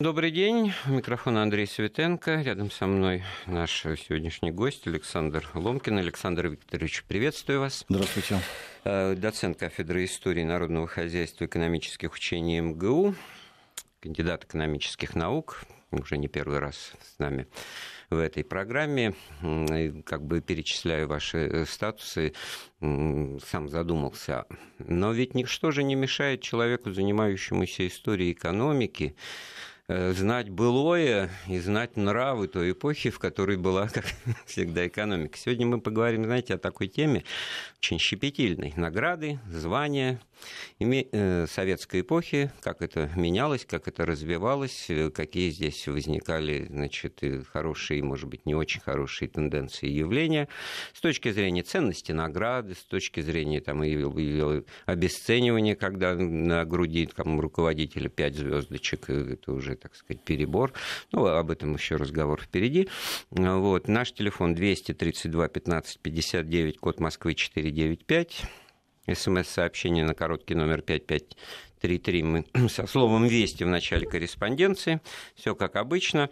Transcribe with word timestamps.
Добрый 0.00 0.30
день. 0.30 0.72
Микрофон 0.86 1.38
Андрей 1.38 1.66
Светенко. 1.66 2.40
Рядом 2.42 2.70
со 2.70 2.86
мной 2.86 3.24
наш 3.46 3.82
сегодняшний 3.82 4.52
гость 4.52 4.86
Александр 4.86 5.50
Ломкин. 5.54 5.98
Александр 5.98 6.46
Викторович, 6.50 7.02
приветствую 7.08 7.58
вас. 7.58 7.84
Здравствуйте. 7.88 8.38
Э, 8.84 9.16
доцент 9.16 9.58
кафедры 9.58 10.04
истории 10.04 10.44
народного 10.44 10.86
хозяйства 10.86 11.42
и 11.42 11.46
экономических 11.48 12.14
учений 12.14 12.60
МГУ, 12.60 13.16
кандидат 13.98 14.44
экономических 14.44 15.16
наук, 15.16 15.64
уже 15.90 16.16
не 16.16 16.28
первый 16.28 16.60
раз 16.60 16.92
с 17.02 17.18
нами 17.18 17.48
в 18.08 18.18
этой 18.18 18.44
программе. 18.44 19.16
Как 20.06 20.22
бы 20.24 20.40
перечисляю 20.40 21.08
ваши 21.08 21.38
э, 21.38 21.66
статусы, 21.66 22.34
сам 22.78 23.68
задумался. 23.68 24.46
Но 24.78 25.10
ведь 25.10 25.34
ничто 25.34 25.72
же 25.72 25.82
не 25.82 25.96
мешает 25.96 26.40
человеку, 26.40 26.92
занимающемуся 26.92 27.84
историей 27.88 28.30
экономики, 28.30 29.16
знать 29.88 30.50
былое 30.50 31.30
и 31.48 31.58
знать 31.58 31.96
нравы 31.96 32.46
той 32.48 32.72
эпохи, 32.72 33.08
в 33.08 33.18
которой 33.18 33.56
была, 33.56 33.88
как 33.88 34.04
всегда, 34.46 34.86
экономика. 34.86 35.38
Сегодня 35.38 35.66
мы 35.66 35.80
поговорим, 35.80 36.24
знаете, 36.24 36.54
о 36.54 36.58
такой 36.58 36.88
теме 36.88 37.24
очень 37.78 37.98
щепетильной. 37.98 38.74
Награды, 38.76 39.38
звания 39.50 40.20
э, 40.78 41.46
советской 41.48 42.02
эпохи, 42.02 42.52
как 42.60 42.82
это 42.82 43.10
менялось, 43.16 43.64
как 43.64 43.88
это 43.88 44.04
развивалось, 44.04 44.90
э, 44.90 45.10
какие 45.10 45.48
здесь 45.50 45.88
возникали, 45.88 46.66
значит, 46.68 47.22
хорошие, 47.50 48.02
может 48.02 48.28
быть, 48.28 48.44
не 48.44 48.54
очень 48.54 48.80
хорошие 48.80 49.28
тенденции 49.28 49.88
и 49.88 49.94
явления. 49.94 50.48
С 50.92 51.00
точки 51.00 51.30
зрения 51.30 51.62
ценности 51.62 52.12
награды, 52.12 52.74
с 52.74 52.84
точки 52.84 53.20
зрения 53.20 53.62
там, 53.62 53.80
обесценивания, 53.80 55.76
когда 55.76 56.14
на 56.14 56.66
груди 56.66 57.06
там, 57.06 57.40
руководителя 57.40 58.10
пять 58.10 58.34
звездочек, 58.34 59.08
это 59.08 59.52
уже 59.52 59.77
так 59.78 59.94
сказать, 59.94 60.22
перебор. 60.22 60.72
Ну, 61.12 61.26
об 61.26 61.50
этом 61.50 61.74
еще 61.74 61.96
разговор 61.96 62.40
впереди. 62.40 62.88
Вот. 63.30 63.88
Наш 63.88 64.12
телефон 64.12 64.54
232 64.54 65.48
15 65.48 66.00
59, 66.00 66.78
код 66.78 67.00
Москвы 67.00 67.34
495. 67.34 68.42
СМС-сообщение 69.14 70.04
на 70.04 70.14
короткий 70.14 70.54
номер 70.54 70.82
5533 70.82 72.22
мы 72.22 72.44
со 72.68 72.86
словом 72.86 73.26
«Вести» 73.26 73.64
в 73.64 73.68
начале 73.68 74.06
корреспонденции. 74.06 75.00
Все 75.34 75.54
как 75.54 75.76
обычно. 75.76 76.30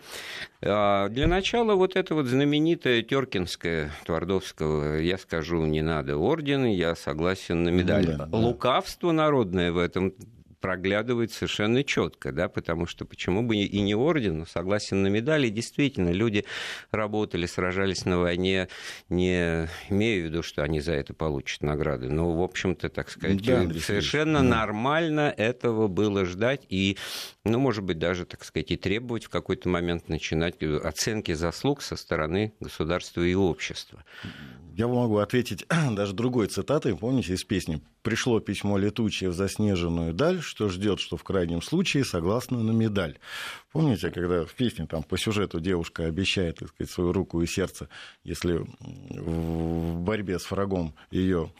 А, 0.62 1.08
для 1.08 1.26
начала 1.26 1.74
вот 1.74 1.96
это 1.96 2.14
вот 2.14 2.26
знаменитое 2.26 3.02
Теркинское 3.02 3.92
Твардовского 4.04 4.98
«Я 4.98 5.18
скажу, 5.18 5.64
не 5.64 5.82
надо 5.82 6.16
орден, 6.16 6.66
я 6.66 6.94
согласен 6.94 7.64
на 7.64 7.70
медаль». 7.70 8.06
Ну, 8.06 8.18
да, 8.18 8.26
да. 8.26 8.36
Лукавство 8.36 9.12
народное 9.12 9.72
в 9.72 9.78
этом 9.78 10.12
проглядывает 10.60 11.32
совершенно 11.32 11.84
четко, 11.84 12.32
да, 12.32 12.48
потому 12.48 12.86
что 12.86 13.04
почему 13.04 13.42
бы 13.42 13.56
и 13.56 13.80
не 13.80 13.94
орден, 13.94 14.38
но 14.38 14.46
согласен 14.46 15.02
на 15.02 15.08
медали. 15.08 15.48
Действительно, 15.48 16.10
люди 16.10 16.44
работали, 16.90 17.46
сражались 17.46 18.04
на 18.04 18.18
войне, 18.18 18.68
не 19.08 19.68
имею 19.90 20.22
в 20.22 20.24
виду, 20.26 20.42
что 20.42 20.62
они 20.62 20.80
за 20.80 20.92
это 20.92 21.14
получат 21.14 21.62
награды. 21.62 22.08
Но, 22.08 22.32
в 22.32 22.42
общем-то, 22.42 22.88
так 22.88 23.10
сказать, 23.10 23.44
да, 23.44 23.68
совершенно 23.80 24.40
да. 24.40 24.44
нормально 24.44 25.32
этого 25.36 25.88
было 25.88 26.24
ждать 26.24 26.66
и, 26.68 26.96
ну, 27.44 27.58
может 27.58 27.84
быть, 27.84 27.98
даже, 27.98 28.24
так 28.24 28.44
сказать, 28.44 28.70
и 28.70 28.76
требовать 28.76 29.24
в 29.24 29.28
какой-то 29.28 29.68
момент 29.68 30.08
начинать 30.08 30.62
оценки 30.62 31.32
заслуг 31.32 31.82
со 31.82 31.96
стороны 31.96 32.52
государства 32.60 33.22
и 33.22 33.34
общества. 33.34 34.04
Я 34.74 34.88
могу 34.88 35.18
ответить 35.18 35.66
даже 35.92 36.12
другой 36.12 36.48
цитатой, 36.48 36.96
помните, 36.96 37.34
из 37.34 37.44
песни 37.44 37.80
«Пришло 38.06 38.38
письмо 38.38 38.78
летучее 38.78 39.30
в 39.30 39.34
заснеженную 39.34 40.14
даль, 40.14 40.40
что 40.40 40.68
ждет, 40.68 41.00
что 41.00 41.16
в 41.16 41.24
крайнем 41.24 41.60
случае 41.60 42.04
согласно 42.04 42.62
на 42.62 42.70
медаль». 42.70 43.18
Помните, 43.76 44.10
когда 44.10 44.46
в 44.46 44.54
песне 44.54 44.86
там 44.86 45.02
по 45.02 45.18
сюжету 45.18 45.60
девушка 45.60 46.06
обещает 46.06 46.56
так 46.60 46.68
сказать, 46.68 46.90
свою 46.90 47.12
руку 47.12 47.42
и 47.42 47.46
сердце, 47.46 47.90
если 48.24 48.64
в 48.80 50.00
борьбе 50.00 50.38
с 50.38 50.50
врагом 50.50 50.94
ее 51.10 51.52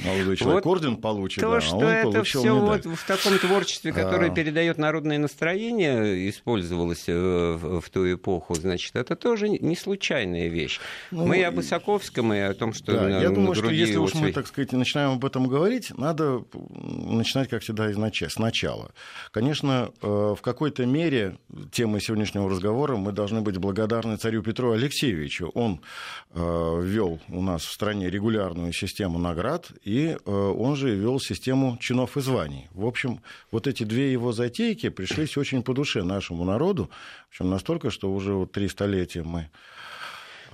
молодой 0.00 0.36
человек 0.36 0.64
вот 0.64 0.70
орден 0.70 0.96
получит, 0.96 1.40
то, 1.40 1.52
да, 1.52 1.60
что 1.62 1.76
а 1.76 1.78
он 1.78 1.86
это 1.86 2.24
все 2.24 2.58
вот 2.58 2.84
в 2.84 3.06
таком 3.06 3.38
творчестве, 3.38 3.92
которое 3.92 4.30
а... 4.30 4.34
передает 4.34 4.78
народное 4.78 5.18
настроение, 5.18 6.28
использовалось 6.28 7.04
э, 7.08 7.52
в, 7.54 7.80
в 7.80 7.90
ту 7.90 8.12
эпоху, 8.12 8.54
значит, 8.54 8.94
это 8.94 9.16
тоже 9.16 9.48
не 9.48 9.76
случайная 9.76 10.48
вещь. 10.48 10.78
Ну, 11.10 11.26
мы 11.26 11.38
и 11.38 11.42
об 11.42 11.54
Высоковском, 11.54 12.32
и 12.34 12.38
о 12.38 12.54
том, 12.54 12.74
что 12.74 12.92
да, 12.92 13.02
на, 13.02 13.20
я 13.20 13.30
думаю, 13.30 13.54
что 13.54 13.70
если 13.70 13.96
уж 13.96 14.14
мы, 14.14 14.32
так 14.32 14.46
сказать, 14.46 14.72
начинаем 14.72 15.12
об 15.12 15.24
этом 15.24 15.46
говорить, 15.46 15.96
надо 15.96 16.44
начинать, 16.74 17.48
как 17.48 17.62
всегда, 17.62 17.90
изначально, 17.92 18.30
сначала. 18.30 18.92
Конечно, 19.30 19.90
э, 20.02 20.06
в 20.06 20.40
какой-то 20.42 20.86
мере 20.86 21.38
темой 21.70 22.00
сегодняшнего 22.00 22.48
разговора 22.48 22.96
мы 22.96 23.12
должны 23.12 23.40
быть 23.40 23.58
благодарны 23.58 24.16
царю 24.16 24.42
Петру 24.42 24.72
Алексеевичу. 24.72 25.50
Он 25.54 25.80
э, 26.30 26.80
ввел 26.82 27.20
у 27.28 27.42
нас 27.42 27.62
в 27.62 27.72
стране 27.72 28.10
регулярную 28.10 28.72
систему 28.72 29.18
наград, 29.18 29.70
и 29.84 30.16
э, 30.24 30.30
он 30.30 30.76
же 30.76 30.94
ввел 30.94 31.20
систему 31.20 31.76
чинов 31.80 32.16
и 32.16 32.20
званий. 32.20 32.68
В 32.72 32.86
общем, 32.86 33.20
вот 33.50 33.66
эти 33.66 33.84
две 33.84 34.12
его 34.12 34.32
затейки 34.32 34.88
пришлись 34.88 35.36
очень 35.36 35.62
по 35.62 35.74
душе 35.74 36.02
нашему 36.02 36.44
народу, 36.44 36.90
причем 37.30 37.50
настолько, 37.50 37.90
что 37.90 38.12
уже 38.12 38.34
вот 38.34 38.52
три 38.52 38.68
столетия 38.68 39.22
мы 39.22 39.50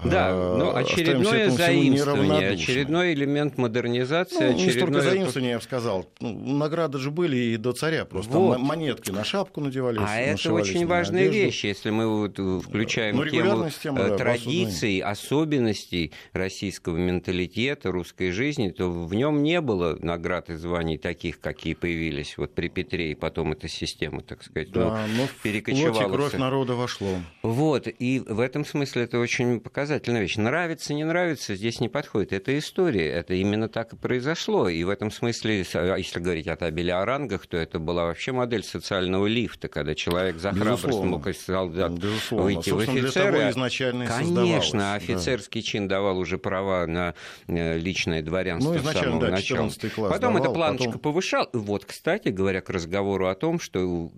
да, 0.04 0.28
а, 0.30 0.56
но 0.56 0.76
очередное 0.76 1.50
заимствование, 1.50 2.50
очередной 2.50 3.14
элемент 3.14 3.58
модернизации. 3.58 4.34
Ну, 4.34 4.54
очередное... 4.54 4.66
Не 4.66 4.70
столько 4.70 5.00
заимствование, 5.00 5.50
я 5.52 5.58
бы 5.58 5.62
сказал. 5.64 6.06
Ну, 6.20 6.54
награды 6.54 6.98
же 6.98 7.10
были 7.10 7.36
и 7.36 7.56
до 7.56 7.72
царя, 7.72 8.04
просто 8.04 8.38
вот. 8.38 8.58
монетки 8.58 9.10
на 9.10 9.24
шапку 9.24 9.60
надевали. 9.60 9.98
А 10.00 10.16
это 10.16 10.52
очень 10.52 10.86
важная 10.86 11.22
одежду. 11.22 11.38
вещь, 11.38 11.64
если 11.64 11.90
мы 11.90 12.06
вот 12.06 12.38
включаем 12.64 13.16
ну, 13.16 13.28
тему 13.28 13.70
тема, 13.82 14.00
э, 14.00 14.08
да, 14.10 14.16
традиций, 14.16 15.00
особенностей 15.00 16.12
российского 16.32 16.96
менталитета, 16.96 17.90
русской 17.90 18.30
жизни, 18.30 18.70
то 18.70 18.90
в 18.90 19.12
нем 19.14 19.42
не 19.42 19.60
было 19.60 19.98
наград 20.00 20.50
и 20.50 20.54
званий 20.54 20.98
таких, 20.98 21.40
какие 21.40 21.74
появились 21.74 22.38
вот 22.38 22.54
при 22.54 22.68
Петре, 22.68 23.12
и 23.12 23.14
потом 23.14 23.52
эта 23.52 23.68
система, 23.68 24.22
так 24.22 24.44
сказать, 24.44 24.70
да, 24.70 25.06
ну, 25.16 25.26
перекочевала. 25.42 25.92
Вот 25.92 26.08
и 26.08 26.12
кровь 26.12 26.34
народа 26.34 26.74
вошло. 26.74 27.16
Вот, 27.42 27.88
и 27.88 28.20
в 28.20 28.38
этом 28.40 28.64
смысле 28.64 29.02
это 29.02 29.18
очень 29.18 29.58
показательно 29.60 29.87
показательная 29.88 30.20
вещь. 30.20 30.36
Нравится, 30.36 30.92
не 30.92 31.04
нравится, 31.04 31.54
здесь 31.54 31.80
не 31.80 31.88
подходит. 31.88 32.34
Это 32.34 32.56
история, 32.58 33.08
это 33.08 33.32
именно 33.32 33.70
так 33.70 33.94
и 33.94 33.96
произошло. 33.96 34.68
И 34.68 34.84
в 34.84 34.90
этом 34.90 35.10
смысле, 35.10 35.64
а 35.72 35.96
если 35.96 36.20
говорить 36.20 36.46
о 36.46 36.56
табеле 36.56 36.92
о 36.92 37.06
рангах, 37.06 37.46
то 37.46 37.56
это 37.56 37.78
была 37.78 38.04
вообще 38.04 38.32
модель 38.32 38.62
социального 38.62 39.26
лифта, 39.26 39.68
когда 39.68 39.94
человек 39.94 40.36
за 40.36 40.52
храбрость 40.52 40.98
мог 40.98 41.26
из 41.26 41.40
солдат 41.40 41.92
Безусловно. 41.92 42.44
выйти 42.44 42.70
в 42.70 42.78
офицеры. 42.80 43.50
изначально 43.50 44.06
Конечно, 44.06 44.94
офицерский 44.94 45.62
да. 45.62 45.66
чин 45.66 45.88
давал 45.88 46.18
уже 46.18 46.36
права 46.36 46.86
на 46.86 47.14
э, 47.46 47.78
личное 47.78 48.20
дворянство 48.20 48.74
ну, 48.74 48.78
с 48.78 48.92
самого 48.92 49.20
да, 49.22 49.30
начала. 49.30 49.70
Класс 49.70 50.12
потом 50.12 50.34
давал, 50.34 50.42
эта 50.42 50.50
планочка 50.50 50.84
потом... 50.84 51.00
повышал. 51.00 51.48
Вот, 51.54 51.86
кстати 51.86 52.28
говоря, 52.28 52.60
к 52.60 52.68
разговору 52.68 53.28
о 53.28 53.34
том, 53.34 53.58
что 53.58 54.10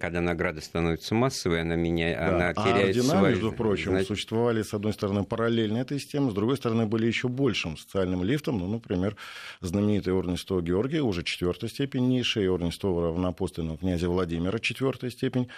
когда 0.00 0.20
награда 0.20 0.60
становится 0.60 1.14
массовой, 1.14 1.60
она, 1.60 1.76
меня, 1.76 2.16
да. 2.16 2.28
она 2.28 2.48
а 2.48 2.54
теряет 2.54 2.96
ордена, 2.96 3.04
свою... 3.04 3.26
между 3.26 3.52
прочим, 3.52 3.90
Значит... 3.92 4.08
существовали, 4.08 4.62
с 4.62 4.74
одной 4.74 4.92
стороны, 4.92 5.03
стороны, 5.04 5.24
параллельно 5.24 5.78
этой 5.78 5.98
системе, 5.98 6.30
с 6.30 6.34
другой 6.34 6.56
стороны, 6.56 6.86
были 6.86 7.06
еще 7.06 7.28
большим 7.28 7.76
социальным 7.76 8.24
лифтом, 8.24 8.58
ну, 8.58 8.66
например, 8.66 9.16
знаменитый 9.60 10.12
орден 10.12 10.36
Святого 10.36 10.62
Георгия, 10.62 11.02
уже 11.02 11.22
четвертая 11.22 11.68
степень 11.68 12.08
низшая, 12.08 12.44
и 12.44 12.48
орден 12.48 12.72
Святого 12.72 13.08
равнопостольного 13.08 13.78
князя 13.78 14.08
Владимира, 14.08 14.58
четвертая 14.58 15.10
степень, 15.10 15.48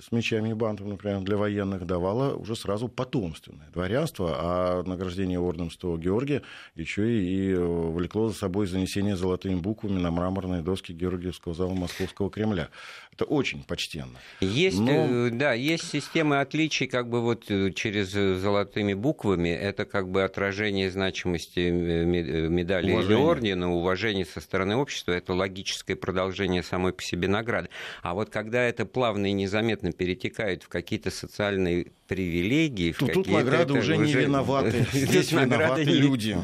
с 0.00 0.12
мечами 0.12 0.50
и 0.50 0.54
бантом, 0.54 0.88
например, 0.88 1.20
для 1.20 1.36
военных, 1.36 1.86
давала 1.86 2.34
уже 2.34 2.56
сразу 2.56 2.88
потомственное 2.88 3.68
дворянство, 3.70 4.34
а 4.38 4.82
награждение 4.84 5.38
орденом 5.38 5.70
Святого 5.70 5.98
Георгия 5.98 6.42
еще 6.74 7.22
и 7.22 7.54
влекло 7.54 8.28
за 8.28 8.34
собой 8.34 8.66
занесение 8.66 9.16
золотыми 9.16 9.56
буквами 9.56 9.98
на 9.98 10.10
мраморные 10.10 10.62
доски 10.62 10.92
Георгиевского 10.92 11.54
зала 11.54 11.74
Московского 11.74 12.30
Кремля. 12.30 12.68
Это 13.12 13.26
очень 13.26 13.62
почтенно. 13.62 14.18
Есть, 14.40 14.80
Но... 14.80 15.26
Э, 15.26 15.30
да, 15.30 15.52
есть 15.52 15.90
системы 15.90 16.40
отличий 16.40 16.86
как 16.86 17.10
бы 17.10 17.20
вот 17.20 17.50
э, 17.50 17.70
через 17.72 18.14
э, 18.14 18.36
золотыми 18.36 18.94
буквами. 18.94 19.50
Это 19.50 19.84
как 19.84 20.08
бы 20.08 20.22
отражение 20.22 20.90
значимости 20.90 21.68
медали 21.70 22.92
уважение. 22.92 23.18
или 23.18 23.22
ордена, 23.22 23.72
уважение 23.74 24.24
со 24.24 24.40
стороны 24.40 24.76
общества. 24.76 25.12
Это 25.12 25.34
логическое 25.34 25.94
продолжение 25.94 26.62
самой 26.62 26.94
по 26.94 27.02
себе 27.02 27.28
награды. 27.28 27.68
А 28.02 28.14
вот 28.14 28.30
когда 28.30 28.62
это 28.62 28.86
плавно 28.86 29.26
и 29.26 29.32
незаметно 29.32 29.81
перетекает 29.90 30.62
в 30.62 30.68
какие-то 30.68 31.10
социальные 31.10 31.88
привилегии. 32.06 32.92
Тут, 32.92 33.12
тут 33.12 33.26
награды 33.26 33.72
уже 33.72 33.96
не 33.96 34.12
виноваты. 34.12 34.86
Здесь 34.92 35.32
виноваты 35.32 35.82
люди. 35.82 36.36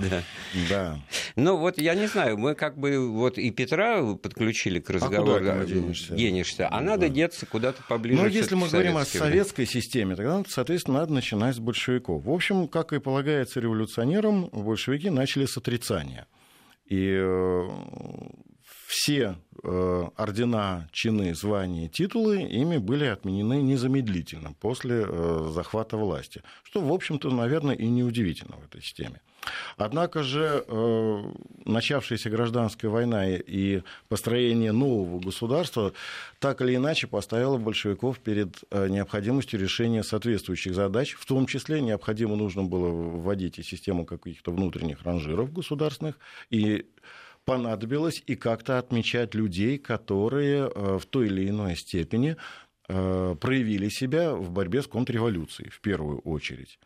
Да. 0.69 0.99
Ну 1.37 1.57
вот 1.57 1.81
я 1.81 1.95
не 1.95 2.09
знаю, 2.09 2.37
мы 2.39 2.57
как 2.57 2.77
бы 2.77 3.09
вот 3.09 3.39
и 3.39 3.51
Петра 3.53 4.03
подключили 4.15 4.81
к 4.81 4.91
разговору. 4.91 5.45
А 5.47 5.65
денешься? 5.65 6.69
А 6.71 6.81
надо 6.81 7.09
деться 7.09 7.47
куда-то 7.47 7.83
поближе. 7.89 8.21
Ну 8.21 8.29
если 8.29 8.57
мы 8.57 8.69
говорим 8.69 8.97
о 8.97 9.05
советской 9.05 9.67
системе, 9.67 10.17
тогда, 10.17 10.43
соответственно, 10.49 11.01
надо 11.01 11.13
начинать 11.13 11.55
с 11.55 11.59
большевиков. 11.59 12.25
В 12.25 12.31
общем, 12.31 12.67
как 12.67 12.93
и 12.93 12.99
полагается 12.99 13.61
революционерам, 13.61 14.49
большевики 14.53 15.11
начали 15.11 15.47
с 15.47 15.57
отрицания. 15.57 16.27
И 16.87 17.19
э, 17.21 17.69
все 18.89 19.37
э, 19.63 20.09
ордена, 20.17 20.89
чины, 20.93 21.35
звания, 21.35 21.89
титулы 21.89 22.41
ими 22.41 22.79
были 22.79 23.05
отменены 23.05 23.61
незамедлительно 23.61 24.55
после 24.61 25.05
э, 25.07 25.51
захвата 25.53 25.99
власти. 25.99 26.43
Что, 26.63 26.81
в 26.81 26.91
общем-то, 26.91 27.29
наверное, 27.29 27.75
и 27.75 27.87
неудивительно 27.87 28.57
в 28.57 28.65
этой 28.65 28.81
системе. 28.81 29.21
Однако 29.77 30.23
же 30.23 30.65
э, 30.67 31.23
начавшаяся 31.67 32.31
гражданская 32.31 32.91
война 32.91 33.29
и 33.29 33.83
построение 34.09 34.73
нового 34.73 35.21
государства 35.21 35.93
так 36.39 36.63
или 36.63 36.77
иначе 36.77 37.09
поставило 37.09 37.59
большевиков 37.59 38.19
перед 38.21 38.57
необходимостью 38.73 39.61
решения 39.61 40.03
соответствующих 40.03 40.75
задач. 40.75 41.13
В 41.13 41.27
том 41.27 41.45
числе 41.47 41.83
необходимо 41.83 42.37
нужно 42.37 42.65
было 42.65 42.89
вводить 42.89 43.59
и 43.59 43.63
систему 43.63 44.07
каких-то 44.07 44.51
внутренних 44.51 45.03
ранжиров 45.03 45.53
государственных 45.53 46.19
и 46.49 46.87
понадобилось 47.49 48.23
и 48.27 48.37
как-то 48.37 48.79
отмечать 48.79 49.35
людей, 49.35 49.79
которые 49.79 50.71
э, 50.75 50.99
в 50.99 51.07
той 51.07 51.27
или 51.29 51.49
иной 51.49 51.77
степени 51.77 52.37
э, 52.89 53.37
проявили 53.41 53.89
себя 53.89 54.35
в 54.35 54.51
борьбе 54.51 54.83
с 54.83 54.87
контрреволюцией 54.87 55.71
в 55.71 55.81
первую 55.81 56.19
очередь. 56.19 56.79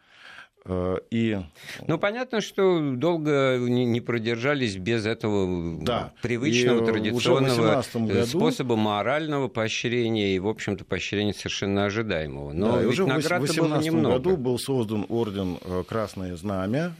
Э, 0.64 0.98
и... 1.10 1.40
Ну, 1.88 1.98
понятно, 1.98 2.40
что 2.40 2.92
долго 2.94 3.58
не 3.58 4.00
продержались 4.00 4.76
без 4.76 5.04
этого 5.04 5.82
да. 5.82 6.12
привычного, 6.22 6.84
и 6.84 6.86
традиционного 6.86 7.84
году... 7.94 8.26
способа 8.26 8.76
морального 8.76 9.48
поощрения 9.48 10.36
и, 10.36 10.38
в 10.38 10.46
общем-то, 10.46 10.84
поощрения 10.84 11.34
совершенно 11.34 11.86
ожидаемого. 11.86 12.52
Но 12.52 12.80
да, 12.80 12.88
уже 12.88 13.04
в 13.04 13.08
2018 13.08 13.92
году 13.94 14.36
был 14.36 14.60
создан 14.60 15.06
орден 15.08 15.58
Красное 15.88 16.36
Знамя, 16.36 16.94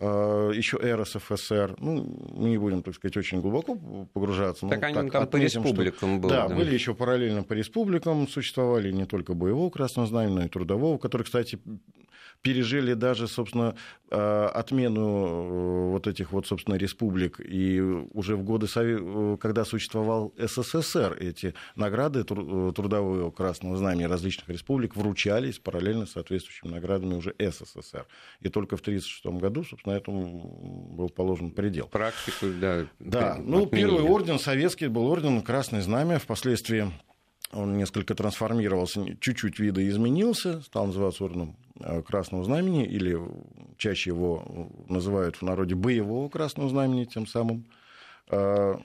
а, 0.00 0.50
еще 0.50 0.78
РСФСР, 0.78 1.76
ну, 1.78 2.04
мы 2.34 2.48
не 2.48 2.58
будем, 2.58 2.82
так 2.82 2.94
сказать, 2.94 3.16
очень 3.18 3.40
глубоко 3.40 3.76
погружаться. 4.14 4.66
Так 4.66 4.82
они 4.82 4.94
так, 4.94 5.12
там 5.12 5.22
отметим, 5.24 5.62
по 5.62 5.66
республикам 5.66 6.18
что, 6.18 6.20
были. 6.20 6.32
Да, 6.32 6.48
да, 6.48 6.54
были 6.54 6.72
еще 6.72 6.94
параллельно 6.94 7.42
по 7.42 7.52
республикам, 7.52 8.26
существовали 8.26 8.90
не 8.90 9.04
только 9.04 9.34
боевого 9.34 9.68
красного 9.68 10.08
знамени, 10.08 10.34
но 10.34 10.44
и 10.46 10.48
трудового, 10.48 10.96
который, 10.96 11.22
кстати, 11.22 11.58
пережили 12.42 12.94
даже, 12.94 13.28
собственно, 13.28 13.74
э, 14.10 14.50
отмену 14.54 15.02
э, 15.06 15.90
вот 15.90 16.06
этих 16.06 16.32
вот, 16.32 16.46
собственно, 16.46 16.76
республик. 16.76 17.40
И 17.40 17.80
уже 17.80 18.36
в 18.36 18.42
годы, 18.42 18.66
э, 18.74 19.36
когда 19.40 19.64
существовал 19.64 20.32
СССР, 20.38 21.16
эти 21.20 21.54
награды 21.76 22.24
трудового 22.24 23.30
красного 23.30 23.76
знамени 23.76 24.04
различных 24.04 24.48
республик 24.48 24.96
вручались 24.96 25.58
параллельно 25.58 26.06
с 26.06 26.12
соответствующими 26.12 26.70
наградами 26.70 27.14
уже 27.14 27.34
СССР. 27.38 28.06
И 28.40 28.48
только 28.48 28.76
в 28.76 28.80
1936 28.80 29.40
году, 29.40 29.64
собственно, 29.64 29.94
этому 29.94 30.88
был 30.92 31.10
положен 31.10 31.50
предел. 31.50 31.88
Практику, 31.88 32.46
да. 32.60 32.86
Да, 32.98 33.38
ну, 33.38 33.66
первый 33.66 34.02
орден 34.02 34.38
советский 34.38 34.88
был 34.88 35.06
орден 35.06 35.42
Красное 35.42 35.82
Знамя, 35.82 36.18
впоследствии 36.18 36.90
он 37.52 37.76
несколько 37.76 38.14
трансформировался, 38.14 39.16
чуть-чуть 39.20 39.58
видоизменился, 39.58 40.60
стал 40.62 40.86
называться 40.86 41.24
орденом 41.24 41.56
э, 41.80 42.02
Красного 42.02 42.44
Знамени, 42.44 42.84
или 42.84 43.18
чаще 43.76 44.10
его 44.10 44.70
называют 44.88 45.36
в 45.36 45.42
народе 45.42 45.74
боевого 45.74 46.28
Красного 46.28 46.68
Знамени, 46.68 47.06
тем 47.06 47.26
самым, 47.26 47.64
э, 48.30 48.76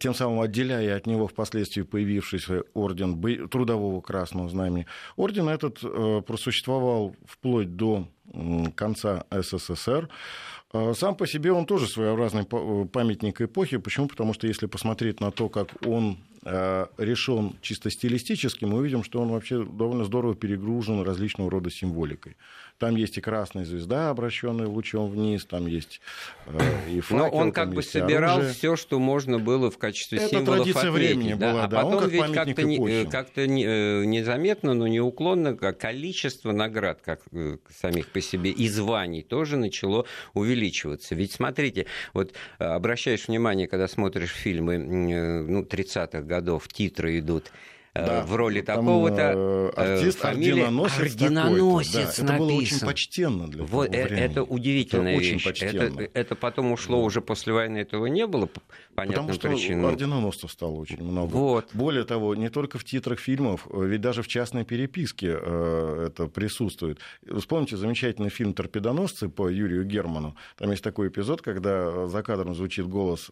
тем 0.00 0.14
самым 0.14 0.40
отделяя 0.40 0.96
от 0.96 1.06
него 1.06 1.28
впоследствии 1.28 1.82
появившийся 1.82 2.64
орден 2.74 3.48
Трудового 3.48 4.00
Красного 4.00 4.48
Знамени. 4.48 4.86
Орден 5.16 5.48
этот 5.48 5.78
э, 5.84 6.22
просуществовал 6.26 7.14
вплоть 7.24 7.76
до 7.76 8.08
конца 8.74 9.26
СССР. 9.30 10.08
Сам 10.94 11.14
по 11.14 11.24
себе 11.26 11.52
он 11.52 11.66
тоже 11.66 11.86
своеобразный 11.86 12.44
памятник 12.44 13.40
эпохи. 13.40 13.76
Почему? 13.76 14.08
Потому 14.08 14.32
что 14.32 14.48
если 14.48 14.66
посмотреть 14.66 15.20
на 15.20 15.30
то, 15.30 15.48
как 15.48 15.68
он 15.86 16.18
Э, 16.33 16.33
решен 16.44 17.56
чисто 17.60 17.90
стилистически, 17.90 18.64
мы 18.64 18.78
увидим, 18.78 19.02
что 19.02 19.20
он 19.20 19.28
вообще 19.28 19.64
довольно 19.64 20.04
здорово 20.04 20.34
перегружен 20.34 21.02
различного 21.02 21.50
рода 21.50 21.70
символикой. 21.70 22.36
Там 22.78 22.96
есть 22.96 23.18
и 23.18 23.20
красная 23.20 23.64
звезда, 23.64 24.10
обращенная 24.10 24.66
лучом 24.66 25.08
вниз, 25.08 25.44
там 25.44 25.66
есть 25.66 26.00
э, 26.46 26.58
и 26.90 27.00
факел, 27.00 27.24
Но 27.24 27.30
он 27.30 27.52
как 27.52 27.72
бы 27.72 27.82
собирал 27.82 28.42
все, 28.42 28.74
что 28.74 28.98
можно 28.98 29.38
было 29.38 29.70
в 29.70 29.78
качестве 29.78 30.18
Это 30.18 30.28
символов 30.28 30.64
традиция 30.64 30.90
отметить. 30.90 31.16
времени 31.16 31.34
да? 31.34 31.52
была, 31.52 31.64
а 31.64 31.68
да. 31.68 31.76
потом 31.82 32.04
он 32.04 32.08
ведь 32.08 32.32
как-то, 32.32 32.62
не, 32.64 33.06
как-то 33.06 33.46
не, 33.46 33.64
э, 33.64 34.04
незаметно, 34.04 34.74
но 34.74 34.88
неуклонно 34.88 35.56
количество 35.56 36.50
наград, 36.50 37.00
как 37.04 37.20
самих 37.70 38.08
по 38.08 38.20
себе, 38.20 38.50
и 38.50 38.68
званий 38.68 39.22
тоже 39.22 39.56
начало 39.56 40.06
увеличиваться. 40.32 41.14
Ведь 41.14 41.30
смотрите, 41.32 41.86
вот 42.12 42.34
обращаешь 42.58 43.28
внимание, 43.28 43.68
когда 43.68 43.86
смотришь 43.86 44.32
фильмы 44.32 44.78
ну, 44.78 45.62
30-х 45.62 46.22
годов 46.22 46.66
титры 46.68 47.20
идут 47.20 47.52
Э, 47.54 47.73
да, 47.94 48.24
в 48.24 48.34
роли 48.34 48.60
такого-то. 48.60 49.32
Э, 49.36 49.70
артист, 49.76 50.18
фамилия, 50.18 50.64
орденоносец. 50.64 50.98
Орденоносец 50.98 52.18
да, 52.18 52.24
Это 52.24 52.38
было 52.38 52.52
очень 52.52 52.80
почтенно 52.80 53.48
для 53.48 53.62
вот, 53.62 53.92
того 53.92 54.02
э, 54.02 54.08
времени. 54.08 54.24
Это 54.24 54.42
удивительная 54.42 55.12
это 55.14 55.20
вещь. 55.20 55.34
Очень 55.34 55.44
почтенно. 55.44 56.02
Это, 56.02 56.10
это 56.12 56.34
потом 56.34 56.72
ушло 56.72 56.98
да. 56.98 57.04
уже 57.04 57.20
после 57.20 57.52
войны, 57.52 57.78
этого 57.78 58.06
не 58.06 58.26
было 58.26 58.46
по 58.46 58.60
понятным 58.96 59.28
Потому 59.28 59.38
что 59.38 59.48
причинам. 59.48 59.86
орденоносцев 59.86 60.50
стало 60.50 60.72
очень 60.72 61.02
много. 61.04 61.32
Вот. 61.32 61.70
Более 61.72 62.04
того, 62.04 62.34
не 62.34 62.48
только 62.48 62.78
в 62.78 62.84
титрах 62.84 63.20
фильмов, 63.20 63.66
ведь 63.72 64.00
даже 64.00 64.22
в 64.22 64.28
частной 64.28 64.64
переписке 64.64 65.28
это 65.28 66.28
присутствует. 66.32 66.98
Вспомните 67.38 67.76
замечательный 67.76 68.30
фильм 68.30 68.54
«Торпедоносцы» 68.54 69.28
по 69.28 69.48
Юрию 69.48 69.84
Герману. 69.84 70.34
Там 70.56 70.70
есть 70.72 70.82
такой 70.82 71.08
эпизод, 71.08 71.42
когда 71.42 72.08
за 72.08 72.22
кадром 72.22 72.54
звучит 72.54 72.88
голос 72.88 73.30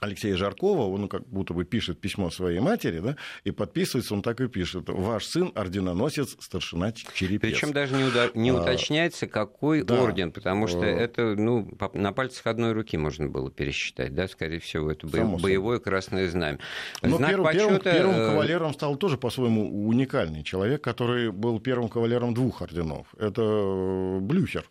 Алексея 0.00 0.36
Жаркова, 0.36 0.92
он 0.92 1.08
как 1.08 1.26
будто 1.26 1.54
бы 1.54 1.64
пишет 1.64 2.00
письмо 2.00 2.30
своей 2.30 2.60
матери, 2.60 3.00
да, 3.00 3.16
и 3.44 3.50
подписывается, 3.50 4.14
он 4.14 4.22
так 4.22 4.40
и 4.40 4.48
пишет, 4.48 4.88
ваш 4.88 5.26
сын 5.26 5.52
орденоносец, 5.54 6.36
старшина 6.40 6.92
Черепец. 6.92 7.40
Причем 7.40 7.72
даже 7.72 7.94
не, 7.96 8.04
уда- 8.04 8.30
не 8.34 8.50
а, 8.50 8.54
уточняется, 8.54 9.26
какой 9.26 9.82
да, 9.82 10.02
орден, 10.02 10.32
потому 10.32 10.66
что 10.66 10.82
а, 10.82 10.86
это, 10.86 11.34
ну, 11.36 11.68
на 11.94 12.12
пальцах 12.12 12.46
одной 12.46 12.72
руки 12.72 12.96
можно 12.96 13.28
было 13.28 13.50
пересчитать, 13.50 14.14
да, 14.14 14.28
скорее 14.28 14.60
всего, 14.60 14.90
это 14.90 15.06
бо- 15.06 15.38
боевое 15.38 15.78
красное 15.78 16.28
знамя. 16.28 16.58
Но 17.02 17.16
Знак 17.16 17.30
первым, 17.30 17.46
почета... 17.46 17.68
первым, 17.78 17.82
первым 17.82 18.14
э, 18.16 18.30
кавалером 18.30 18.74
стал 18.74 18.96
тоже 18.96 19.16
по-своему 19.18 19.88
уникальный 19.88 20.42
человек, 20.42 20.82
который 20.82 21.30
был 21.30 21.60
первым 21.60 21.88
кавалером 21.88 22.34
двух 22.34 22.62
орденов. 22.62 23.06
Это 23.18 24.18
Блюхер. 24.20 24.64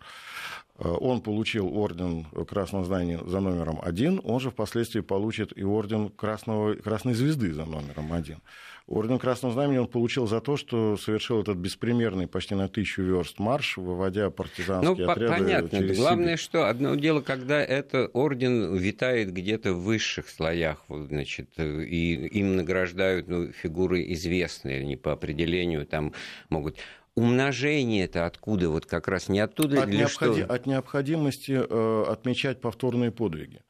Э, 0.79 0.89
он 0.89 1.21
получил 1.21 1.75
орден 1.77 2.25
Красного 2.47 2.85
Знамени 2.85 3.19
за 3.25 3.39
номером 3.39 3.79
один, 3.81 4.21
он 4.23 4.39
же 4.39 4.51
впоследствии 4.51 5.01
получит 5.01 5.57
и 5.57 5.63
орден 5.63 6.09
Красного, 6.09 6.75
Красной 6.75 7.13
Звезды 7.13 7.53
за 7.53 7.65
номером 7.65 8.13
один. 8.13 8.39
Орден 8.87 9.19
Красного 9.19 9.53
Знамени 9.53 9.79
он 9.79 9.87
получил 9.87 10.27
за 10.27 10.39
то, 10.39 10.55
что 10.55 10.95
совершил 10.95 11.41
этот 11.41 11.57
беспримерный 11.57 12.25
почти 12.25 12.55
на 12.55 12.69
тысячу 12.69 13.01
верст 13.01 13.37
марш, 13.37 13.75
выводя 13.75 14.29
партизанские 14.29 15.05
ну, 15.05 15.11
отряды 15.11 15.33
понятно. 15.33 15.79
через 15.79 15.97
Главное, 15.97 16.37
Сибирь. 16.37 16.37
что 16.37 16.69
одно 16.69 16.95
дело, 16.95 17.19
когда 17.19 17.61
это 17.61 18.07
орден 18.13 18.75
витает 18.77 19.33
где-то 19.33 19.73
в 19.73 19.83
высших 19.83 20.29
слоях, 20.29 20.85
значит, 20.87 21.49
и 21.59 22.13
им 22.27 22.55
награждают 22.55 23.27
ну, 23.27 23.51
фигуры 23.51 24.09
известные, 24.13 24.79
они 24.79 24.95
по 24.95 25.11
определению 25.11 25.85
там 25.85 26.13
могут 26.47 26.77
умножение 27.17 28.05
это 28.05 28.25
откуда? 28.25 28.69
Вот 28.69 28.85
как 28.85 29.07
раз 29.07 29.27
не 29.27 29.39
оттуда 29.39 29.83
от, 29.83 29.89
необходи... 29.89 30.43
что? 30.43 30.53
от 30.53 30.65
необходимости 30.67 31.51
э, 31.51 32.03
отмечать 32.07 32.61
повторные 32.61 33.11
подвиги. 33.11 33.61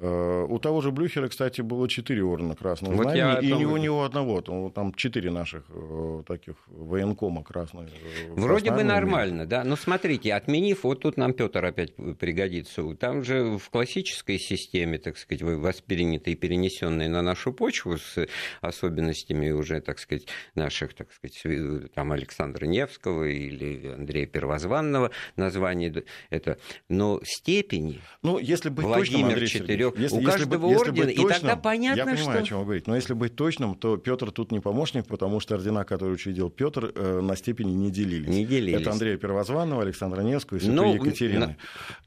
Э, 0.00 0.46
у 0.48 0.58
того 0.60 0.80
же 0.80 0.92
Блюхера, 0.92 1.28
кстати, 1.28 1.60
было 1.60 1.88
четыре 1.88 2.22
ордена 2.22 2.54
Красного 2.54 2.94
вот 2.94 3.10
Знамени, 3.10 3.48
и 3.48 3.52
не 3.52 3.66
у 3.66 3.76
него 3.76 4.04
одного, 4.04 4.40
там 4.70 4.94
четыре 4.94 5.30
наших 5.30 5.64
э, 5.70 6.22
таких 6.26 6.54
военкома 6.68 7.42
красных. 7.42 7.88
Э, 7.88 8.32
Вроде 8.34 8.70
бы 8.70 8.84
нормально, 8.84 9.44
да, 9.44 9.64
но 9.64 9.74
смотрите, 9.74 10.34
отменив, 10.34 10.84
вот 10.84 11.02
тут 11.02 11.16
нам 11.16 11.32
Петр 11.32 11.64
опять 11.64 11.94
пригодится, 12.18 12.84
там 12.94 13.24
же 13.24 13.58
в 13.58 13.70
классической 13.70 14.38
системе, 14.38 14.98
так 14.98 15.18
сказать, 15.18 15.42
воспринятой 15.42 16.34
и 16.34 16.36
перенесенной 16.36 17.08
на 17.08 17.22
нашу 17.22 17.52
почву 17.52 17.98
с 17.98 18.28
особенностями 18.60 19.50
уже, 19.50 19.80
так 19.80 19.98
сказать, 19.98 20.28
наших, 20.54 20.94
так 20.94 21.08
сказать, 21.12 21.90
там 21.94 22.12
Александра 22.12 22.66
Невского 22.66 23.24
или 23.24 23.94
Андрея 23.94 24.26
Первозванного, 24.26 25.10
название 25.34 26.04
это, 26.30 26.58
но 26.88 27.20
степени 27.24 28.00
ну, 28.22 28.38
если 28.38 28.68
быть 28.68 28.84
Владимир 28.84 29.38
точным, 29.38 29.64
Андрей 29.64 29.87
если, 29.96 30.18
у 30.18 30.22
каждого 30.22 30.68
если, 30.70 30.80
ордена, 30.80 31.04
если 31.06 31.16
точным, 31.16 31.36
и 31.36 31.40
тогда 31.40 31.56
понятно, 31.56 31.98
я 31.98 32.06
понимаю, 32.06 32.22
что... 32.22 32.38
о 32.38 32.42
чем 32.42 32.58
вы 32.58 32.64
говорите, 32.64 32.90
но 32.90 32.96
если 32.96 33.14
быть 33.14 33.34
точным, 33.36 33.74
то 33.74 33.96
Петр 33.96 34.30
тут 34.30 34.52
не 34.52 34.60
помощник, 34.60 35.06
потому 35.06 35.40
что 35.40 35.54
ордена, 35.54 35.84
которые 35.84 36.14
учредил 36.14 36.50
Петр, 36.50 36.92
э, 36.94 37.20
на 37.20 37.36
степени 37.36 37.72
не 37.72 37.90
делились. 37.90 38.28
Не 38.28 38.44
делились. 38.44 38.80
Это 38.80 38.92
Андрея 38.92 39.16
Первозванного, 39.16 39.82
Александра 39.82 40.22
Невского 40.22 40.58
и 40.58 40.60
Святой 40.60 40.76
ну, 40.76 40.94
Екатерины. 40.94 41.46
На... 41.46 41.56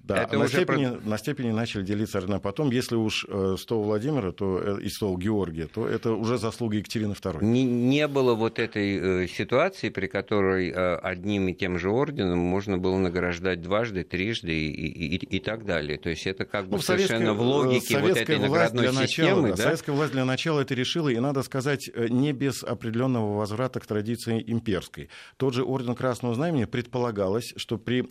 Да, 0.03 0.23
Это 0.23 0.37
на, 0.37 0.47
степени, 0.47 0.87
про... 0.87 1.09
на 1.09 1.17
степени 1.17 1.51
начали 1.51 1.83
делиться 1.83 2.17
ордена. 2.17 2.39
Потом, 2.39 2.71
если 2.71 2.95
уж 2.95 3.25
э, 3.27 3.55
стол 3.57 3.83
Владимира 3.83 4.31
то, 4.31 4.61
э, 4.63 4.81
и 4.81 4.89
стол 4.89 5.17
Георгия, 5.17 5.67
то 5.67 5.87
это 5.87 6.13
уже 6.13 6.37
заслуга 6.37 6.77
Екатерины 6.77 7.13
II. 7.13 7.43
Не, 7.43 7.63
не 7.63 8.07
было 8.07 8.33
вот 8.35 8.59
этой 8.59 9.27
ситуации, 9.27 9.89
при 9.89 10.07
которой 10.07 10.71
одним 10.71 11.47
и 11.47 11.53
тем 11.53 11.77
же 11.77 11.89
орденом 11.89 12.39
можно 12.39 12.77
было 12.77 12.97
награждать 12.97 13.61
дважды, 13.61 14.03
трижды 14.03 14.51
и, 14.51 14.69
и, 14.69 15.15
и, 15.15 15.37
и 15.37 15.39
так 15.39 15.65
далее. 15.65 15.97
То 15.97 16.09
есть 16.09 16.27
это 16.27 16.45
как 16.45 16.65
бы 16.65 16.77
ну, 16.77 16.81
совершенно 16.81 17.33
в 17.33 17.41
логике 17.41 17.70
логике 17.71 17.99
вот 17.99 18.17
этой 18.17 18.39
наградной 18.39 18.89
для 18.89 19.05
системы. 19.07 19.41
Начала, 19.41 19.57
да? 19.57 19.63
Советская 19.63 19.95
власть 19.95 20.11
для 20.11 20.25
начала 20.25 20.61
это 20.61 20.73
решила, 20.73 21.09
и 21.09 21.19
надо 21.19 21.43
сказать, 21.43 21.89
не 21.95 22.33
без 22.33 22.63
определенного 22.63 23.37
возврата 23.37 23.79
к 23.79 23.85
традиции 23.85 24.43
имперской. 24.45 25.09
Тот 25.37 25.53
же 25.53 25.63
орден 25.63 25.95
Красного 25.95 26.35
Знамени 26.35 26.65
предполагалось, 26.65 27.53
что 27.55 27.77
при 27.77 28.09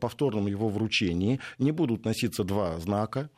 повторном 0.00 0.46
его 0.46 0.68
вручении 0.68 1.40
не 1.58 1.72
будут 1.72 2.04
носиться 2.04 2.44
два 2.44 2.78
знака, 2.78 3.30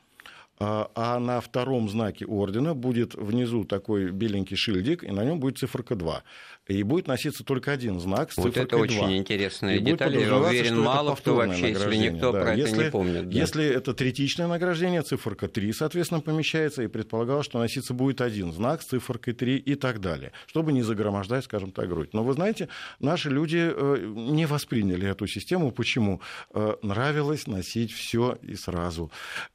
а 0.58 1.18
на 1.18 1.40
втором 1.40 1.88
знаке 1.88 2.24
ордена 2.24 2.74
будет 2.74 3.14
внизу 3.14 3.64
такой 3.64 4.12
беленький 4.12 4.56
шильдик, 4.56 5.02
и 5.02 5.10
на 5.10 5.24
нем 5.24 5.40
будет 5.40 5.58
циферка 5.58 5.96
2 5.96 6.22
и 6.69 6.83
будет 6.85 7.09
носиться 7.09 7.45
только 7.45 7.73
один 7.73 7.99
знак 7.99 8.33
с 8.33 8.37
вот 8.37 8.54
цифрой 8.54 8.64
это 8.64 8.76
2. 8.76 8.83
очень 8.83 9.16
интересная 9.16 9.76
и 9.76 9.81
деталь. 9.81 10.16
Я 10.16 10.37
уверен, 10.37 10.78
мало 10.81 11.16
кто 11.16 11.35
вообще, 11.35 11.71
если 11.71 11.97
никто 11.97 12.31
да. 12.31 12.40
про 12.40 12.54
если, 12.54 12.75
это 12.75 12.85
не 12.85 12.90
помнит. 12.90 13.28
Да. 13.28 13.37
Если 13.37 13.64
это 13.64 13.95
третичное 13.95 14.47
награждение, 14.47 15.02
циферка 15.02 15.49
3, 15.49 15.73
соответственно, 15.73 16.21
помещается, 16.21 16.83
и 16.83 16.87
предполагалось, 16.87 17.47
что 17.47 17.59
носиться 17.59 17.95
будет 17.95 18.21
один 18.21 18.52
знак 18.52 18.83
с 18.83 18.87
циферкой 18.87 19.35
3 19.35 19.57
и 19.57 19.75
так 19.75 20.00
далее, 20.00 20.33
чтобы 20.47 20.73
не 20.73 20.83
загромождать, 20.83 21.45
скажем 21.45 21.73
так, 21.73 21.88
грудь. 21.88 22.14
Но 22.14 22.23
вы 22.23 22.33
знаете, 22.35 22.69
наши 23.00 23.28
люди 23.28 23.59
э, 23.61 24.12
не 24.14 24.47
восприняли 24.47 25.09
эту 25.09 25.26
систему. 25.26 25.73
Почему? 25.73 26.21
Э, 26.54 26.76
нравилось 26.83 27.49
носить 27.49 27.92
все 27.92 28.38
и 28.40 28.54
сразу. 28.54 29.11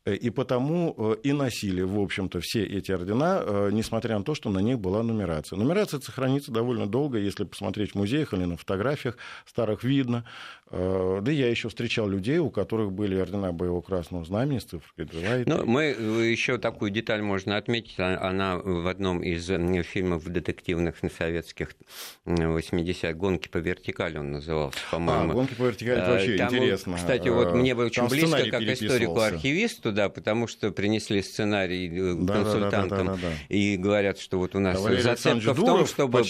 Э, 0.05 0.13
и 0.13 0.29
потому 0.29 1.13
и 1.23 1.31
носили, 1.31 1.81
в 1.81 1.99
общем-то, 1.99 2.41
все 2.41 2.65
эти 2.65 2.91
ордена, 2.91 3.69
несмотря 3.71 4.17
на 4.17 4.25
то, 4.25 4.35
что 4.35 4.49
на 4.49 4.59
них 4.59 4.79
была 4.79 5.03
нумерация. 5.03 5.57
Нумерация 5.57 6.01
сохранится 6.01 6.51
довольно 6.51 6.85
долго 6.85 6.96
долго, 6.97 7.19
если 7.19 7.43
посмотреть 7.43 7.91
в 7.91 7.95
музеях 7.95 8.33
или 8.33 8.45
на 8.45 8.57
фотографиях 8.57 9.17
старых 9.45 9.83
видно. 9.83 10.25
Э, 10.69 11.19
да 11.21 11.31
я 11.31 11.47
еще 11.47 11.69
встречал 11.69 12.09
людей, 12.09 12.39
у 12.39 12.49
которых 12.49 12.91
были 12.91 13.15
ордена 13.15 13.53
боевого 13.53 13.81
красного 13.81 14.25
знамени 14.25 14.59
цифрой 14.59 15.05
2 15.05 15.43
Ну, 15.45 15.65
мы 15.65 15.83
еще 15.85 16.57
такую 16.57 16.89
деталь 16.91 17.21
можно 17.21 17.55
отметить. 17.55 17.99
А, 17.99 18.17
она 18.27 18.57
в 18.57 18.87
одном 18.87 19.21
из 19.21 19.45
фильмов 19.85 20.25
детективных 20.25 20.95
советских 21.15 21.69
80 22.25 23.15
«Гонки 23.15 23.47
по 23.47 23.59
вертикали» 23.59 24.17
он 24.17 24.31
назывался, 24.31 24.79
по-моему. 24.91 25.31
А, 25.31 25.33
«Гонки 25.35 25.53
по 25.53 25.63
вертикали» 25.63 26.01
это 26.01 26.11
вообще 26.11 26.37
Там, 26.37 26.55
интересно. 26.55 26.97
Кстати, 26.97 27.29
вот 27.29 27.53
мне 27.53 27.75
бы 27.75 27.85
очень 27.85 28.01
Там 28.01 28.09
близко 28.09 28.49
как 28.49 28.61
историку-архивисту, 28.63 29.91
да, 29.91 30.09
потому 30.09 30.47
что 30.47 30.71
принесли 30.71 31.21
сценарий 31.21 31.87
э, 31.87 32.15
да, 32.15 32.33
консультантам 32.33 32.89
да, 32.89 32.97
да, 32.97 33.03
да, 33.03 33.21
да, 33.21 33.29
да. 33.29 33.55
и 33.55 33.77
говорят, 33.77 34.19
что 34.19 34.39
вот 34.39 34.55
у 34.55 34.59
нас 34.59 34.79
Валерий 34.79 35.03
зацепка 35.03 35.53
в 35.53 35.63
том, 35.63 35.85
чтобы... 35.85 36.23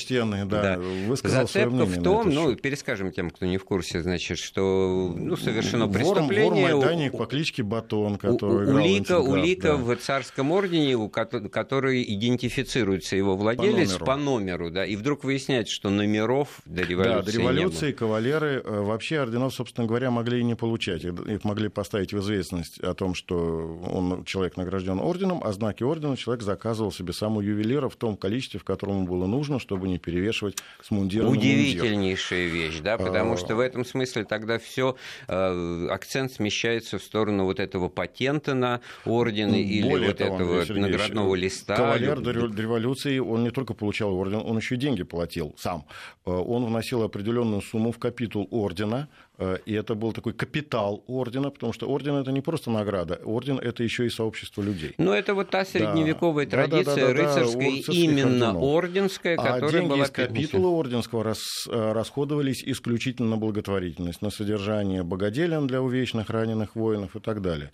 Да, 0.61 0.77
да. 0.77 1.15
Зацепка 1.29 1.85
в 1.85 2.03
том, 2.03 2.29
ну, 2.29 2.55
перескажем 2.55 3.11
тем, 3.11 3.29
кто 3.29 3.45
не 3.45 3.57
в 3.57 3.65
курсе, 3.65 4.01
значит, 4.01 4.37
что 4.37 5.13
ну, 5.15 5.35
совершено 5.37 5.87
преступление. 5.87 6.75
Вор, 6.75 6.85
вор 6.85 7.11
по 7.11 7.25
кличке 7.25 7.63
Батон, 7.63 8.17
который 8.17 8.67
у, 8.67 8.75
улика, 8.75 9.19
улика 9.19 9.69
да. 9.69 9.75
в 9.75 9.95
царском 9.97 10.51
ордене, 10.51 10.95
у 10.95 11.09
который 11.09 12.03
идентифицируется 12.03 13.15
его 13.15 13.35
владелец 13.35 13.93
по 13.93 13.97
номеру. 13.97 14.05
по 14.05 14.15
номеру, 14.15 14.71
да, 14.71 14.85
и 14.85 14.95
вдруг 14.95 15.23
выясняется, 15.23 15.73
что 15.73 15.89
номеров 15.89 16.61
до 16.65 16.83
революции 16.83 17.15
Да, 17.15 17.21
до 17.23 17.31
революции 17.31 17.91
кавалеры 17.91 18.61
э, 18.63 18.81
вообще 18.81 19.19
орденов, 19.19 19.53
собственно 19.53 19.87
говоря, 19.87 20.11
могли 20.11 20.39
и 20.39 20.43
не 20.43 20.55
получать. 20.55 21.03
Их 21.03 21.43
могли 21.43 21.69
поставить 21.69 22.13
в 22.13 22.19
известность 22.19 22.79
о 22.79 22.93
том, 22.93 23.13
что 23.13 23.79
он, 23.85 24.23
человек 24.25 24.57
награжден 24.57 24.99
орденом, 24.99 25.41
а 25.43 25.51
знаки 25.51 25.83
ордена 25.83 26.17
человек 26.17 26.43
заказывал 26.43 26.91
себе 26.91 27.13
сам 27.13 27.37
у 27.37 27.41
ювелира 27.41 27.89
в 27.89 27.95
том 27.95 28.17
количестве, 28.17 28.59
в 28.59 28.63
котором 28.63 28.97
ему 28.97 29.07
было 29.07 29.25
нужно, 29.25 29.59
чтобы 29.59 29.87
не 29.87 29.97
перевешивать 29.97 30.46
с 30.81 30.91
мундиром 30.91 31.29
Удивительнейшая 31.29 32.47
мундир. 32.47 32.61
вещь, 32.61 32.79
да, 32.79 32.97
потому 32.97 33.33
а... 33.33 33.37
что 33.37 33.55
в 33.55 33.59
этом 33.59 33.85
смысле 33.85 34.25
тогда 34.25 34.59
все 34.59 34.95
э, 35.27 35.87
акцент 35.89 36.33
смещается 36.33 36.97
в 36.97 37.03
сторону 37.03 37.45
вот 37.45 37.59
этого 37.59 37.89
патента 37.89 38.53
на 38.53 38.81
ордены 39.05 39.61
или 39.61 40.07
вот 40.07 40.17
того, 40.17 40.35
этого 40.35 40.65
Сергеевич, 40.65 40.91
наградного 40.91 41.35
листа. 41.35 41.75
Кавалер 41.75 42.19
до 42.19 42.31
революции, 42.31 43.19
он 43.19 43.43
не 43.43 43.51
только 43.51 43.73
получал 43.73 44.13
орден, 44.13 44.41
он 44.45 44.57
еще 44.57 44.75
и 44.75 44.77
деньги 44.77 45.03
платил 45.03 45.55
сам. 45.57 45.85
Э, 46.25 46.31
он 46.31 46.65
вносил 46.65 47.03
определенную 47.03 47.61
сумму 47.61 47.91
в 47.91 47.99
капитул 47.99 48.47
ордена, 48.51 49.07
Э, 49.07 49.26
и 49.65 49.73
это 49.73 49.93
был 49.95 50.13
такой 50.13 50.33
капитал 50.33 51.03
ордена, 51.07 51.51
потому 51.51 51.73
что 51.73 51.87
орден 51.87 52.15
это 52.15 52.31
не 52.31 52.41
просто 52.41 52.71
награда, 52.71 53.19
орден 53.23 53.59
это 53.59 53.83
еще 53.83 54.05
и 54.05 54.09
сообщество 54.09 54.61
людей. 54.61 54.95
Но 54.97 55.13
это 55.13 55.35
вот 55.35 55.49
та 55.49 55.63
средневековая 55.65 56.45
да. 56.45 56.51
традиция 56.51 56.95
да, 56.95 57.01
да, 57.01 57.07
да, 57.07 57.13
рыцарская, 57.13 57.71
да, 57.87 57.93
именно 57.93 58.49
орденов. 58.49 58.63
орденская, 58.63 59.35
а 59.37 59.43
которая 59.43 59.71
деньги 59.71 59.89
была 59.89 60.03
из 60.05 60.11
капитула 60.11 60.67
орденского 60.69 61.23
рас, 61.23 61.67
э, 61.69 61.91
расходовались 61.91 62.63
исключительно 62.63 63.29
на 63.29 63.37
благотворительность, 63.37 64.21
на 64.21 64.31
содержание 64.31 65.03
богоделен 65.03 65.67
для 65.67 65.81
увечных 65.81 66.29
раненых 66.29 66.75
воинов 66.75 67.15
и 67.15 67.19
так 67.19 67.41
далее. 67.41 67.71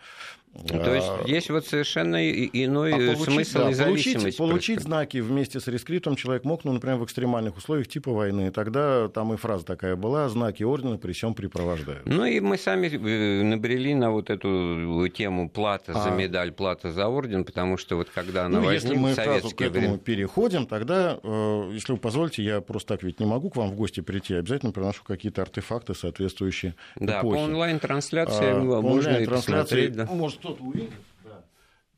То 0.54 0.94
есть 0.94 1.08
а, 1.08 1.24
здесь 1.24 1.50
вот 1.50 1.66
совершенно 1.66 2.30
иной 2.30 2.94
а 2.94 2.98
получить, 3.16 3.34
смысл 3.34 3.58
да, 3.58 3.70
независимости. 3.70 4.38
Получить, 4.38 4.38
получить 4.38 4.80
знаки 4.82 5.18
вместе 5.18 5.60
с 5.60 5.68
рескриптом 5.68 6.16
человек 6.16 6.44
мог, 6.44 6.64
ну, 6.64 6.74
например, 6.74 6.98
в 7.00 7.06
экстремальных 7.06 7.58
условиях 7.58 7.88
типа 7.88 8.12
войны. 8.12 8.52
Тогда 8.52 9.08
там 9.10 9.34
и 9.34 9.38
фраза 9.38 9.66
такая 9.66 9.96
была, 9.96 10.30
знаки 10.30 10.62
ордена 10.62 10.98
при 10.98 11.14
всем 11.14 11.34
припровождают. 11.34 12.06
Ну 12.06 12.26
и 12.26 12.40
мы 12.40 12.60
сами 12.60 12.88
э, 12.88 13.44
набрели 13.44 13.96
на 13.96 14.12
вот 14.12 14.30
эту 14.30 15.08
тему 15.08 15.50
плата 15.50 15.94
а... 15.96 16.04
за 16.04 16.12
медаль, 16.12 16.52
плата 16.52 16.92
за 16.92 17.08
орден, 17.08 17.46
потому 17.46 17.78
что 17.78 17.96
вот 17.96 18.10
когда 18.14 18.46
она 18.46 18.60
ну, 18.60 18.66
возник 18.66 18.84
если 18.84 18.96
мы 18.96 19.14
сразу 19.16 19.50
к 19.56 19.62
этому 19.62 19.80
время... 19.80 19.98
переходим, 19.98 20.68
тогда, 20.68 21.20
э, 21.24 21.72
если 21.74 21.94
вы 21.94 21.98
позволите, 21.98 22.44
я 22.44 22.62
просто 22.62 22.94
так 22.94 23.04
ведь 23.04 23.20
не 23.20 23.26
могу 23.26 23.50
к 23.50 23.56
вам 23.56 23.72
в 23.72 23.76
гости 23.76 24.02
прийти, 24.02 24.36
обязательно 24.36 24.72
приношу 24.72 25.04
какие-то 25.04 25.42
артефакты, 25.42 25.96
соответствующие 25.96 26.76
Да, 26.96 27.22
эпохи. 27.22 27.38
по 27.38 27.40
онлайн-трансляции 27.42 28.52
а, 28.52 28.60
можно 28.60 29.10
онлайн 29.10 29.24
и 29.24 29.28
посмотреть. 29.28 29.94
Да. 29.94 30.06
Может, 30.06 30.43
кто-то 30.44 30.64
увидит. 30.64 30.92
Да. 31.24 31.46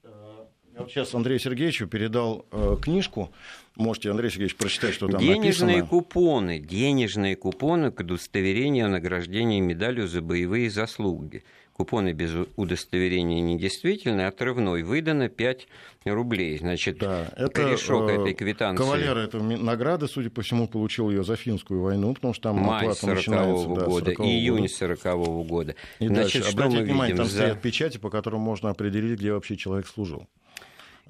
Э, 0.04 0.46
я 0.75 0.80
вот 0.82 0.92
сейчас 0.92 1.16
Андрею 1.16 1.40
Сергеевичу 1.40 1.88
передал 1.88 2.46
э, 2.52 2.78
книжку. 2.80 3.32
Можете, 3.75 4.12
Андрей 4.12 4.30
Сергеевич, 4.30 4.56
прочитать, 4.56 4.94
что 4.94 5.08
там 5.08 5.20
денежные 5.20 5.78
написано. 5.78 5.88
купоны, 5.88 6.60
денежные 6.60 7.36
купоны 7.36 7.92
к 7.92 8.00
удостоверению 8.00 8.86
о 8.86 8.90
награждении 8.90 9.60
медалью 9.60 10.08
за 10.08 10.22
боевые 10.22 10.70
заслуги. 10.70 11.44
Купоны 11.75 12.13
без 12.13 12.32
удостоверения 12.55 13.41
недействительны, 13.41 14.22
отрывной 14.22 14.84
выдано 14.84 15.27
5 15.27 15.67
рублей. 16.05 16.58
Значит, 16.58 17.00
да, 17.00 17.27
это, 17.36 17.50
корешок 17.50 18.10
э, 18.10 18.13
этой 18.13 18.34
квитанции. 18.34 18.82
Кавалер 18.82 19.17
этой 19.17 19.41
награды, 19.41 20.08
судя 20.08 20.29
по 20.29 20.41
всему, 20.41 20.70
получил 20.70 21.10
ее 21.10 21.25
за 21.25 21.36
финскую 21.36 21.82
войну, 21.82 22.13
потому 22.13 22.34
что 22.34 22.44
там 22.44 22.60
Май 22.60 22.96
40 22.96 23.27
-го 23.27 23.75
да, 23.75 23.86
года, 23.86 24.05
40 24.05 24.20
июнь 24.22 24.70
40 24.70 25.00
-го 25.05 25.44
года. 25.44 25.75
И 26.00 26.08
Значит, 26.08 26.34
дальше, 26.34 26.50
что 26.50 26.58
обратите 26.58 26.79
мы 26.79 26.86
внимание, 26.86 27.13
видим? 27.13 27.17
там 27.17 27.25
за... 27.25 27.38
стоят 27.38 27.62
печати, 27.62 27.98
по 27.98 28.10
которым 28.10 28.39
можно 28.39 28.70
определить, 28.70 29.20
где 29.20 29.34
вообще 29.34 29.58
человек 29.58 29.88
служил 29.88 30.29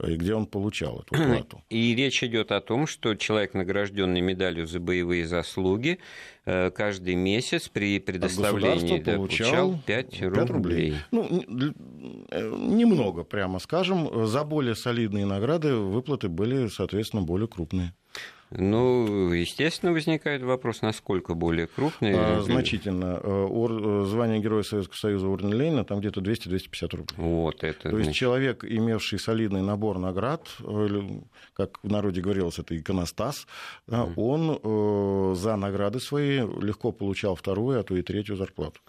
и 0.03 0.15
где 0.15 0.35
он 0.35 0.45
получал 0.45 0.99
эту 0.99 1.15
плату. 1.15 1.63
И 1.69 1.95
речь 1.95 2.23
идет 2.23 2.51
о 2.51 2.61
том, 2.61 2.87
что 2.87 3.15
человек, 3.15 3.53
награжденный 3.53 4.21
медалью 4.21 4.67
за 4.67 4.79
боевые 4.79 5.25
заслуги, 5.25 5.99
э, 6.45 6.71
каждый 6.71 7.15
месяц 7.15 7.69
при 7.69 7.99
предоставлении 7.99 8.99
да, 8.99 9.15
получал 9.15 9.79
5 9.85 10.21
рублей. 10.21 10.35
5 10.35 10.49
рублей. 10.49 10.95
Ну, 11.11 11.23
э, 12.29 12.55
немного, 12.57 13.23
прямо 13.23 13.59
скажем. 13.59 14.25
За 14.25 14.43
более 14.43 14.75
солидные 14.75 15.25
награды 15.25 15.75
выплаты 15.75 16.29
были, 16.29 16.67
соответственно, 16.67 17.21
более 17.21 17.47
крупные. 17.47 17.93
Ну, 18.51 19.31
естественно, 19.33 19.91
возникает 19.91 20.43
вопрос, 20.43 20.81
насколько 20.81 21.33
более 21.33 21.67
крупные. 21.67 22.15
А, 22.15 22.41
значительно. 22.41 23.19
Э, 23.21 24.05
звание 24.07 24.39
Героя 24.39 24.63
Советского 24.63 24.97
Союза 24.97 25.27
Орден 25.27 25.51
Ленина 25.51 25.83
там 25.83 25.99
где-то 25.99 26.21
200-250 26.21 26.95
рублей. 26.95 27.15
Вот 27.17 27.63
это. 27.63 27.89
То 27.89 27.97
есть 27.97 28.13
человек, 28.13 28.63
имевший 28.63 29.19
солидный 29.19 29.61
набор 29.61 29.97
наград, 29.97 30.47
или, 30.59 31.23
как 31.53 31.79
в 31.81 31.91
народе 31.91 32.21
говорилось, 32.21 32.59
это 32.59 32.77
иконостас, 32.77 33.47
mm. 33.87 34.13
он 34.15 34.59
э, 34.61 35.35
за 35.35 35.55
награды 35.55 35.99
свои 35.99 36.37
легко 36.37 36.91
получал 36.91 37.35
вторую, 37.35 37.79
а 37.79 37.83
то 37.83 37.95
и 37.95 38.03
третью 38.03 38.35
зарплату. 38.35 38.79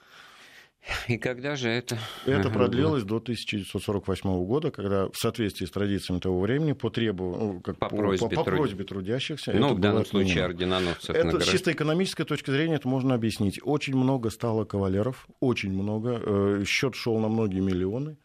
И 1.09 1.19
когда 1.19 1.57
же 1.57 1.69
это? 1.69 1.99
Это 2.25 2.51
продлилось 2.51 3.03
до 3.03 3.17
1948 3.17 4.45
года, 4.45 4.71
когда 4.71 5.09
в 5.09 5.17
соответствии 5.17 5.67
с 5.67 5.71
традициями 5.71 6.21
того 6.21 6.41
времени 6.41 6.73
по 6.73 6.91
требованию, 6.91 7.55
ну, 7.55 7.61
как 7.61 7.79
по, 7.79 7.89
просьбе, 7.89 8.29
по, 8.29 8.35
по 8.37 8.45
просьбе 8.45 8.85
трудящихся. 8.85 9.53
Ну, 9.53 9.75
в 9.75 9.81
данном 9.81 10.07
случае 10.07 10.45
орденоносцев. 10.45 11.15
Это 11.15 11.27
наград... 11.27 11.45
с 11.45 11.51
чисто 11.51 11.73
экономической 11.73 12.25
точки 12.25 12.51
зрения 12.51 12.75
это 12.75 12.89
можно 12.89 13.15
объяснить. 13.15 13.61
Очень 13.63 13.97
много 13.97 14.31
стало 14.31 14.65
кавалеров, 14.65 15.27
очень 15.41 15.73
много. 15.73 16.21
Э, 16.23 16.65
Счет 16.67 16.95
шел 16.95 17.19
на 17.19 17.29
многие 17.29 17.61
миллионы. 17.61 18.17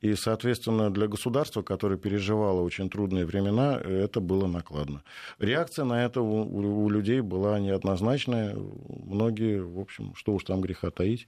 И, 0.00 0.14
соответственно, 0.16 0.90
для 0.90 1.06
государства, 1.06 1.62
которое 1.62 1.96
переживало 1.96 2.60
очень 2.60 2.90
трудные 2.90 3.24
времена, 3.24 3.80
это 3.82 4.20
было 4.20 4.46
накладно. 4.46 5.02
Реакция 5.38 5.86
на 5.86 6.04
это 6.04 6.20
у, 6.20 6.84
у 6.84 6.90
людей 6.90 7.22
была 7.22 7.58
неоднозначная. 7.58 8.54
Многие, 8.54 9.62
в 9.62 9.80
общем, 9.80 10.14
что 10.14 10.34
уж 10.34 10.44
там 10.44 10.60
греха 10.60 10.90
таить, 10.90 11.26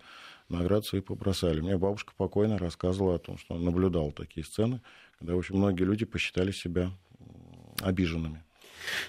наград 0.48 0.84
свои 0.84 1.00
побросали. 1.00 1.60
Мне 1.60 1.76
бабушка 1.76 2.12
покойно 2.16 2.58
рассказывала 2.58 3.16
о 3.16 3.18
том, 3.18 3.38
что 3.38 3.54
он 3.54 3.64
наблюдал 3.64 4.12
такие 4.12 4.44
сцены, 4.44 4.80
когда, 5.18 5.34
общем, 5.38 5.56
многие 5.56 5.84
люди 5.84 6.04
посчитали 6.04 6.52
себя 6.52 6.90
обиженными. 7.82 8.45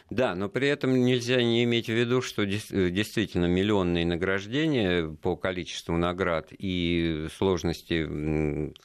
Да, 0.10 0.36
но 0.36 0.50
при 0.50 0.68
этом 0.68 1.04
нельзя 1.04 1.42
не 1.42 1.64
иметь 1.64 1.88
в 1.88 1.94
виду, 1.94 2.22
что 2.22 2.44
э, 2.44 2.90
действительно 2.90 3.46
миллионные 3.46 4.06
награждения 4.06 5.08
по 5.08 5.36
количеству 5.36 5.98
наград 5.98 6.48
и 6.58 7.28
сложности 7.36 8.08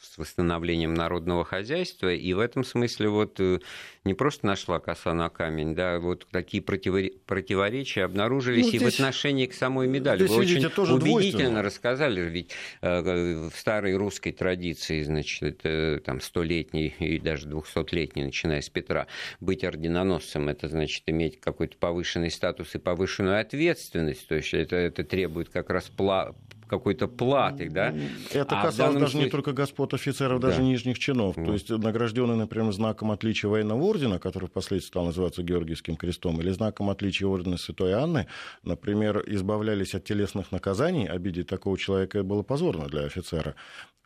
с 0.00 0.18
восстановлением 0.18 0.94
народного 0.94 1.44
хозяйства, 1.44 2.12
и 2.12 2.32
в 2.32 2.40
этом 2.40 2.64
смысле 2.64 3.08
вот 3.08 3.38
э, 3.38 3.60
не 4.04 4.14
просто 4.14 4.46
нашла 4.46 4.80
коса 4.80 5.14
на 5.14 5.28
камень, 5.28 5.74
да, 5.74 5.98
вот 5.98 6.26
такие 6.30 6.62
противоречия 6.62 8.04
обнаружились 8.04 8.64
ну, 8.64 8.68
здесь, 8.70 8.82
и 8.82 8.84
в 8.84 8.88
отношении 8.88 9.46
к 9.46 9.54
самой 9.54 9.86
медали. 9.86 10.26
Вы 10.26 10.36
очень 10.36 10.68
тоже 10.70 10.94
убедительно 10.94 11.62
рассказали, 11.62 12.20
ведь 12.20 12.50
э, 12.80 13.48
в 13.48 13.56
старой 13.56 13.96
русской 13.96 14.32
традиции, 14.32 15.02
значит, 15.02 15.62
там 16.04 16.20
столетней 16.20 16.94
и 16.98 17.18
даже 17.18 17.46
двухсотлетней, 17.46 18.24
начиная 18.24 18.60
с 18.60 18.68
Петра, 18.68 19.06
быть 19.40 19.64
орденоносцем, 19.64 20.48
это 20.48 20.68
значит 20.72 21.02
иметь 21.06 21.40
какой-то 21.40 21.76
повышенный 21.76 22.30
статус 22.30 22.74
и 22.74 22.78
повышенную 22.78 23.40
ответственность, 23.40 24.26
то 24.26 24.34
есть 24.34 24.52
это, 24.52 24.76
это 24.76 25.04
требует 25.04 25.48
как 25.48 25.70
раз 25.70 25.84
пла 25.84 26.34
какой-то 26.72 27.06
платы, 27.06 27.68
да? 27.68 27.94
Это 28.32 28.58
а 28.58 28.62
касалось 28.62 28.94
даже 28.94 29.12
случае... 29.12 29.24
не 29.24 29.30
только 29.30 29.52
господ 29.52 29.92
офицеров, 29.92 30.40
даже 30.40 30.58
да. 30.58 30.62
нижних 30.62 30.98
чинов. 30.98 31.36
Вот. 31.36 31.46
То 31.46 31.52
есть 31.52 31.68
награжденный, 31.68 32.36
например, 32.36 32.72
знаком 32.72 33.10
отличия 33.10 33.50
военного 33.50 33.82
ордена, 33.82 34.18
который 34.18 34.48
впоследствии 34.48 34.88
стал 34.88 35.04
называться 35.04 35.42
Георгиевским 35.42 35.96
крестом, 35.96 36.40
или 36.40 36.50
знаком 36.50 36.88
отличия 36.88 37.28
ордена 37.28 37.58
Святой 37.58 37.92
Анны, 37.92 38.26
например, 38.62 39.22
избавлялись 39.26 39.94
от 39.94 40.04
телесных 40.04 40.50
наказаний, 40.50 41.06
обидеть 41.06 41.48
такого 41.48 41.76
человека 41.76 42.22
было 42.22 42.42
позорно 42.42 42.88
для 42.88 43.02
офицера. 43.02 43.54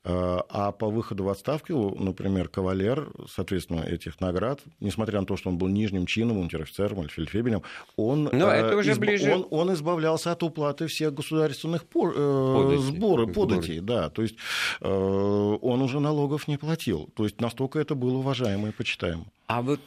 А, 0.08 0.44
а 0.50 0.70
по 0.70 0.88
выходу 0.88 1.24
в 1.24 1.28
отставку, 1.28 1.96
например, 1.98 2.48
кавалер, 2.48 3.08
соответственно, 3.28 3.80
этих 3.80 4.20
наград, 4.20 4.60
несмотря 4.78 5.18
на 5.18 5.26
то, 5.26 5.36
что 5.36 5.50
он 5.50 5.58
был 5.58 5.66
нижним 5.66 6.06
чином, 6.06 6.38
унтер-офицером 6.38 7.00
или 7.00 7.08
фельдфебелем, 7.08 7.62
он, 7.96 8.30
Но 8.32 8.48
это 8.48 8.76
уже 8.76 8.92
изб... 8.92 9.00
ближе... 9.00 9.34
он, 9.34 9.46
он 9.50 9.74
избавлялся 9.74 10.30
от 10.30 10.44
уплаты 10.44 10.86
всех 10.86 11.12
государственных 11.12 11.84
по... 11.84 12.08
Э, 12.60 12.64
податей. 12.64 12.82
сборы, 12.82 13.26
податей, 13.26 13.80
да, 13.80 14.10
то 14.10 14.22
есть 14.22 14.36
э, 14.80 14.88
он 14.88 15.82
уже 15.82 16.00
налогов 16.00 16.48
не 16.48 16.56
платил, 16.56 17.08
то 17.14 17.24
есть 17.24 17.40
настолько 17.40 17.78
это 17.78 17.94
было 17.94 18.18
уважаемо 18.18 18.68
и 18.68 18.72
почитаемо. 18.72 19.24
А 19.46 19.62
вот 19.62 19.80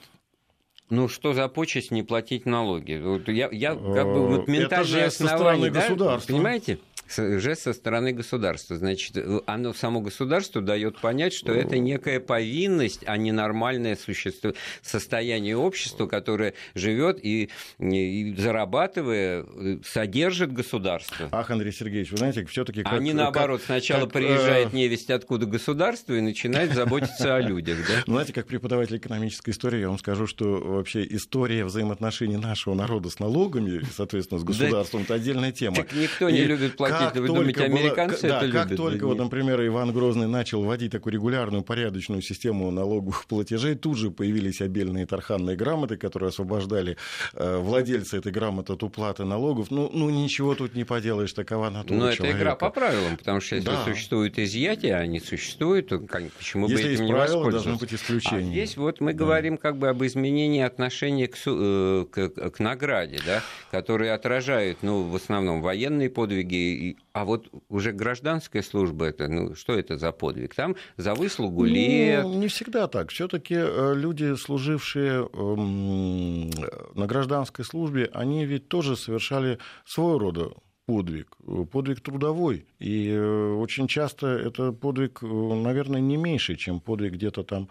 ну, 0.89 1.07
что 1.07 1.33
за 1.33 1.47
почесть 1.49 1.91
не 1.91 2.01
платить 2.01 2.47
налоги? 2.47 2.99
Я, 3.31 3.49
я 3.51 3.75
как 3.75 4.07
бы 4.07 4.27
вот 4.27 4.47
ментальное 4.47 4.81
это 4.81 4.83
же 4.83 5.01
основание, 5.03 5.69
да, 5.69 5.81
государства. 5.81 6.33
понимаете? 6.33 6.79
Жест 7.15 7.63
со 7.63 7.73
стороны 7.73 8.11
государства. 8.11 8.77
Значит, 8.77 9.17
оно 9.45 9.73
само 9.73 10.01
государство 10.01 10.61
дает 10.61 10.99
понять, 10.99 11.33
что 11.33 11.53
это 11.53 11.77
некая 11.77 12.19
повинность, 12.19 13.01
а 13.05 13.17
не 13.17 13.31
нормальное 13.31 13.95
существо, 13.95 14.53
состояние 14.81 15.57
общества, 15.57 16.07
которое 16.07 16.53
живет 16.75 17.19
и, 17.23 17.49
и 17.79 18.35
зарабатывая, 18.37 19.45
содержит 19.85 20.53
государство. 20.53 21.29
Ах, 21.31 21.49
Андрей 21.49 21.71
Сергеевич, 21.71 22.11
вы 22.11 22.17
знаете, 22.17 22.45
все-таки 22.45 22.83
как... 22.83 22.93
Они 22.93 23.13
наоборот, 23.13 23.61
сначала 23.65 24.01
как, 24.01 24.13
приезжает 24.13 24.73
э... 24.73 24.77
невесть 24.77 25.09
откуда 25.09 25.45
государство 25.45 26.13
и 26.13 26.21
начинает 26.21 26.73
заботиться 26.73 27.35
о 27.35 27.41
людях. 27.41 27.77
Да? 27.87 28.03
Знаете, 28.05 28.33
как 28.33 28.47
преподаватель 28.47 28.97
экономической 28.97 29.51
истории, 29.51 29.79
я 29.79 29.89
вам 29.89 29.99
скажу, 29.99 30.27
что 30.27 30.59
вообще 30.59 31.05
история 31.09 31.65
взаимоотношений 31.65 32.37
нашего 32.37 32.75
народа 32.75 33.09
с 33.09 33.19
налогами, 33.19 33.81
соответственно, 33.95 34.39
с 34.39 34.43
государством, 34.43 35.01
это 35.03 35.15
отдельная 35.15 35.51
тема. 35.51 35.77
Так 35.77 35.93
никто 35.93 36.29
не 36.29 36.43
любит 36.43 36.75
платить 36.77 36.98
как 37.05 37.15
вы 37.15 37.27
думаете, 37.27 37.63
американцы 37.63 38.27
было, 38.27 38.35
это 38.35 38.39
да, 38.39 38.45
любят? 38.45 38.67
Как 38.69 38.77
только, 38.77 39.07
вот, 39.07 39.17
например, 39.17 39.65
Иван 39.65 39.91
Грозный 39.91 40.27
начал 40.27 40.63
вводить 40.63 40.91
такую 40.91 41.13
регулярную, 41.13 41.63
порядочную 41.63 42.21
систему 42.21 42.71
налоговых 42.71 43.25
платежей, 43.25 43.75
тут 43.75 43.97
же 43.97 44.11
появились 44.11 44.61
обельные 44.61 45.05
тарханные 45.05 45.55
грамоты, 45.55 45.97
которые 45.97 46.29
освобождали 46.29 46.97
э, 47.33 47.57
владельца 47.57 48.17
этой 48.17 48.31
грамоты 48.31 48.73
от 48.73 48.83
уплаты 48.83 49.25
налогов. 49.25 49.71
Ну, 49.71 49.89
ну 49.93 50.09
ничего 50.09 50.55
тут 50.55 50.75
не 50.75 50.83
поделаешь, 50.83 51.33
такова 51.33 51.69
натура 51.69 51.97
Но 51.97 52.11
человека. 52.11 52.23
это 52.23 52.37
игра 52.37 52.55
по 52.55 52.69
правилам, 52.69 53.17
потому 53.17 53.41
что 53.41 53.55
если 53.55 53.69
да. 53.69 53.85
существует 53.85 54.39
изъятие, 54.39 54.95
а 54.95 55.05
не 55.05 55.19
существует, 55.19 55.87
то 55.87 55.99
почему 55.99 56.67
если 56.67 56.83
бы 56.83 56.93
этим 56.93 57.05
не 57.05 57.11
правила, 57.11 57.51
должны 57.51 57.75
быть 57.75 57.93
исключения. 57.93 58.49
А 58.49 58.51
здесь 58.51 58.77
вот 58.77 59.01
мы 59.01 59.13
да. 59.13 59.19
говорим 59.19 59.57
как 59.57 59.77
бы 59.77 59.89
об 59.89 60.03
изменении 60.03 60.61
отношения 60.61 61.27
к, 61.27 61.37
э, 61.45 62.05
к, 62.09 62.29
к 62.51 62.59
награде, 62.59 63.19
да, 63.25 63.43
которые 63.71 64.13
отражают, 64.13 64.79
ну, 64.81 65.03
в 65.03 65.15
основном 65.15 65.61
военные 65.61 66.09
подвиги, 66.09 66.88
а 67.13 67.25
вот 67.25 67.49
уже 67.69 67.91
гражданская 67.91 68.61
служба, 68.61 69.05
это, 69.05 69.27
ну, 69.27 69.55
что 69.55 69.73
это 69.73 69.97
за 69.97 70.11
подвиг? 70.11 70.55
Там 70.55 70.75
за 70.97 71.15
выслугу 71.15 71.61
ну, 71.61 71.67
лет... 71.67 72.25
Не 72.25 72.47
всегда 72.47 72.87
так. 72.87 73.11
все 73.11 73.27
таки 73.27 73.55
э, 73.55 73.93
люди, 73.95 74.35
служившие 74.35 75.27
эм, 75.33 76.49
на 76.95 77.07
гражданской 77.07 77.65
службе, 77.65 78.09
они 78.13 78.45
ведь 78.45 78.67
тоже 78.67 78.95
совершали 78.95 79.59
своего 79.85 80.19
рода 80.19 80.51
подвиг, 80.89 81.37
подвиг 81.71 82.01
трудовой. 82.01 82.65
И 82.79 83.09
э, 83.09 83.53
очень 83.53 83.87
часто 83.87 84.25
это 84.27 84.71
подвиг, 84.71 85.19
э, 85.21 85.27
наверное, 85.27 86.01
не 86.01 86.17
меньше, 86.17 86.55
чем 86.55 86.79
подвиг 86.79 87.13
где-то 87.13 87.43
там 87.43 87.67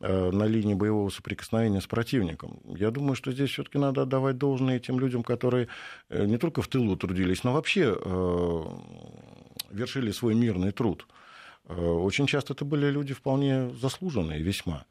на 0.00 0.46
линии 0.46 0.74
боевого 0.74 1.10
соприкосновения 1.10 1.80
с 1.80 1.86
противником. 1.86 2.60
Я 2.64 2.90
думаю, 2.90 3.16
что 3.16 3.32
здесь 3.32 3.50
все-таки 3.50 3.78
надо 3.78 4.02
отдавать 4.02 4.38
должное 4.38 4.78
тем 4.78 5.00
людям, 5.00 5.22
которые 5.22 5.66
не 6.10 6.38
только 6.38 6.62
в 6.62 6.68
тылу 6.68 6.96
трудились, 6.96 7.44
но 7.44 7.52
вообще 7.52 7.96
вершили 9.70 10.12
свой 10.12 10.34
мирный 10.34 10.72
труд. 10.72 11.06
Э, 11.70 11.74
очень 11.74 12.26
часто 12.26 12.52
это 12.52 12.64
были 12.64 12.90
люди 12.90 13.14
вполне 13.14 13.70
заслуженные, 13.80 14.42
весьма. 14.42 14.84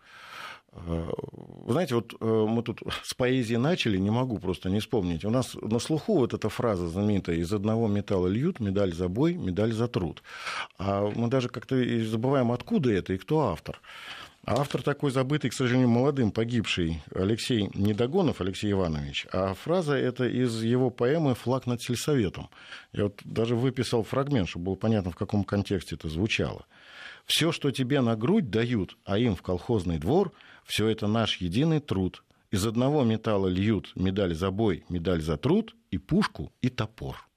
Э, 0.72 1.10
вы 1.18 1.74
знаете, 1.74 1.96
вот 1.96 2.14
э, 2.20 2.26
мы 2.26 2.64
тут 2.64 2.82
с 3.04 3.14
поэзии 3.14 3.56
начали, 3.56 3.98
не 3.98 4.12
могу 4.12 4.40
просто 4.40 4.70
не 4.70 4.80
вспомнить. 4.80 5.26
У 5.26 5.30
нас 5.30 5.56
на 5.56 5.80
слуху 5.80 6.18
вот 6.18 6.34
эта 6.34 6.50
фраза 6.50 6.88
знаменитая 6.88 7.38
«из 7.38 7.52
одного 7.54 7.88
металла 7.88 8.28
льют, 8.28 8.60
медаль 8.60 8.94
за 8.94 9.08
бой, 9.08 9.36
медаль 9.36 9.74
за 9.74 9.88
труд». 9.88 10.24
А 10.78 11.10
мы 11.16 11.28
даже 11.28 11.50
как-то 11.50 11.76
забываем, 12.06 12.52
откуда 12.52 12.92
это 12.92 13.14
и 13.14 13.18
кто 13.18 13.50
автор. 13.50 13.80
Автор 14.46 14.82
такой 14.82 15.12
забытый, 15.12 15.50
к 15.50 15.54
сожалению, 15.54 15.90
молодым, 15.90 16.32
погибший 16.32 17.04
Алексей 17.14 17.70
Недогонов, 17.76 18.42
Алексей 18.42 18.72
Иванович. 18.72 19.28
А 19.32 19.54
фраза 19.54 19.96
это 19.96 20.28
из 20.28 20.64
его 20.64 20.90
поэмы 20.90 21.36
«Флаг 21.36 21.68
над 21.68 21.82
сельсоветом». 21.82 22.50
Я 22.94 23.04
вот 23.04 23.20
даже 23.24 23.56
выписал 23.56 24.02
фрагмент, 24.02 24.50
чтобы 24.50 24.66
было 24.66 24.76
понятно, 24.76 25.12
в 25.12 25.16
каком 25.16 25.44
контексте 25.44 25.96
это 25.96 26.08
звучало. 26.08 26.66
«Все, 27.26 27.52
что 27.52 27.70
тебе 27.70 28.02
на 28.02 28.16
грудь 28.16 28.50
дают, 28.50 28.98
а 29.06 29.20
им 29.20 29.36
в 29.36 29.44
колхозный 29.44 30.00
двор, 30.00 30.32
все 30.70 30.88
это 30.88 31.08
наш 31.08 31.38
единый 31.38 31.80
труд. 31.80 32.24
Из 32.52 32.64
одного 32.68 33.04
металла 33.04 33.48
льют 33.48 33.92
медаль 33.96 34.36
за 34.36 34.52
бой, 34.52 34.86
медаль 34.88 35.22
за 35.22 35.36
труд, 35.36 35.76
и 35.90 35.98
пушку, 35.98 36.54
и 36.62 36.70
топор». 36.70 37.29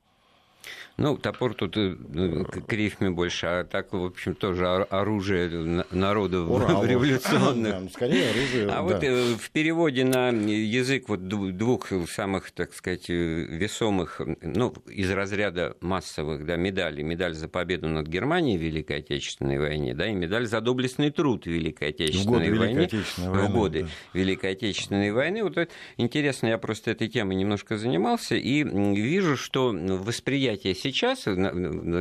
Ну, 0.98 1.16
топор 1.16 1.54
тут 1.54 1.76
э, 1.76 1.96
ну, 2.12 2.44
к 2.44 2.72
рифме 2.72 3.10
больше, 3.10 3.46
а 3.46 3.64
так, 3.64 3.92
в 3.92 4.04
общем, 4.04 4.34
тоже 4.34 4.66
оружие 4.66 5.84
народов 5.90 6.50
Ура, 6.50 6.86
революционных. 6.86 7.84
Да, 7.84 7.88
скорее 7.90 8.30
оружие, 8.30 8.64
А 8.66 8.74
да. 8.74 8.82
вот 8.82 9.02
э, 9.02 9.34
в 9.34 9.50
переводе 9.50 10.04
на 10.04 10.28
язык 10.28 11.08
вот 11.08 11.26
двух 11.28 11.88
самых, 12.08 12.50
так 12.50 12.74
сказать, 12.74 13.08
э, 13.08 13.14
весомых, 13.14 14.20
ну, 14.42 14.74
из 14.86 15.10
разряда 15.10 15.76
массовых, 15.80 16.44
да, 16.44 16.56
медалей. 16.56 17.02
Медаль 17.02 17.34
за 17.34 17.48
победу 17.48 17.88
над 17.88 18.06
Германией 18.06 18.58
в 18.58 18.62
Великой 18.62 18.98
Отечественной 18.98 19.58
войне, 19.58 19.94
да, 19.94 20.06
и 20.06 20.12
медаль 20.12 20.46
за 20.46 20.60
доблестный 20.60 21.10
труд 21.10 21.44
в 21.44 21.50
Великой 21.50 21.88
Отечественной 21.88 22.50
в 22.52 22.58
войне. 22.58 22.80
Отечественной 22.80 23.30
войны, 23.30 23.48
в 23.48 23.52
годы 23.52 23.82
да. 23.82 23.88
Великой 24.12 24.52
Отечественной 24.52 25.12
войны. 25.12 25.42
Вот 25.42 25.56
это 25.56 25.72
интересно, 25.96 26.48
я 26.48 26.58
просто 26.58 26.90
этой 26.90 27.08
темой 27.08 27.36
немножко 27.36 27.78
занимался, 27.78 28.34
и 28.34 28.62
вижу, 28.62 29.36
что 29.36 29.70
восприятие 29.72 30.74
сейчас, 30.82 31.20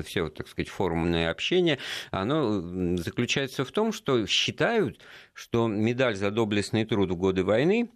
все, 0.06 0.30
так 0.30 0.48
сказать, 0.48 0.70
форумное 0.70 1.30
общение, 1.30 1.80
оно 2.12 2.62
заключается 2.98 3.63
в 3.63 3.72
том, 3.72 3.94
что 3.94 4.26
считают, 4.28 5.00
что 5.34 5.67
медаль 5.67 6.15
за 6.15 6.32
доблестный 6.32 6.86
труд 6.86 7.12
в 7.12 7.15
годы 7.15 7.44
войны 7.44 7.89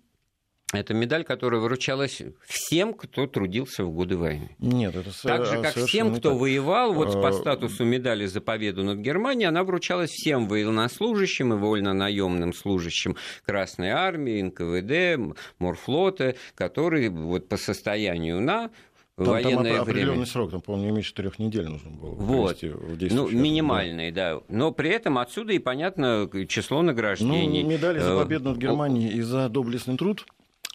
это 0.74 0.94
медаль, 0.94 1.24
которая 1.24 1.62
выручалась 1.62 2.22
всем, 2.46 2.94
кто 2.94 3.28
трудился 3.28 3.84
в 3.86 3.92
годы 3.92 4.18
войны. 4.18 4.56
Нет, 4.60 4.96
это 4.96 5.12
Так 5.24 5.46
же, 5.46 5.62
как 5.62 5.76
всем, 5.76 6.16
кто 6.16 6.32
так. 6.32 6.40
воевал, 6.40 6.94
вот 6.94 7.14
по 7.14 7.30
а, 7.30 7.34
статусу 7.34 7.86
медали 7.86 8.26
за 8.26 8.42
победу 8.42 8.84
над 8.84 9.00
Германией, 9.00 9.48
она 9.48 9.64
вручалась 9.64 10.10
всем 10.10 10.48
военнослужащим 10.48 11.54
и 11.54 11.58
вольно-наемным 11.58 12.54
служащим 12.54 13.16
Красной 13.46 13.90
Армии, 13.90 14.42
НКВД, 14.42 15.38
Морфлота, 15.60 16.36
которые 16.56 17.10
вот 17.10 17.48
по 17.48 17.58
состоянию 17.58 18.42
на 18.42 18.72
там, 19.16 19.28
военное 19.28 19.74
там 19.74 19.82
определенный 19.82 20.12
время. 20.12 20.26
срок, 20.26 20.52
там, 20.52 20.62
по-моему, 20.62 20.88
не 20.88 20.92
меньше 20.96 21.14
трех 21.14 21.40
недель 21.40 21.68
нужно 21.68 21.92
было 21.92 22.12
вот. 22.12 22.62
в 22.62 23.14
Ну, 23.14 23.30
минимальный, 23.30 24.12
да. 24.12 24.36
да. 24.36 24.42
Но 24.50 24.72
при 24.72 24.90
этом 24.90 25.18
отсюда 25.18 25.54
и 25.54 25.60
понятно 25.60 26.30
число 26.48 26.82
награждений. 26.82 27.64
Ну, 27.64 27.70
медали 27.70 28.00
за 28.00 28.12
э, 28.12 28.18
победу 28.18 28.50
над 28.50 28.58
Германией 28.58 29.12
и 29.12 29.22
за 29.22 29.48
доблестный 29.48 29.98
труд 29.98 30.26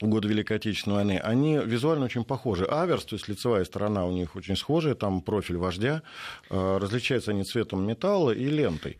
в 0.00 0.08
годы 0.08 0.28
Великой 0.28 0.56
Отечественной 0.56 0.96
войны, 0.96 1.20
они 1.22 1.58
визуально 1.58 2.06
очень 2.06 2.24
похожи. 2.24 2.64
Аверс, 2.64 3.04
то 3.04 3.16
есть 3.16 3.28
лицевая 3.28 3.64
сторона 3.64 4.06
у 4.06 4.10
них 4.10 4.34
очень 4.34 4.56
схожая, 4.56 4.94
там 4.94 5.20
профиль 5.20 5.58
вождя, 5.58 6.02
э, 6.48 6.78
различаются 6.78 7.32
они 7.32 7.44
цветом 7.44 7.86
металла 7.86 8.30
и 8.30 8.46
лентой. 8.46 8.98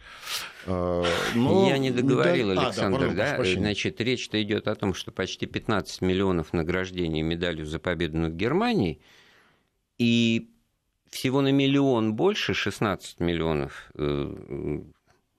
Э, 0.67 1.05
но 1.35 1.69
Я 1.69 1.79
не 1.79 1.91
договорил, 1.91 2.51
медаль... 2.51 2.67
Александр, 2.67 3.05
а, 3.05 3.15
да, 3.15 3.37
да? 3.39 3.45
Значит, 3.45 4.01
речь-то 4.01 4.43
идет 4.43 4.69
о 4.69 4.75
том, 4.75 4.93
что 4.93 5.11
почти 5.11 5.47
15 5.47 6.03
миллионов 6.03 6.53
награждений 6.53 7.23
медалью 7.23 7.65
за 7.65 7.79
победу 7.79 8.19
над 8.19 8.35
Германией, 8.35 9.01
и 10.01 10.51
всего 11.11 11.43
на 11.43 11.53
миллион 11.53 12.15
больше, 12.15 12.55
16 12.55 13.21
миллионов 13.21 13.93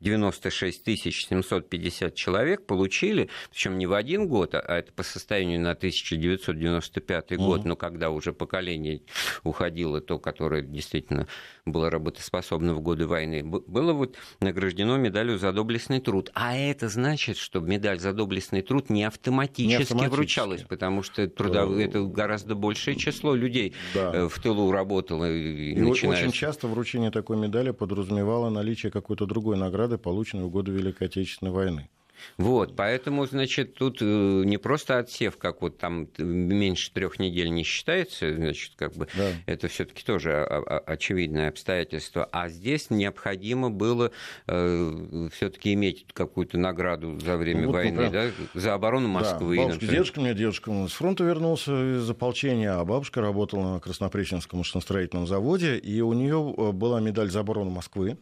96 0.02 0.84
750 0.84 2.16
человек 2.16 2.66
получили, 2.66 3.30
причем 3.52 3.78
не 3.78 3.88
в 3.88 3.94
один 3.94 4.28
год, 4.28 4.56
а 4.56 4.78
это 4.78 4.92
по 4.92 5.04
состоянию 5.04 5.60
на 5.60 5.72
1995 5.72 7.38
год, 7.38 7.62
угу. 7.62 7.70
но 7.70 7.76
когда 7.76 8.10
уже 8.10 8.34
поколение 8.34 9.02
уходило, 9.44 10.02
то, 10.02 10.20
которое 10.20 10.62
действительно 10.62 11.28
было 11.66 11.90
работоспособно 11.90 12.74
в 12.74 12.82
годы 12.82 13.06
войны, 13.08 13.44
было 13.44 13.94
вот 13.94 14.18
награждено 14.40 14.98
медалью 14.98 15.38
за 15.38 15.54
доблестный 15.54 16.00
труд. 16.00 16.32
А 16.34 16.56
это 16.56 16.90
значит, 16.90 17.38
что 17.38 17.60
медаль 17.60 18.00
за 18.00 18.14
доблестный 18.14 18.62
труд 18.62 18.90
не 18.90 19.04
автоматически, 19.04 19.68
не 19.68 19.76
автоматически. 19.76 20.16
вручалась, 20.16 20.62
потому 20.64 21.04
что 21.04 21.28
трудов... 21.28 21.78
Э, 21.78 21.84
это 21.84 22.02
гораздо 22.04 22.56
большее 22.56 22.96
число 22.96 23.36
людей 23.36 23.74
да. 23.94 24.12
Э, 24.14 24.30
в 24.30 24.40
тылу 24.40 24.72
работало. 24.72 25.32
И, 25.32 25.74
и 25.74 25.82
очень 25.84 26.32
часто 26.32 26.68
вручение 26.68 27.12
такой 27.12 27.38
медали 27.38 27.72
подразумевало 27.72 28.50
наличие 28.50 28.92
какой-то 28.92 29.26
другой 29.26 29.58
награды, 29.58 29.91
награды, 29.92 29.98
полученные 29.98 30.46
в 30.46 30.50
годы 30.50 30.72
Великой 30.72 31.08
Отечественной 31.08 31.52
войны. 31.52 31.90
Вот, 32.38 32.76
поэтому, 32.76 33.26
значит, 33.26 33.74
тут 33.74 33.98
э, 34.00 34.06
не 34.06 34.58
просто 34.58 35.00
отсев, 35.00 35.38
как 35.38 35.64
вот 35.64 35.80
там 35.80 36.08
меньше 36.20 36.92
трех 36.92 37.18
недель 37.18 37.50
не 37.50 37.64
считается, 37.64 38.32
значит, 38.36 38.74
как 38.76 38.94
бы 38.94 39.08
да. 39.18 39.32
это 39.48 39.68
все-таки 39.68 40.04
тоже 40.04 40.44
очевидное 40.44 41.50
обстоятельство, 41.50 42.26
а 42.32 42.48
здесь 42.48 42.92
необходимо 42.92 43.72
было 43.72 44.12
э, 44.46 45.30
все-таки 45.34 45.74
иметь 45.74 46.06
какую-то 46.14 46.60
награду 46.60 47.20
за 47.20 47.38
время 47.38 47.66
вот, 47.66 47.74
войны, 47.74 48.10
да, 48.12 48.30
за 48.54 48.76
оборону 48.76 49.08
Москвы. 49.08 49.56
Да, 49.56 49.64
бабушка, 49.64 49.88
дедушка 49.88 50.20
у 50.20 50.22
меня 50.22 50.34
дедушка 50.36 50.88
с 50.88 50.92
фронта 50.92 51.24
вернулся 51.24 51.98
из 51.98 52.08
ополчения, 52.08 52.74
а 52.74 52.86
бабушка 52.86 53.22
работала 53.22 53.74
на 53.74 53.80
Краснопреченском 53.80 54.60
машиностроительном 54.60 55.26
заводе, 55.26 55.78
и 55.78 56.02
у 56.02 56.14
нее 56.14 56.54
э, 56.56 56.72
была 56.72 57.00
медаль 57.00 57.32
за 57.32 57.40
оборону 57.40 57.72
Москвы 57.72 58.20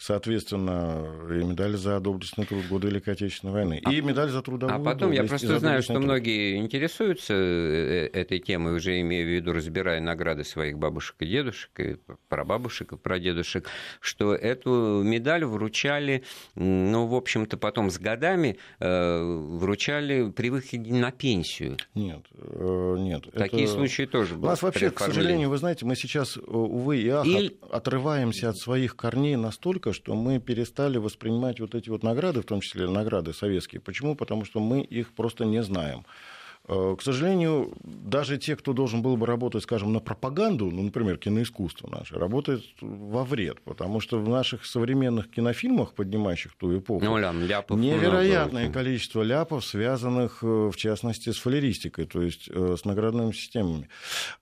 соответственно, 0.00 1.06
и 1.28 1.44
медаль 1.44 1.76
за 1.76 2.00
доблестный 2.00 2.46
труд 2.46 2.64
в 2.64 2.68
годы 2.70 2.88
Великой 2.88 3.12
Отечественной 3.12 3.52
войны, 3.52 3.82
а, 3.84 3.92
и 3.92 4.00
медаль 4.00 4.30
за 4.30 4.40
трудовую 4.40 4.80
А 4.80 4.82
потом 4.82 5.12
я 5.12 5.24
просто 5.24 5.58
знаю, 5.58 5.82
что 5.82 5.92
труд. 5.92 6.04
многие 6.04 6.56
интересуются 6.56 7.34
э, 7.34 8.08
этой 8.14 8.38
темой, 8.38 8.76
уже 8.76 8.98
имея 9.02 9.24
в 9.24 9.28
виду, 9.28 9.52
разбирая 9.52 10.00
награды 10.00 10.44
своих 10.44 10.78
бабушек 10.78 11.16
и 11.20 11.26
дедушек, 11.26 11.70
и 11.78 11.96
прабабушек 12.28 12.92
и 12.92 12.96
прадедушек, 12.96 13.68
что 14.00 14.34
эту 14.34 15.02
медаль 15.04 15.44
вручали, 15.44 16.24
ну, 16.54 17.06
в 17.06 17.14
общем-то, 17.14 17.58
потом 17.58 17.90
с 17.90 17.98
годами 17.98 18.56
э, 18.78 19.22
вручали 19.22 20.30
при 20.30 20.48
выходе 20.48 20.94
на 20.94 21.10
пенсию. 21.10 21.76
Нет, 21.94 22.24
э, 22.32 22.96
нет. 22.98 23.30
Такие 23.34 23.64
это... 23.64 23.72
случаи 23.74 24.06
тоже 24.06 24.34
были. 24.34 24.46
У 24.46 24.48
нас 24.48 24.62
вообще, 24.62 24.90
к 24.90 24.98
сожалению, 24.98 25.50
вы 25.50 25.58
знаете, 25.58 25.84
мы 25.84 25.94
сейчас, 25.94 26.38
увы 26.38 27.02
и 27.02 27.08
ах, 27.10 27.26
и... 27.26 27.58
отрываемся 27.70 28.48
от 28.48 28.56
своих 28.56 28.96
корней 28.96 29.36
настолько, 29.36 29.89
настолько, 29.90 29.92
что 29.92 30.14
мы 30.14 30.38
перестали 30.38 30.98
воспринимать 30.98 31.60
вот 31.60 31.74
эти 31.74 31.90
вот 31.90 32.02
награды, 32.02 32.40
в 32.40 32.44
том 32.44 32.60
числе 32.60 32.88
награды 32.88 33.32
советские. 33.32 33.80
Почему? 33.80 34.16
Потому 34.16 34.44
что 34.44 34.60
мы 34.60 34.80
их 34.80 35.12
просто 35.12 35.44
не 35.44 35.62
знаем. 35.62 36.04
Э, 36.70 36.94
к 36.96 37.02
сожалению, 37.02 37.72
даже 37.82 38.38
те, 38.38 38.54
кто 38.54 38.72
должен 38.72 39.02
был 39.02 39.16
бы 39.16 39.26
работать, 39.26 39.64
скажем, 39.64 39.92
на 39.92 39.98
пропаганду, 39.98 40.70
ну, 40.70 40.82
например, 40.82 41.16
киноискусство 41.16 41.88
наше, 41.90 42.14
работает 42.14 42.62
во 42.80 43.24
вред, 43.24 43.60
потому 43.62 44.00
что 44.00 44.20
в 44.20 44.28
наших 44.28 44.64
современных 44.64 45.28
кинофильмах, 45.30 45.94
поднимающих 45.94 46.54
ту 46.54 46.78
эпоху, 46.78 47.04
ну, 47.04 47.18
лям, 47.18 47.42
ляпов 47.42 47.76
невероятное 47.76 48.64
много. 48.64 48.78
количество 48.78 49.22
ляпов, 49.22 49.64
связанных, 49.64 50.44
э, 50.44 50.70
в 50.72 50.76
частности, 50.76 51.30
с 51.30 51.38
фалеристикой, 51.38 52.06
то 52.06 52.22
есть 52.22 52.48
э, 52.48 52.76
с 52.78 52.84
наградными 52.84 53.32
системами 53.32 53.88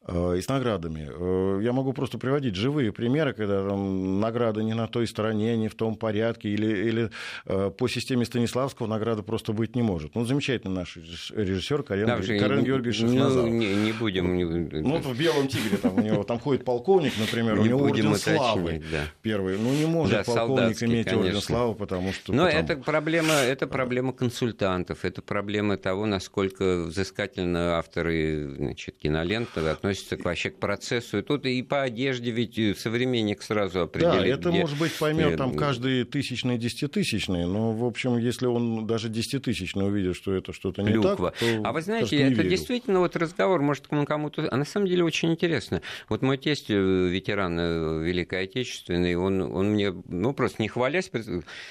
и 0.06 0.40
с 0.40 0.48
наградами. 0.48 1.62
Я 1.62 1.72
могу 1.72 1.92
просто 1.92 2.18
приводить 2.18 2.54
живые 2.54 2.92
примеры, 2.92 3.32
когда 3.32 3.66
там 3.66 4.20
награда 4.20 4.62
не 4.62 4.74
на 4.74 4.86
той 4.86 5.06
стороне, 5.06 5.56
не 5.56 5.68
в 5.68 5.74
том 5.74 5.96
порядке, 5.96 6.48
или, 6.48 6.66
или 6.88 7.10
по 7.44 7.88
системе 7.88 8.24
Станиславского 8.24 8.86
награда 8.86 9.22
просто 9.22 9.52
быть 9.52 9.76
не 9.76 9.82
может. 9.82 10.14
Ну, 10.14 10.24
замечательный 10.24 10.74
наш 10.74 10.96
режиссер 10.96 11.82
Карен 11.82 12.06
да, 12.06 12.17
Карен, 12.26 12.40
Карен 12.40 12.64
Георгиевич 12.64 13.00
ну, 13.00 13.46
не, 13.46 13.74
не 13.74 13.92
будем. 13.92 14.38
Ну, 14.70 14.90
вот 14.90 15.04
в 15.04 15.18
«Белом 15.18 15.48
тигре» 15.48 15.76
там 15.76 15.96
у 15.96 16.00
него 16.00 16.24
там 16.24 16.38
ходит 16.38 16.64
полковник, 16.64 17.12
например, 17.18 17.58
у 17.58 17.64
него 17.64 17.82
орден 17.82 18.14
славы 18.16 18.82
первый. 19.22 19.58
Ну, 19.58 19.72
не 19.72 19.86
может 19.86 20.12
да, 20.12 20.24
полковник 20.24 20.82
иметь 20.82 21.12
орден 21.12 21.40
славы, 21.40 21.74
потому 21.74 22.12
что... 22.12 22.32
Но 22.32 22.48
это 22.48 22.76
проблема, 22.76 23.34
это 23.34 23.66
проблема 23.66 24.12
консультантов, 24.12 25.04
это 25.04 25.22
проблема 25.22 25.76
того, 25.76 26.06
насколько 26.06 26.84
взыскательно 26.84 27.78
авторы 27.78 28.48
значит, 28.56 28.96
киноленты 28.98 29.60
относятся 29.60 30.16
вообще 30.16 30.50
к 30.50 30.58
процессу. 30.58 31.18
И 31.18 31.22
тут 31.22 31.46
и 31.46 31.62
по 31.62 31.82
одежде 31.82 32.30
ведь 32.30 32.78
современник 32.78 33.42
сразу 33.42 33.80
определит. 33.80 34.20
Да, 34.20 34.26
это 34.26 34.50
где... 34.50 34.60
может 34.60 34.78
быть 34.78 34.92
поймет 34.92 35.36
там 35.36 35.54
каждый 35.54 36.04
тысячный, 36.04 36.58
десятитысячный, 36.58 37.46
но, 37.46 37.72
в 37.72 37.84
общем, 37.84 38.16
если 38.18 38.46
он 38.46 38.86
даже 38.86 39.08
десятитысячный 39.08 39.86
увидит, 39.86 40.16
что 40.16 40.34
это 40.34 40.52
что-то 40.52 40.82
не 40.82 41.00
так, 41.00 41.18
то... 41.18 41.32
А 41.64 41.72
вы 41.72 41.82
знаете, 41.82 42.07
знаете, 42.16 42.32
это 42.34 42.42
верил. 42.42 42.50
действительно 42.50 43.00
вот 43.00 43.16
разговор, 43.16 43.62
может, 43.62 43.86
кому-то... 43.86 44.48
А 44.50 44.56
на 44.56 44.64
самом 44.64 44.86
деле 44.86 45.04
очень 45.04 45.30
интересно. 45.30 45.82
Вот 46.08 46.22
мой 46.22 46.38
тесть, 46.38 46.70
э, 46.70 46.74
ветеран 46.74 47.58
э, 47.58 48.02
Великой 48.04 48.44
Отечественной, 48.44 49.14
он, 49.14 49.40
он 49.42 49.70
мне, 49.70 49.92
ну, 50.08 50.32
просто 50.32 50.62
не 50.62 50.68
хвалясь, 50.68 51.10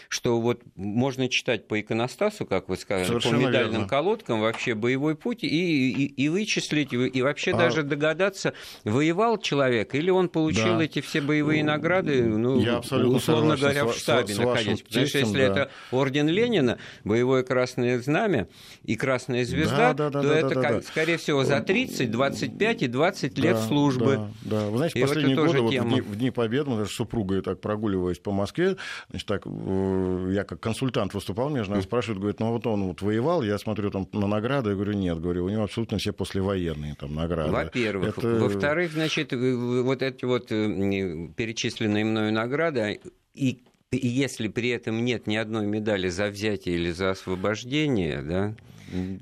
что 0.09 0.39
вот 0.39 0.61
можно 0.75 1.27
читать 1.29 1.67
по 1.67 1.79
иконостасу, 1.79 2.45
как 2.45 2.69
вы 2.69 2.77
сказали, 2.77 3.07
Совершенно 3.07 3.37
по 3.37 3.47
медальным 3.47 3.71
верно. 3.71 3.87
колодкам 3.87 4.41
вообще 4.41 4.75
боевой 4.75 5.15
путь 5.15 5.43
и, 5.43 5.47
и, 5.47 6.05
и 6.05 6.29
вычислить, 6.29 6.93
и 6.93 7.21
вообще 7.21 7.51
а... 7.51 7.57
даже 7.57 7.83
догадаться, 7.83 8.53
воевал 8.83 9.37
человек 9.37 9.95
или 9.95 10.09
он 10.09 10.29
получил 10.29 10.77
да. 10.77 10.83
эти 10.83 11.01
все 11.01 11.21
боевые 11.21 11.63
награды, 11.63 12.23
ну, 12.23 12.59
Я 12.59 12.79
условно 12.79 13.57
говоря, 13.57 13.85
в 13.85 13.93
штабе 13.93 14.33
с, 14.33 14.37
находясь. 14.37 14.81
Потому 14.81 15.07
что 15.07 15.17
если 15.19 15.37
да. 15.37 15.43
это 15.43 15.71
орден 15.91 16.27
Ленина, 16.27 16.77
боевое 17.03 17.43
красное 17.43 17.99
знамя 17.99 18.47
и 18.83 18.95
красная 18.95 19.45
звезда, 19.45 19.93
да, 19.93 20.09
да, 20.09 20.09
да, 20.09 20.16
то 20.21 20.27
да, 20.27 20.39
это, 20.39 20.55
да, 20.55 20.61
да. 20.61 20.81
скорее 20.81 21.17
всего, 21.17 21.43
за 21.43 21.61
30, 21.61 22.11
25 22.11 22.81
и 22.83 22.87
20 22.87 23.37
лет 23.37 23.57
службы. 23.59 24.29
Да, 24.41 24.61
да. 24.61 24.69
Вы 24.69 24.77
знаете, 24.77 24.99
и 24.99 25.01
последние 25.01 25.35
вот 25.35 25.47
годы, 25.47 25.61
вот 25.61 25.73
в, 25.73 25.89
дни, 25.89 26.01
в 26.01 26.15
дни 26.15 26.31
Победы, 26.31 26.69
мы 26.69 26.77
даже 26.77 26.91
с 26.91 26.95
супругой 26.95 27.41
так 27.41 27.61
прогуливаясь 27.61 28.19
по 28.19 28.31
Москве, 28.31 28.77
значит, 29.09 29.27
так, 29.27 29.43
э, 29.45 30.31
я 30.33 30.43
как 30.43 30.59
консультант 30.59 31.13
выступал, 31.13 31.49
меня 31.49 31.63
жена 31.63 31.81
спрашивает, 31.81 32.19
говорит, 32.19 32.39
ну 32.39 32.51
вот 32.51 32.67
он 32.67 32.83
вот 32.83 33.01
воевал, 33.01 33.43
я 33.43 33.57
смотрю 33.57 33.91
там 33.91 34.07
на 34.13 34.27
награды, 34.27 34.69
я 34.69 34.75
говорю, 34.75 34.93
нет, 34.93 35.19
говорю, 35.19 35.45
у 35.45 35.49
него 35.49 35.63
абсолютно 35.63 35.97
все 35.97 36.13
послевоенные 36.13 36.95
там 36.95 37.15
награды. 37.15 37.51
Во-первых. 37.51 38.17
Это... 38.17 38.27
Во-вторых, 38.27 38.91
значит, 38.93 39.33
вот 39.33 40.01
эти 40.01 40.25
вот 40.25 40.51
э, 40.51 41.29
перечисленные 41.35 42.05
мною 42.05 42.33
награды, 42.33 42.99
и 43.33 43.63
если 43.91 44.47
при 44.47 44.69
этом 44.69 45.03
нет 45.03 45.27
ни 45.27 45.35
одной 45.35 45.65
медали 45.65 46.09
за 46.09 46.27
взятие 46.27 46.75
или 46.75 46.91
за 46.91 47.11
освобождение, 47.11 48.21
да, 48.21 48.55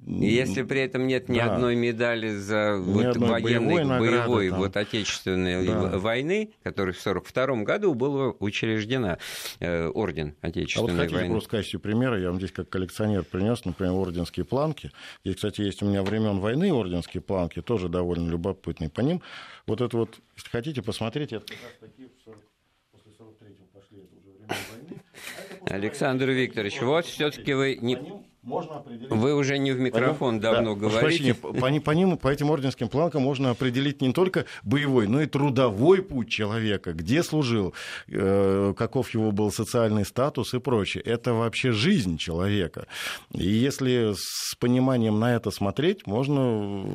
если 0.06 0.63
при 0.63 0.82
этом 0.82 1.08
нет 1.08 1.30
ни 1.30 1.39
да. 1.39 1.54
одной 1.54 1.75
медали 1.75 2.36
за 2.36 2.78
ни 2.78 2.91
вот 2.93 3.17
военной, 3.17 3.86
боевой, 3.86 3.99
боевой 3.99 4.49
вот 4.49 4.78
отечественной 4.78 5.65
да. 5.65 5.97
войны, 5.97 6.51
которая 6.63 6.93
в 6.93 6.99
1942 6.99 7.63
году 7.63 7.93
была 7.93 8.34
учреждена, 8.39 9.17
э, 9.60 9.88
орден 9.88 10.36
отечественной 10.41 10.89
а 10.89 10.93
вот 10.93 11.01
хотите 11.01 11.15
войны. 11.15 11.32
просто 11.32 11.49
в 11.49 11.51
качестве 11.51 11.80
примера, 11.80 12.19
я 12.19 12.30
вам 12.30 12.38
здесь 12.38 12.51
как 12.51 12.69
коллекционер 12.69 13.23
принес, 13.23 13.65
например, 13.65 13.93
орденские 13.93 14.45
планки. 14.45 14.91
Здесь, 15.23 15.36
кстати, 15.36 15.62
есть 15.62 15.82
у 15.82 15.88
меня 15.88 16.04
времен 16.04 16.39
войны 16.39 16.71
орденские 16.71 17.21
планки, 17.21 17.62
тоже 17.62 17.89
довольно 17.89 18.30
любопытные. 18.30 18.89
По 18.89 19.01
ним 19.01 19.21
вот 19.67 19.82
это 19.82 19.97
вот, 19.97 20.19
если 20.36 20.49
хотите 20.49 20.82
посмотреть, 20.82 21.34
это 21.34 21.45
как 21.45 21.58
раз 21.63 21.89
такие 21.89 22.10
после 22.91 23.12
43-го 23.12 23.65
пошли, 23.73 23.99
это 23.99 24.15
уже 24.15 24.30
времена 24.30 24.56
войны. 24.71 25.01
А 25.69 25.73
Александр 25.73 26.30
Викторович, 26.30 26.82
вот 26.82 27.06
все-таки 27.06 27.54
вы 27.54 27.78
не 27.82 27.97
можно 28.46 28.76
определить... 28.76 29.10
Вы 29.10 29.34
уже 29.34 29.58
не 29.58 29.72
в 29.72 29.80
микрофон 29.80 30.40
Поним? 30.40 30.42
давно 30.42 30.76
да, 30.76 30.82
говорите. 30.82 31.34
По, 31.34 31.52
по, 31.52 31.82
по, 31.82 31.92
ним, 31.92 32.18
по 32.18 32.28
этим 32.28 32.52
орденским 32.52 32.90
планкам 32.90 33.24
можно 33.24 33.50
определить 33.50 34.02
не 34.02 34.14
только 34.14 34.46
боевой, 34.64 35.08
но 35.08 35.22
и 35.22 35.26
трудовой 35.26 36.04
путь 36.04 36.30
человека, 36.30 36.94
где 36.94 37.24
служил, 37.24 37.74
э, 38.08 38.74
каков 38.78 39.10
его 39.16 39.32
был 39.32 39.52
социальный 39.52 40.06
статус 40.06 40.54
и 40.54 40.60
прочее. 40.60 41.04
Это 41.04 41.34
вообще 41.34 41.72
жизнь 41.72 42.18
человека. 42.18 42.86
И 43.32 43.48
если 43.48 44.14
с 44.16 44.56
пониманием 44.60 45.20
на 45.20 45.36
это 45.36 45.50
смотреть, 45.50 46.06
можно 46.06 46.86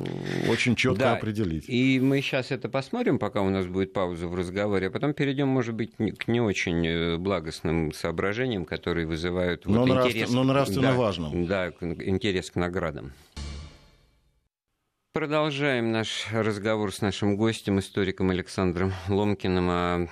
очень 0.49 0.75
четко 0.75 0.99
да, 0.99 1.13
определить. 1.13 1.65
И 1.67 1.99
мы 1.99 2.21
сейчас 2.21 2.51
это 2.51 2.69
посмотрим, 2.69 3.19
пока 3.19 3.41
у 3.41 3.49
нас 3.49 3.67
будет 3.67 3.91
пауза 3.91 4.27
в 4.27 4.35
разговоре, 4.35 4.87
а 4.87 4.89
потом 4.89 5.13
перейдем, 5.13 5.49
может 5.49 5.75
быть, 5.75 5.91
к 5.95 6.27
не 6.29 6.39
очень 6.39 6.87
э, 6.87 7.17
благостным 7.17 7.91
соображениям, 7.91 8.63
которые 8.63 9.05
вызывают 9.05 9.65
но, 9.65 9.81
вот, 9.81 9.89
нравственно, 9.89 10.11
интерес. 10.11 10.33
Но 10.33 10.43
нравственно 10.43 10.91
да, 10.91 10.95
важным 10.95 11.40
да, 11.47 11.69
интерес 11.69 12.51
к 12.51 12.55
наградам. 12.55 13.13
Продолжаем 15.13 15.91
наш 15.91 16.27
разговор 16.31 16.93
с 16.93 17.01
нашим 17.01 17.35
гостем, 17.35 17.79
историком 17.79 18.29
Александром 18.29 18.93
Ломкиным 19.09 19.69
о 19.69 20.07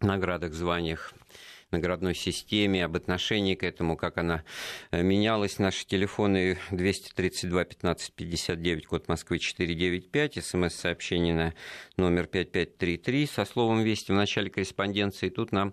наградах, 0.00 0.54
званиях 0.54 1.12
наградной 1.70 2.14
системе, 2.14 2.84
об 2.84 2.96
отношении 2.96 3.54
к 3.54 3.64
этому, 3.64 3.96
как 3.96 4.18
она 4.18 4.44
э, 4.90 5.02
менялась. 5.02 5.58
Наши 5.58 5.84
телефоны 5.84 6.58
232 6.70 7.64
15 7.64 8.12
59, 8.14 8.86
код 8.86 9.08
Москвы 9.08 9.38
495, 9.38 10.44
смс-сообщение 10.44 11.34
на 11.34 11.54
номер 11.98 12.26
5533 12.26 13.26
со 13.26 13.44
словом 13.46 13.82
«Вести» 13.82 14.12
в 14.12 14.14
начале 14.14 14.50
корреспонденции. 14.50 15.30
Тут 15.30 15.50
нам 15.52 15.72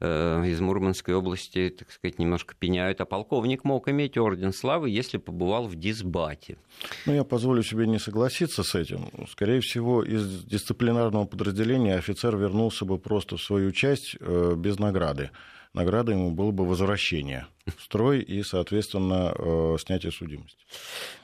э, 0.00 0.44
из 0.46 0.60
Мурманской 0.60 1.14
области, 1.14 1.70
так 1.70 1.90
сказать, 1.90 2.18
немножко 2.18 2.54
пеняют, 2.58 3.00
а 3.00 3.06
полковник 3.06 3.64
мог 3.64 3.88
иметь 3.88 4.18
орден 4.18 4.52
славы, 4.52 4.90
если 4.90 5.16
побывал 5.16 5.66
в 5.66 5.76
дисбате. 5.76 6.58
Ну, 7.06 7.14
я 7.14 7.24
позволю 7.24 7.62
себе 7.62 7.86
не 7.86 7.98
согласиться 7.98 8.62
с 8.62 8.74
этим. 8.74 9.08
Скорее 9.30 9.60
всего, 9.60 10.02
из 10.02 10.44
дисциплинарного 10.44 11.24
подразделения 11.24 11.94
офицер 11.94 12.36
вернулся 12.36 12.84
бы 12.84 12.98
просто 12.98 13.38
в 13.38 13.42
свою 13.42 13.72
часть 13.72 14.16
э, 14.20 14.54
без 14.56 14.78
награды. 14.78 15.30
Награда 15.72 16.12
ему 16.12 16.32
было 16.32 16.50
бы 16.50 16.66
возвращение 16.66 17.46
строй 17.78 18.20
и, 18.20 18.42
соответственно, 18.42 19.32
э, 19.38 19.76
снятие 19.78 20.10
судимости. 20.10 20.58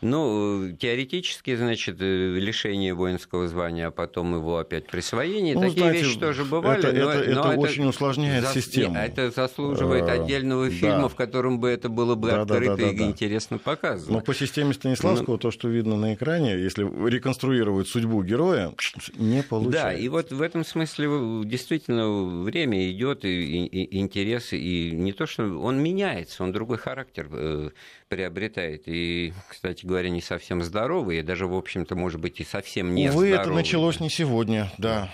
Ну, 0.01 0.77
теоретически, 0.79 1.57
значит, 1.57 1.96
э, 2.01 2.38
лишение 2.38 2.94
воинского 2.94 3.48
звания, 3.48 3.88
а 3.88 3.90
потом 3.90 4.35
его 4.37 4.59
опять 4.59 4.87
присвоение. 4.87 5.55
Ну, 5.55 5.62
Такие 5.62 5.79
знаете, 5.79 6.05
вещи 6.05 6.18
тоже 6.18 6.44
бывали. 6.44 6.79
Это, 6.79 6.92
но, 6.92 7.11
это, 7.11 7.31
но 7.35 7.53
это 7.53 7.61
очень 7.61 7.85
усложняет 7.87 8.44
за... 8.44 8.55
систему. 8.55 8.96
Это 8.96 9.31
заслуживает 9.33 10.05
э, 10.05 10.12
отдельного 10.12 10.70
фильма, 10.70 11.03
да. 11.03 11.09
в 11.09 11.16
котором 11.16 11.59
бы 11.59 11.68
это 11.70 11.88
было 11.88 12.14
бы 12.14 12.29
да, 12.29 12.42
открыто 12.42 12.77
да, 12.77 12.77
да, 12.77 12.85
да, 12.85 12.90
и 12.90 12.98
да. 12.98 13.05
интересно 13.07 13.59
показано. 13.59 14.18
Но 14.18 14.20
по 14.20 14.35
системе 14.35 14.74
Станиславского, 14.74 15.33
ну, 15.33 15.38
то, 15.38 15.51
что 15.51 15.68
видно 15.68 15.96
на 15.96 16.14
экране, 16.14 16.53
если 16.53 16.85
реконструировать 17.09 17.88
судьбу 17.88 18.22
героя, 18.22 18.72
не 19.16 19.42
получается. 19.42 19.83
Да, 19.83 19.92
и 19.92 20.09
вот 20.09 20.31
в 20.31 20.40
этом 20.40 20.64
смысле 20.64 21.09
действительно 21.44 22.42
время 22.44 22.88
идет, 22.92 23.24
и, 23.24 23.66
и, 23.66 23.85
и 23.85 23.98
интерес, 23.98 24.53
и 24.53 24.92
не 24.92 25.12
то, 25.12 25.27
что 25.27 25.42
он 25.59 25.83
меняется 25.83 26.28
меняется, 26.29 26.45
он 26.45 26.53
другой 26.53 26.79
характер 26.79 27.29
э, 27.31 27.71
приобретает. 28.09 28.83
И, 28.87 29.33
кстати 29.49 29.87
говоря, 29.87 30.11
не 30.11 30.21
совсем 30.21 30.62
здоровый, 30.62 31.19
и 31.19 31.23
даже, 31.23 31.47
в 31.47 31.55
общем-то, 31.55 31.97
может 31.97 32.21
быть, 32.21 32.41
и 32.41 32.45
совсем 32.45 32.95
не 32.95 33.09
Увы, 33.09 33.29
здоровый. 33.29 33.41
это 33.41 33.51
началось 33.51 34.01
не 34.01 34.11
сегодня, 34.11 34.71
да. 34.79 35.11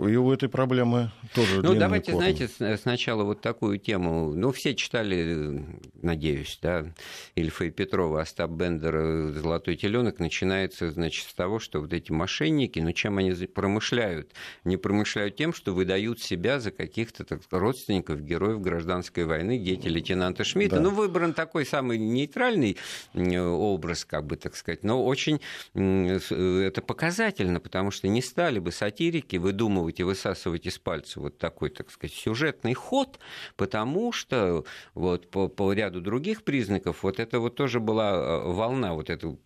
Э, 0.00 0.10
и 0.10 0.16
у 0.16 0.32
этой 0.32 0.48
проблемы 0.48 1.10
тоже 1.34 1.62
Ну, 1.62 1.74
давайте, 1.74 2.12
корни. 2.12 2.34
знаете, 2.34 2.76
сначала 2.82 3.24
вот 3.24 3.40
такую 3.40 3.78
тему. 3.78 4.32
Ну, 4.34 4.52
все 4.52 4.74
читали, 4.74 5.64
надеюсь, 6.02 6.58
да, 6.62 6.86
Ильфа 7.34 7.64
и 7.64 7.70
Петрова, 7.70 8.20
Остап 8.20 8.50
Бендер, 8.50 9.32
«Золотой 9.32 9.76
теленок». 9.76 10.18
Начинается, 10.18 10.90
значит, 10.90 11.28
с 11.28 11.34
того, 11.34 11.58
что 11.58 11.80
вот 11.80 11.92
эти 11.92 12.12
мошенники, 12.12 12.78
ну, 12.80 12.92
чем 12.92 13.18
они 13.18 13.32
промышляют? 13.46 14.32
Не 14.64 14.76
промышляют 14.76 15.36
тем, 15.36 15.52
что 15.52 15.74
выдают 15.74 16.20
себя 16.20 16.60
за 16.60 16.70
каких-то 16.70 17.24
так, 17.24 17.40
родственников 17.50 18.22
героев 18.22 18.60
гражданской 18.60 19.24
войны, 19.24 19.58
дети 19.58 19.88
лейтенанта 19.88 20.44
Шмидта. 20.44 20.76
Да. 20.76 20.82
Ну, 20.82 20.90
выбран 20.90 21.34
такой 21.34 21.66
самый 21.66 21.98
нейтральный 21.98 22.76
образ, 23.14 24.04
как 24.04 24.26
бы, 24.26 24.36
так 24.36 24.56
сказать, 24.56 24.82
но 24.82 25.04
очень 25.04 25.40
это 25.74 26.82
показательно, 26.82 27.60
потому 27.60 27.90
что 27.90 28.08
не 28.08 28.22
стали 28.22 28.58
бы 28.58 28.72
сатирики 28.72 29.36
выдумывать 29.36 29.89
выдумывать 29.90 30.00
и 30.00 30.02
высасывать 30.02 30.66
из 30.66 30.78
пальца 30.78 31.20
вот 31.20 31.38
такой, 31.38 31.70
так 31.70 31.90
сказать, 31.90 32.14
сюжетный 32.14 32.74
ход, 32.74 33.18
потому 33.56 34.12
что 34.12 34.64
вот 34.94 35.30
по, 35.30 35.48
по 35.48 35.72
ряду 35.72 36.00
других 36.00 36.42
признаков 36.42 37.02
вот 37.02 37.18
это 37.18 37.40
вот 37.40 37.56
тоже 37.56 37.80
была 37.80 38.12
э, 38.12 38.52
волна 38.52 38.94
вот 38.94 39.10
эту 39.10 39.38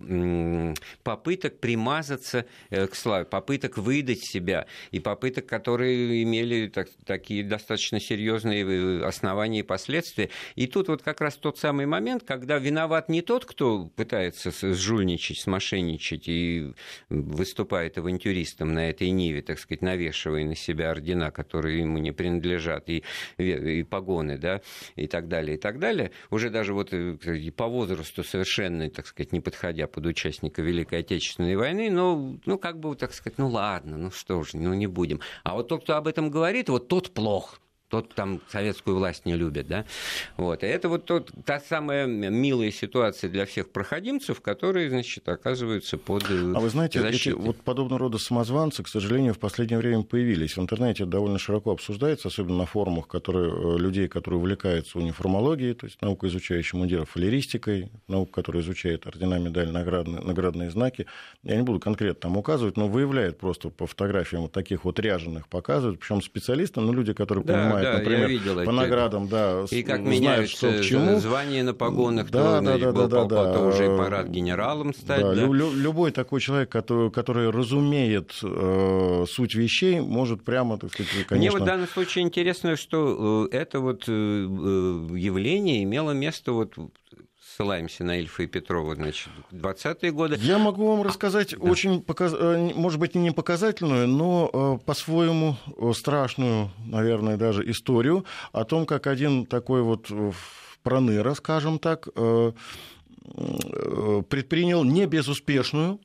попыток 1.02 1.60
примазаться 1.60 2.44
э, 2.70 2.86
к 2.86 2.94
славе, 2.94 3.24
попыток 3.24 3.78
выдать 3.78 4.24
себя 4.24 4.66
и 4.92 5.00
попыток, 5.00 5.46
которые 5.46 6.22
имели 6.22 6.68
так, 6.68 6.88
такие 7.04 7.44
достаточно 7.44 8.00
серьезные 8.00 8.64
э, 8.64 9.04
основания 9.04 9.60
и 9.60 9.62
последствия. 9.62 10.28
И 10.56 10.66
тут 10.66 10.88
вот 10.88 11.02
как 11.02 11.20
раз 11.20 11.36
тот 11.36 11.58
самый 11.58 11.86
момент, 11.86 12.24
когда 12.26 12.58
виноват 12.58 13.08
не 13.08 13.22
тот, 13.22 13.44
кто 13.44 13.86
пытается 13.96 14.50
сжульничать, 14.50 15.38
смошенничать 15.38 16.28
и 16.28 16.72
выступает 17.08 17.98
авантюристом 17.98 18.74
на 18.74 18.90
этой 18.90 19.10
ниве, 19.10 19.42
так 19.42 19.58
сказать, 19.58 19.82
навешивая 19.82 20.23
навешивая 20.24 20.44
на 20.44 20.54
себя 20.54 20.90
ордена, 20.90 21.30
которые 21.30 21.80
ему 21.80 21.98
не 21.98 22.12
принадлежат, 22.12 22.88
и, 22.88 23.04
и 23.38 23.82
погоны, 23.82 24.38
да, 24.38 24.60
и 24.96 25.06
так 25.06 25.28
далее, 25.28 25.56
и 25.56 25.60
так 25.60 25.78
далее, 25.78 26.10
уже 26.30 26.50
даже 26.50 26.74
вот 26.74 26.92
э, 26.92 27.16
и 27.36 27.50
по 27.50 27.66
возрасту 27.66 28.24
совершенно, 28.24 28.88
так 28.90 29.06
сказать, 29.06 29.32
не 29.32 29.40
подходя 29.40 29.86
под 29.86 30.06
участника 30.06 30.62
Великой 30.62 31.00
Отечественной 31.00 31.56
войны, 31.56 31.90
ну, 31.90 32.40
ну 32.46 32.58
как 32.58 32.78
бы, 32.78 32.94
так 32.96 33.12
сказать, 33.12 33.38
ну 33.38 33.48
ладно, 33.48 33.96
ну 33.96 34.10
что 34.10 34.42
ж, 34.42 34.54
ну 34.54 34.74
не 34.74 34.86
будем. 34.86 35.20
А 35.42 35.54
вот 35.54 35.68
тот, 35.68 35.84
кто 35.84 35.96
об 35.96 36.06
этом 36.06 36.30
говорит, 36.30 36.68
вот 36.68 36.88
тот 36.88 37.12
плох 37.12 37.60
тот 37.94 38.12
там 38.14 38.40
советскую 38.50 38.96
власть 38.96 39.24
не 39.24 39.36
любит, 39.36 39.68
да, 39.68 39.84
вот, 40.36 40.64
и 40.64 40.66
это 40.66 40.88
вот 40.88 41.04
тот, 41.04 41.30
та 41.44 41.60
самая 41.60 42.06
милая 42.06 42.72
ситуация 42.72 43.30
для 43.30 43.46
всех 43.46 43.70
проходимцев, 43.70 44.40
которые, 44.40 44.90
значит, 44.90 45.28
оказываются 45.28 45.96
под 45.96 46.24
э, 46.28 46.52
А 46.56 46.58
вы 46.58 46.70
знаете, 46.70 47.00
эти, 47.06 47.28
вот 47.28 47.58
подобного 47.58 48.00
рода 48.00 48.18
самозванцы, 48.18 48.82
к 48.82 48.88
сожалению, 48.88 49.32
в 49.34 49.38
последнее 49.38 49.78
время 49.78 50.02
появились. 50.02 50.56
В 50.56 50.60
интернете 50.60 51.04
довольно 51.04 51.38
широко 51.38 51.70
обсуждается, 51.70 52.28
особенно 52.28 52.58
на 52.58 52.66
форумах 52.66 53.06
которые, 53.06 53.52
э, 53.52 53.78
людей, 53.78 54.08
которые 54.08 54.40
увлекаются 54.40 54.98
униформологией, 54.98 55.74
то 55.74 55.86
есть 55.86 56.02
наука, 56.02 56.26
изучающая 56.26 56.76
мундиров, 56.76 57.10
фалеристикой, 57.10 57.92
наука, 58.08 58.32
которая 58.32 58.64
изучает 58.64 59.06
ордена, 59.06 59.38
медали, 59.38 59.70
наградные, 59.70 60.20
наградные 60.20 60.70
знаки. 60.70 61.06
Я 61.44 61.56
не 61.56 61.62
буду 61.62 61.78
конкретно 61.78 62.22
там 62.22 62.36
указывать, 62.36 62.76
но 62.76 62.88
выявляет 62.88 63.38
просто 63.38 63.70
по 63.70 63.86
фотографиям 63.86 64.42
вот 64.42 64.52
таких 64.52 64.84
вот 64.84 64.98
ряженых, 64.98 65.46
показывают, 65.46 66.00
причем 66.00 66.22
специалисты, 66.22 66.80
но 66.80 66.92
люди, 66.92 67.12
которые 67.12 67.44
да, 67.44 67.54
понимают 67.54 67.83
да, 67.84 67.98
например, 67.98 68.28
видел 68.28 68.64
по 68.64 68.72
наградам, 68.72 69.28
да, 69.28 69.64
и 69.70 69.82
как 69.82 70.06
знают, 70.06 70.50
что 70.50 70.72
к 70.72 70.80
чему. 70.82 71.18
Звание 71.18 71.62
на 71.62 71.74
погонах, 71.74 72.30
да, 72.30 72.60
то, 72.60 72.66
да, 72.66 72.78
да, 72.78 72.92
да, 72.92 73.06
да, 73.06 73.24
да, 73.24 73.52
то 73.52 73.66
уже 73.68 73.84
и 73.86 73.98
парад 73.98 74.28
генералом 74.28 74.94
стать. 74.94 75.20
Да, 75.22 75.34
да. 75.34 75.42
Лю- 75.42 75.72
любой 75.72 76.10
такой 76.10 76.40
человек, 76.40 76.70
который, 76.70 77.10
который 77.10 77.50
разумеет 77.50 78.32
э, 78.42 79.24
суть 79.28 79.54
вещей, 79.54 80.00
может 80.00 80.42
прямо, 80.44 80.78
так 80.78 80.92
сказать, 80.92 81.12
конечно... 81.12 81.36
Мне 81.36 81.50
вот 81.50 81.62
в 81.62 81.64
данном 81.64 81.88
случае 81.88 82.24
интересно, 82.24 82.76
что 82.76 83.48
э, 83.52 83.56
это 83.56 83.80
вот 83.80 84.04
э, 84.08 84.12
э, 84.12 85.16
явление 85.16 85.82
имело 85.82 86.12
место 86.12 86.52
вот 86.52 86.74
ссылаемся 87.54 88.04
на 88.04 88.18
Ильфа 88.18 88.42
и 88.42 88.46
Петрова, 88.46 88.94
значит, 88.94 89.28
20-е 89.52 90.12
годы. 90.12 90.36
Я 90.40 90.58
могу 90.58 90.88
вам 90.88 91.02
рассказать 91.02 91.50
да. 91.50 91.58
очень, 91.58 92.02
показ... 92.02 92.32
Э, 92.36 92.72
может 92.74 92.98
быть, 92.98 93.14
не 93.14 93.30
показательную, 93.30 94.08
но 94.08 94.50
э, 94.52 94.78
по-своему 94.84 95.56
э, 95.66 95.92
страшную, 95.94 96.70
наверное, 96.78 97.36
даже 97.36 97.70
историю 97.70 98.24
о 98.52 98.64
том, 98.64 98.86
как 98.86 99.06
один 99.06 99.46
такой 99.46 99.82
вот 99.82 100.10
проныра, 100.82 101.34
скажем 101.34 101.78
так, 101.78 102.08
предпринял 104.28 104.84
не 104.84 105.06
безуспешную 105.06 105.98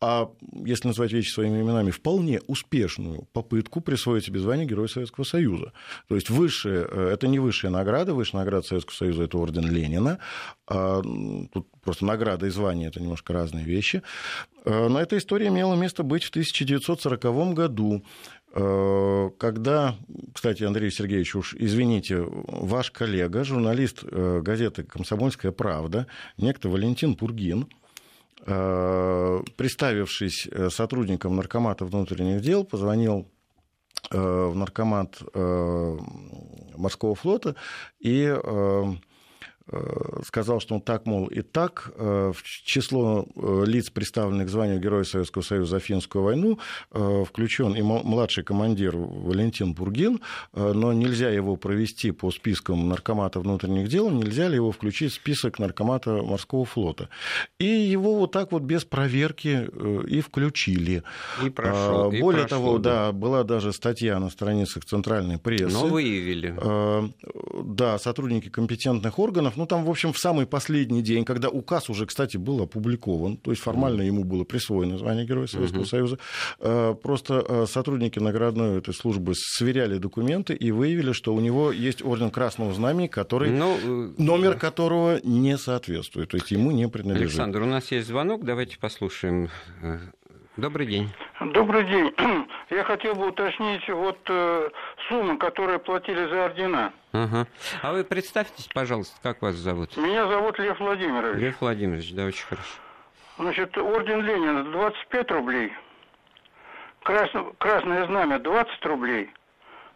а 0.00 0.30
если 0.64 0.88
назвать 0.88 1.12
вещи 1.12 1.30
своими 1.30 1.60
именами, 1.60 1.90
вполне 1.90 2.40
успешную 2.46 3.28
попытку 3.34 3.82
присвоить 3.82 4.24
себе 4.24 4.40
звание 4.40 4.66
Героя 4.66 4.88
Советского 4.88 5.24
Союза. 5.24 5.72
То 6.08 6.14
есть 6.14 6.30
высшая, 6.30 6.86
э, 6.90 7.10
это 7.12 7.28
не 7.28 7.38
высшая 7.38 7.68
награда, 7.68 8.14
высшая 8.14 8.38
награда 8.38 8.66
Советского 8.66 8.94
Союза– 8.94 9.22
это 9.24 9.36
орден 9.36 9.70
Ленина. 9.70 10.18
А, 10.66 11.02
тут 11.52 11.68
просто 11.82 12.06
награда 12.06 12.46
и 12.46 12.50
звание– 12.50 12.88
это 12.90 13.00
немножко 13.00 13.34
разные 13.34 13.64
вещи. 13.64 14.02
Э, 14.64 14.88
но 14.88 14.98
эта 14.98 15.18
история 15.18 15.48
имела 15.48 15.74
место 15.74 16.02
быть 16.02 16.24
в 16.24 16.30
1940 16.30 17.52
году 17.52 18.02
э, 18.54 19.30
когда, 19.38 19.96
кстати, 20.32 20.62
Андрей 20.62 20.90
Сергеевич, 20.90 21.34
уж 21.34 21.54
извините, 21.58 22.24
ваш 22.26 22.90
коллега, 22.90 23.44
журналист 23.44 24.02
газеты 24.02 24.82
«Комсомольская 24.82 25.52
правда», 25.52 26.06
некто 26.38 26.70
Валентин 26.70 27.16
Пургин, 27.16 27.68
представившись 28.44 30.48
э, 30.50 30.70
сотрудником 30.70 31.36
наркомата 31.36 31.84
внутренних 31.84 32.40
дел, 32.40 32.64
позвонил 32.64 33.28
э, 34.10 34.18
в 34.18 34.56
наркомат 34.56 35.20
морского 36.76 37.14
флота 37.14 37.54
и 37.98 38.26
Э, 38.26 38.84
сказал, 40.26 40.60
что 40.60 40.74
он 40.74 40.80
так, 40.80 41.06
мол, 41.06 41.26
и 41.26 41.42
так 41.42 41.92
э, 41.96 42.32
в 42.34 42.42
число 42.42 43.26
э, 43.36 43.64
лиц, 43.66 43.90
представленных 43.90 44.46
к 44.46 44.50
званию 44.50 44.80
Героя 44.80 45.04
Советского 45.04 45.42
Союза 45.42 45.70
за 45.70 45.80
финскую 45.80 46.24
войну, 46.24 46.58
включен 46.90 47.74
и 47.74 47.82
младший 47.82 48.44
командир 48.44 48.96
Валентин 48.96 49.74
Бургин, 49.74 50.20
но 50.52 50.92
нельзя 50.92 51.30
его 51.30 51.56
провести 51.56 52.10
по 52.10 52.30
спискам 52.30 52.88
наркомата 52.88 53.40
внутренних 53.40 53.88
дел, 53.88 54.10
нельзя 54.10 54.48
ли 54.48 54.56
его 54.56 54.72
включить 54.72 55.12
в 55.12 55.14
список 55.16 55.58
наркомата 55.58 56.22
морского 56.22 56.64
флота. 56.64 57.08
И 57.58 57.66
его 57.66 58.16
вот 58.16 58.32
так 58.32 58.52
вот 58.52 58.62
без 58.62 58.84
проверки 58.84 59.68
и 60.08 60.20
включили. 60.20 61.02
И 61.44 61.50
прошел. 61.50 62.10
Более 62.10 62.46
и 62.46 62.48
того, 62.48 62.78
да, 62.78 63.12
была 63.12 63.44
даже 63.44 63.72
статья 63.72 64.18
на 64.18 64.30
страницах 64.30 64.84
центральной 64.84 65.38
прессы. 65.38 65.72
Но 65.72 65.86
выявили. 65.86 66.54
Да, 67.64 67.98
сотрудники 67.98 68.48
компетентных 68.48 69.18
органов 69.18 69.56
ну 69.60 69.66
там, 69.66 69.84
в 69.84 69.90
общем, 69.90 70.12
в 70.12 70.18
самый 70.18 70.46
последний 70.46 71.02
день, 71.02 71.24
когда 71.24 71.50
указ 71.50 71.90
уже, 71.90 72.06
кстати, 72.06 72.38
был 72.38 72.62
опубликован, 72.62 73.36
то 73.36 73.50
есть 73.50 73.62
формально 73.62 74.02
ему 74.02 74.24
было 74.24 74.44
присвоено 74.44 74.96
звание 74.96 75.26
Героя 75.26 75.46
Советского 75.46 75.84
Союза, 75.84 76.18
просто 76.58 77.66
сотрудники 77.66 78.18
наградной 78.18 78.78
этой 78.78 78.94
службы 78.94 79.34
сверяли 79.36 79.98
документы 79.98 80.54
и 80.54 80.70
выявили, 80.70 81.12
что 81.12 81.34
у 81.34 81.40
него 81.40 81.72
есть 81.72 82.02
орден 82.02 82.30
Красного 82.30 82.72
Знамени, 82.72 83.06
который, 83.06 83.50
ну, 83.50 84.12
номер 84.16 84.56
которого 84.56 85.20
не 85.22 85.58
соответствует, 85.58 86.30
то 86.30 86.38
есть 86.38 86.50
ему 86.50 86.70
не 86.70 86.88
принадлежит. 86.88 87.28
Александр, 87.28 87.60
у 87.60 87.66
нас 87.66 87.90
есть 87.92 88.08
звонок, 88.08 88.44
давайте 88.44 88.78
послушаем. 88.78 89.50
Добрый 90.56 90.86
день. 90.86 91.08
Добрый 91.40 91.84
день. 91.84 92.12
Я 92.70 92.84
хотел 92.84 93.14
бы 93.14 93.28
уточнить 93.28 93.88
вот 93.88 94.18
э, 94.26 94.70
сумму, 95.08 95.38
которую 95.38 95.78
платили 95.78 96.26
за 96.28 96.46
ордена. 96.46 96.92
Ага. 97.12 97.46
А 97.82 97.92
вы 97.92 98.04
представьтесь, 98.04 98.68
пожалуйста, 98.74 99.16
как 99.22 99.42
вас 99.42 99.54
зовут? 99.54 99.96
Меня 99.96 100.26
зовут 100.26 100.58
Лев 100.58 100.80
Владимирович. 100.80 101.40
Лев 101.40 101.60
Владимирович, 101.60 102.12
да, 102.14 102.24
очень 102.24 102.44
хорошо. 102.44 102.68
Значит, 103.38 103.78
орден 103.78 104.22
Ленина 104.22 104.64
25 104.64 105.30
рублей, 105.30 105.72
Красно, 107.04 107.52
Красное 107.58 108.06
Знамя 108.06 108.38
20 108.38 108.84
рублей, 108.86 109.30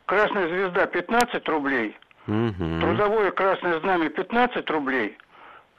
Красная 0.07 0.49
Звезда 0.49 0.87
15 0.87 1.49
рублей, 1.49 1.97
угу. 2.27 2.81
Трудовое 2.81 3.33
Красное 3.33 3.81
Знамя 3.81 4.09
15 4.09 4.71
рублей, 4.71 5.19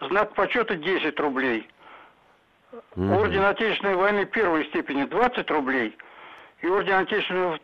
Знак 0.01 0.33
почета 0.35 0.75
10 0.75 1.19
рублей– 1.19 1.67
Угу. 2.95 3.13
Орден 3.13 3.43
Отечественной 3.43 3.95
войны 3.95 4.25
первой 4.25 4.65
степени 4.65 5.03
20 5.03 5.49
рублей 5.51 5.97
и 6.61 6.67
орден 6.67 6.95
Отечественной 6.95 7.59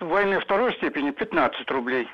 войны 0.00 0.40
второй 0.40 0.74
степени 0.74 1.10
15 1.10 1.70
рублей. 1.70 2.08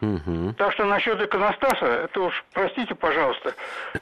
Угу. 0.00 0.54
Так 0.58 0.72
что 0.74 0.84
насчет 0.84 1.20
иконостаса, 1.20 1.86
это 1.86 2.20
уж, 2.20 2.44
простите, 2.52 2.94
пожалуйста, 2.94 3.54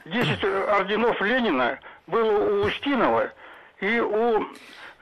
10 0.05 0.43
орденов 0.43 1.21
Ленина 1.21 1.79
было 2.07 2.31
у 2.31 2.65
Устинова 2.65 3.31
и 3.79 3.99
у 3.99 4.45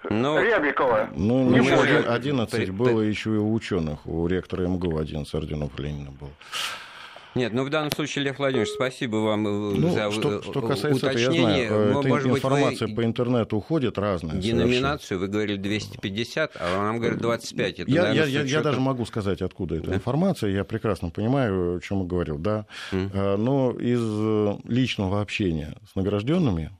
но... 0.10 0.40
Рябикова. 0.40 1.10
Ну, 1.16 1.50
не 1.50 1.60
11 1.60 2.70
было 2.72 3.02
еще 3.02 3.36
и 3.36 3.38
у 3.38 3.54
ученых. 3.54 4.06
У 4.06 4.28
ректора 4.28 4.68
МГУ 4.68 4.98
11 4.98 5.34
орденов 5.34 5.78
Ленина 5.80 6.12
было. 6.12 6.32
Нет, 7.36 7.54
ну 7.54 7.64
в 7.64 7.70
данном 7.70 7.92
случае, 7.92 8.26
Лев 8.26 8.38
Владимирович, 8.38 8.72
спасибо 8.74 9.18
вам 9.18 9.48
э, 9.48 9.50
ну, 9.50 9.90
за 9.92 10.12
что, 10.12 10.42
что 10.42 10.62
касается 10.62 11.08
уточнение. 11.08 11.66
Этого, 11.66 11.86
я 11.86 11.92
знаю, 11.92 12.08
Может 12.08 12.32
информация 12.32 12.88
быть, 12.88 12.96
по 12.96 13.04
интернету 13.04 13.58
уходит 13.58 13.98
разная. 13.98 14.36
Деноминацию 14.38 15.20
вы 15.20 15.28
говорили 15.28 15.58
250, 15.58 16.58
а 16.60 16.84
нам 16.84 17.00
говорят 17.00 17.20
25. 17.20 17.80
Это, 17.80 17.92
я, 17.92 18.04
наверное, 18.04 18.32
я, 18.32 18.42
я, 18.42 18.46
я 18.46 18.62
даже 18.62 18.80
могу 18.80 19.06
сказать, 19.06 19.42
откуда 19.42 19.76
эта 19.76 19.88
да? 19.88 19.96
информация. 19.96 20.52
Я 20.52 20.64
прекрасно 20.64 21.10
понимаю, 21.10 21.78
о 21.78 21.80
чем 21.80 22.02
я 22.02 22.06
говорил, 22.06 22.38
да. 22.38 22.66
Mm. 22.92 23.38
Но 23.38 23.72
из 23.72 24.02
э, 24.04 24.58
личного 24.66 25.22
общения 25.22 25.76
с 25.92 25.96
награжденными 25.96 26.72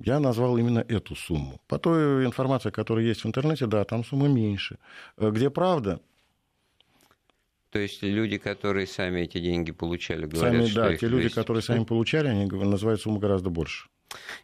я 0.00 0.20
назвал 0.20 0.56
именно 0.56 0.84
эту 0.88 1.14
сумму. 1.14 1.60
По 1.68 1.78
той 1.78 2.24
информации, 2.24 2.70
которая 2.70 3.04
есть 3.04 3.24
в 3.24 3.26
интернете, 3.26 3.66
да, 3.66 3.84
там 3.84 4.04
сумма 4.04 4.28
меньше. 4.28 4.78
Где 5.18 5.50
правда, 5.50 6.00
то 7.72 7.78
есть 7.78 8.02
люди, 8.02 8.36
которые 8.36 8.86
сами 8.86 9.22
эти 9.22 9.38
деньги 9.38 9.72
получали, 9.72 10.26
говорят, 10.26 10.52
сами, 10.52 10.66
что 10.66 10.82
Да, 10.82 10.96
те 10.96 11.08
люди, 11.08 11.30
которые 11.30 11.62
сами 11.62 11.84
получали, 11.84 12.28
они 12.28 12.44
называют 12.44 13.00
сумму 13.00 13.18
гораздо 13.18 13.48
больше. 13.48 13.88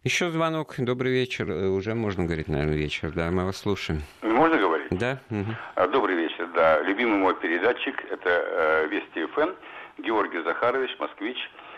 Еще 0.03 0.31
звонок. 0.31 0.75
Добрый 0.79 1.13
вечер. 1.13 1.51
Э, 1.51 1.69
уже 1.69 1.95
можно 1.95 2.25
говорить, 2.25 2.49
наверное, 2.49 2.77
вечер. 2.77 3.13
Да, 3.13 3.31
мы 3.31 3.45
вас 3.45 3.59
слушаем. 3.59 4.03
Можно 4.23 4.57
говорить? 4.57 4.89
Да. 4.93 5.21
Угу. 5.29 5.91
Добрый 5.93 6.17
вечер. 6.17 6.49
Да, 6.55 6.81
любимый 6.81 7.19
мой 7.19 7.35
передатчик– 7.39 8.03
это 8.11 8.31
э, 8.31 8.89
Вести 8.89 9.27
ФМ, 9.27 9.51
Георгий 10.03 10.43
Захарович, 10.43 10.91
москвич, 10.99 11.37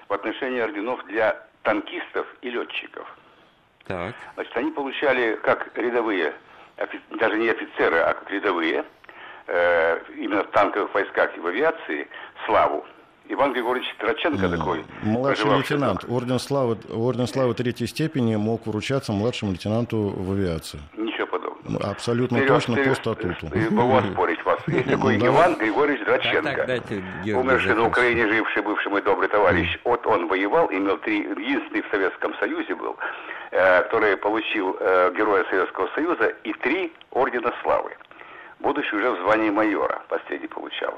в 0.09 0.13
отношении 0.13 0.61
орденов 0.61 1.05
для 1.09 1.49
танкистов 1.65 2.29
и 2.43 2.51
летчиков. 2.51 3.09
Так. 3.89 4.15
Значит, 4.35 4.57
они 4.57 4.71
получали 4.71 5.37
как 5.43 5.77
рядовые, 5.77 6.33
даже 7.19 7.37
не 7.39 7.49
офицеры, 7.49 7.97
а 7.97 8.15
как 8.15 8.31
рядовые– 8.31 8.85
э, 9.51 9.99
именно 10.17 10.45
в 10.45 10.51
танковых 10.51 10.95
войсках 10.95 11.37
и 11.37 11.41
в 11.41 11.47
авиации 11.47 12.09
славу. 12.47 12.85
Иван 13.29 13.53
Григорьевич 13.53 13.95
Траченко 13.99 14.47
mm. 14.47 14.59
такой. 14.59 14.85
Младший 15.03 15.51
лейтенант. 15.51 16.05
Орден 16.09 16.41
славы, 16.41 16.77
орден 16.93 17.29
славы 17.29 17.55
третьей 17.55 17.87
степени 17.87 18.35
мог 18.35 18.67
вручаться 18.67 19.13
младшему 19.13 19.53
лейтенанту 19.53 20.09
в 20.09 20.33
авиации. 20.33 20.81
Ничего 20.97 21.27
подобного. 21.29 21.61
Ну, 21.65 21.79
абсолютно 21.79 22.39
вперед, 22.39 22.55
точно 22.55 22.75
вперед, 22.75 22.89
по 22.89 22.95
статуту. 22.97 23.51
Могу 23.71 23.97
оспорить 23.97 24.45
вас. 24.45 24.59
Есть 24.67 24.91
такой 24.91 25.17
Иван 25.19 25.57
Григорьевич 25.59 26.05
Драченко. 26.05 26.83
Умерший 27.39 27.75
на 27.75 27.87
Украине, 27.87 28.27
живший 28.27 28.63
бывший 28.63 28.89
мой 28.91 29.03
добрый 29.03 29.29
товарищ. 29.29 29.79
Вот 29.85 30.05
он 30.07 30.27
воевал, 30.27 30.69
имел 30.73 30.99
три, 30.99 31.19
единственный 31.19 31.83
в 31.83 31.91
Советском 31.93 32.35
Союзе 32.41 32.75
был, 32.75 32.97
э, 33.53 33.83
который 33.83 34.17
получил 34.17 34.77
э, 34.81 35.13
Героя 35.17 35.45
Советского 35.51 35.89
Союза 35.95 36.35
и 36.43 36.53
три 36.55 36.93
ордена 37.13 37.53
славы 37.63 37.93
будучи 38.61 38.95
уже 38.95 39.11
в 39.11 39.21
звании 39.23 39.51
майора, 39.51 40.03
последний 40.09 40.49
получал. 40.49 40.95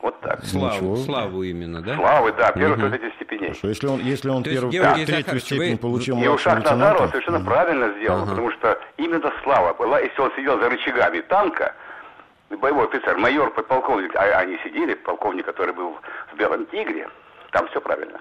Вот 0.00 0.18
так. 0.20 0.42
Славу, 0.44 0.96
славу 0.96 1.42
именно, 1.42 1.82
да? 1.82 1.94
Славы, 1.94 2.32
да, 2.32 2.52
первых 2.52 2.78
угу. 2.78 2.94
этих 2.94 3.14
степеней. 3.16 3.48
Хорошо, 3.48 3.68
если 3.68 3.86
он, 3.86 4.00
если 4.00 4.28
он 4.30 4.42
первую, 4.42 4.72
да, 4.72 4.94
третью 4.94 5.40
степень 5.40 5.72
вы... 5.72 5.78
получил 5.78 6.22
И 6.22 6.26
Ушак 6.26 6.64
Назаров 6.64 7.10
совершенно 7.10 7.38
угу. 7.38 7.46
правильно 7.46 7.92
сделал, 7.98 8.22
ага. 8.22 8.30
потому 8.30 8.50
что 8.52 8.80
именно 8.96 9.30
слава 9.42 9.74
была, 9.74 10.00
если 10.00 10.20
он 10.20 10.32
сидел 10.36 10.58
за 10.58 10.70
рычагами 10.70 11.20
танка, 11.20 11.74
боевой 12.48 12.86
офицер, 12.86 13.18
майор, 13.18 13.52
подполковник, 13.52 14.16
а 14.16 14.22
они 14.38 14.58
сидели, 14.64 14.94
полковник, 14.94 15.44
который 15.44 15.74
был 15.74 15.94
в 16.32 16.36
Белом 16.38 16.64
Тигре, 16.66 17.06
там 17.52 17.68
все 17.68 17.80
правильно. 17.80 18.18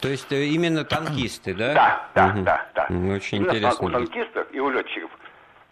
То 0.00 0.08
есть 0.08 0.30
э, 0.32 0.44
именно 0.44 0.84
танкисты, 0.84 1.54
да? 1.54 1.74
Да, 1.74 2.08
да, 2.14 2.26
угу. 2.28 2.44
да, 2.44 2.66
да. 2.74 2.84
Очень 2.84 3.38
именно 3.38 3.48
интересно. 3.50 3.86
У 3.86 3.90
танкистов 3.90 4.46
и 4.52 4.60
у 4.60 4.70
летчиков 4.70 5.10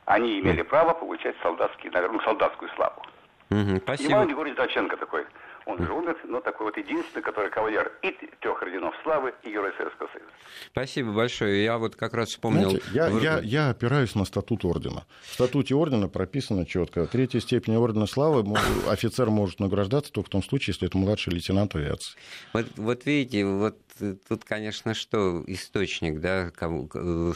они 0.07 0.41
имели 0.41 0.63
право 0.63 0.93
получать 0.95 1.37
солдатские, 1.43 1.93
наверное, 1.93 2.21
солдатскую 2.25 2.71
славу. 2.77 3.03
Угу, 3.51 3.77
спасибо. 3.83 4.13
Иван 4.13 4.27
Григорьевич 4.27 4.59
Даченко 4.59 4.97
такой. 4.97 5.27
Он 5.67 5.79
же 5.79 5.93
умер, 5.93 6.17
но 6.25 6.41
такой 6.41 6.67
вот 6.67 6.77
единственный, 6.77 7.23
который 7.23 7.51
кавалер 7.51 7.93
и 8.03 8.11
трех 8.41 8.63
орденов 8.63 8.95
славы, 9.03 9.33
и 9.43 9.51
Герой 9.51 9.73
Советского 9.77 10.09
Союза. 10.09 10.31
Спасибо 10.67 11.13
большое. 11.13 11.65
Я 11.65 11.79
вот 11.79 11.97
как 11.97 12.13
раз 12.15 12.29
вспомнил... 12.29 12.71
Знаете, 12.71 12.87
я, 12.93 13.09
я, 13.09 13.41
я 13.41 13.71
опираюсь 13.71 14.15
на 14.15 14.25
статут 14.25 14.65
ордена. 14.65 15.05
В 15.23 15.35
статуте 15.35 15.75
ордена 15.75 16.09
прописано 16.09 16.67
четко. 16.67 17.07
Третья 17.07 17.41
степень 17.41 17.77
ордена 17.77 18.07
славы 18.07 18.45
офицер 18.89 19.31
может 19.31 19.59
награждаться 19.59 20.13
только 20.13 20.29
в 20.29 20.33
том 20.33 20.43
случае, 20.43 20.75
если 20.75 20.89
это 20.89 20.99
младший 20.99 21.33
лейтенант 21.33 21.75
авиации. 21.75 22.19
Вот, 22.53 22.67
вот 22.77 23.07
видите, 23.07 23.47
вот 23.47 23.79
тут, 24.29 24.45
конечно, 24.45 24.93
что 24.93 25.43
источник, 25.47 26.21
да, 26.21 26.51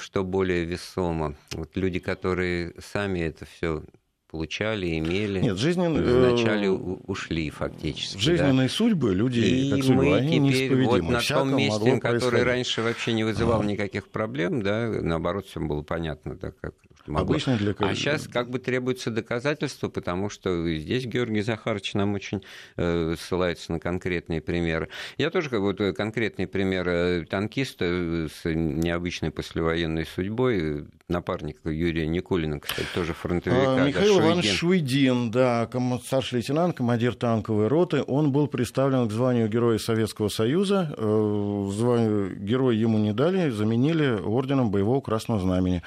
что 0.00 0.24
более 0.24 0.64
весомо. 0.64 1.34
Вот 1.52 1.70
люди, 1.76 1.98
которые 1.98 2.74
сами 2.80 3.20
это 3.20 3.46
все 3.46 3.82
получали, 4.30 4.98
имели. 4.98 5.40
Нет, 5.40 5.56
жизненные... 5.56 6.02
Вначале 6.02 6.68
э, 6.68 6.70
ушли 6.70 7.50
фактически. 7.50 8.18
Жизненные 8.18 8.68
да? 8.68 8.74
судьбы 8.74 9.14
людей, 9.14 9.68
и 9.68 9.70
как 9.70 9.82
судьба, 9.82 10.02
мы 10.02 10.16
они 10.16 10.52
теперь 10.52 10.84
вот 10.84 11.02
на 11.02 11.20
том 11.20 11.56
месте, 11.56 11.98
который 11.98 12.42
раньше 12.42 12.82
вообще 12.82 13.12
не 13.12 13.24
вызывал 13.24 13.62
никаких 13.62 14.08
проблем, 14.08 14.62
да, 14.62 14.88
наоборот, 14.88 15.46
все 15.46 15.60
было 15.60 15.82
понятно, 15.82 16.36
да, 16.36 16.52
как 16.60 16.74
могло. 17.08 17.34
Обычно 17.34 17.56
для... 17.56 17.74
А 17.78 17.94
сейчас 17.94 18.28
как 18.28 18.50
бы 18.50 18.58
требуется 18.58 19.10
доказательство, 19.10 19.88
потому 19.88 20.28
что 20.28 20.68
здесь 20.76 21.06
Георгий 21.06 21.40
Захарович 21.40 21.94
нам 21.94 22.14
очень 22.14 22.42
э, 22.76 23.14
ссылается 23.18 23.72
на 23.72 23.80
конкретные 23.80 24.40
примеры. 24.40 24.88
Я 25.16 25.30
тоже 25.30 25.48
как 25.48 25.60
вот 25.60 25.80
конкретный 25.96 26.46
пример 26.46 26.88
э, 26.88 27.24
танкиста 27.24 28.28
с 28.28 28.44
необычной 28.44 29.30
послевоенной 29.30 30.06
судьбой, 30.06 30.86
напарника 31.08 31.70
Юрия 31.70 32.06
Никулина, 32.06 32.60
кстати, 32.60 32.86
тоже 32.94 33.14
фронтовика. 33.14 33.76
А, 33.76 33.86
Михаил 33.86 34.17
Иванович 34.18 34.52
Швейдин, 34.52 35.30
да, 35.30 35.68
старший 36.04 36.36
лейтенант, 36.36 36.76
командир 36.76 37.14
танковой 37.14 37.68
роты, 37.68 38.02
он 38.06 38.32
был 38.32 38.46
представлен 38.46 39.08
к 39.08 39.12
званию 39.12 39.48
Героя 39.48 39.78
Советского 39.78 40.28
Союза. 40.28 40.94
Э, 40.96 41.70
звание 41.72 42.34
Герой 42.34 42.76
ему 42.76 42.98
не 42.98 43.12
дали, 43.12 43.50
заменили 43.50 44.20
орденом 44.20 44.70
Боевого 44.70 45.00
Красного 45.00 45.40
Знамени. 45.40 45.82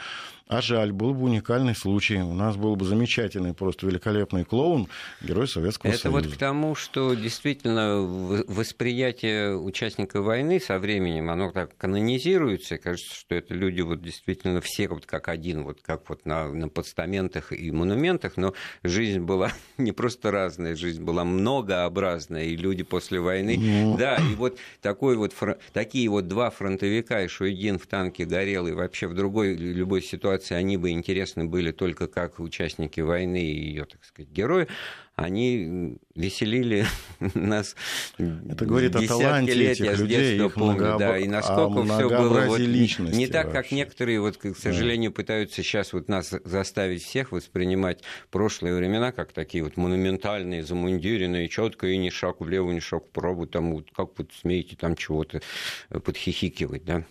А 0.51 0.61
жаль, 0.61 0.91
был 0.91 1.13
бы 1.13 1.27
уникальный 1.27 1.73
случай. 1.73 2.17
У 2.17 2.33
нас 2.33 2.57
был 2.57 2.75
бы 2.75 2.83
замечательный, 2.83 3.53
просто 3.53 3.87
великолепный 3.87 4.43
клоун, 4.43 4.89
герой 5.21 5.47
Советского 5.47 5.91
Это 5.91 5.99
Союза. 5.99 6.19
Это 6.19 6.27
вот 6.27 6.35
к 6.35 6.37
тому, 6.37 6.75
что 6.75 7.13
действительно 7.13 8.01
восприятие 8.01 9.57
участника 9.57 10.21
войны 10.21 10.59
со 10.59 10.77
временем, 10.77 11.29
оно 11.29 11.53
так 11.53 11.77
канонизируется. 11.77 12.77
Кажется, 12.77 13.15
что 13.15 13.35
это 13.35 13.53
люди 13.53 13.79
вот 13.79 14.01
действительно 14.01 14.59
все 14.59 14.89
вот 14.89 15.05
как 15.05 15.29
один, 15.29 15.63
вот 15.63 15.79
как 15.81 16.09
вот 16.09 16.25
на, 16.25 16.49
на 16.51 16.67
постаментах 16.67 17.53
и 17.53 17.71
монументах, 17.71 18.35
но 18.35 18.53
жизнь 18.83 19.21
была 19.21 19.53
не 19.77 19.93
просто 19.93 20.31
разная, 20.31 20.75
жизнь 20.75 21.01
была 21.01 21.23
многообразная, 21.23 22.43
и 22.43 22.57
люди 22.57 22.83
после 22.83 23.21
войны... 23.21 23.57
Ну... 23.57 23.95
Да, 23.97 24.17
и 24.17 24.35
вот 24.35 24.57
такой 24.81 25.15
вот, 25.15 25.33
такие 25.71 26.09
вот 26.09 26.27
два 26.27 26.49
фронтовика, 26.49 27.21
и 27.21 27.29
Шуйгин 27.29 27.79
в 27.79 27.87
танке 27.87 28.25
горел, 28.25 28.67
и 28.67 28.73
вообще 28.73 29.07
в 29.07 29.13
другой 29.13 29.55
любой 29.55 30.01
ситуации 30.01 30.40
организации, 30.41 30.55
они 30.55 30.77
бы 30.77 30.91
интересны 30.91 31.45
были 31.45 31.71
только 31.71 32.07
как 32.07 32.39
участники 32.39 33.01
войны 33.01 33.43
и 33.43 33.69
ее, 33.69 33.85
так 33.85 34.03
сказать, 34.03 34.31
герои, 34.31 34.67
они 35.15 35.97
веселили 36.15 36.85
нас 37.35 37.75
Это 38.17 38.65
говорит 38.65 38.95
о 38.95 39.05
таланте 39.05 39.53
лет, 39.53 39.73
этих 39.73 39.85
я 39.85 39.93
людей, 39.93 40.45
их 40.45 40.53
помню, 40.53 40.73
многооб... 40.73 40.99
да, 40.99 41.17
и 41.17 41.27
насколько 41.27 41.83
все 41.83 42.09
было 42.09 42.45
вот, 42.45 42.59
не 42.59 43.27
так, 43.27 43.47
вообще. 43.47 43.61
как 43.61 43.71
некоторые, 43.71 44.21
вот, 44.21 44.37
к 44.37 44.55
сожалению, 44.57 45.11
да. 45.11 45.15
пытаются 45.15 45.63
сейчас 45.63 45.93
вот 45.93 46.07
нас 46.07 46.33
заставить 46.43 47.03
всех 47.03 47.31
воспринимать 47.31 48.03
прошлые 48.31 48.75
времена 48.75 49.11
как 49.11 49.31
такие 49.31 49.63
вот 49.63 49.77
монументальные, 49.77 50.63
замундиренные, 50.63 51.49
четко 51.49 51.87
и 51.87 51.97
ни 51.97 52.09
шаг 52.09 52.41
влево, 52.41 52.71
ни 52.71 52.79
шаг 52.79 53.05
вправо, 53.07 53.45
там 53.47 53.73
вот 53.75 53.89
как 53.95 54.17
вот 54.17 54.31
смеете 54.33 54.75
там 54.75 54.95
чего-то 54.95 55.41
подхихикивать, 55.89 56.83
да. 56.83 57.03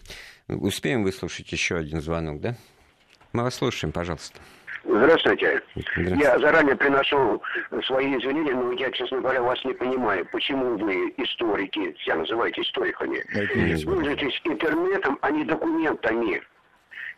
Успеем 0.48 1.04
выслушать 1.04 1.52
еще 1.52 1.76
один 1.76 2.00
звонок, 2.00 2.40
да? 2.40 2.56
Мы 3.32 3.44
вас 3.44 3.54
слушаем, 3.54 3.92
пожалуйста. 3.92 4.40
Здравствуйте. 4.84 5.62
Здравствуйте. 5.74 6.16
Я 6.20 6.38
заранее 6.38 6.74
приношу 6.74 7.42
свои 7.84 8.16
извинения, 8.16 8.54
но 8.54 8.72
я, 8.72 8.90
честно 8.90 9.20
говоря, 9.20 9.42
вас 9.42 9.62
не 9.64 9.74
понимаю. 9.74 10.26
Почему 10.32 10.76
вы, 10.78 11.12
историки, 11.18 11.94
себя 12.02 12.16
называете 12.16 12.62
историками, 12.62 13.22
пользуетесь 13.84 14.40
интернетом, 14.44 15.18
а 15.20 15.30
не 15.30 15.44
документами? 15.44 16.42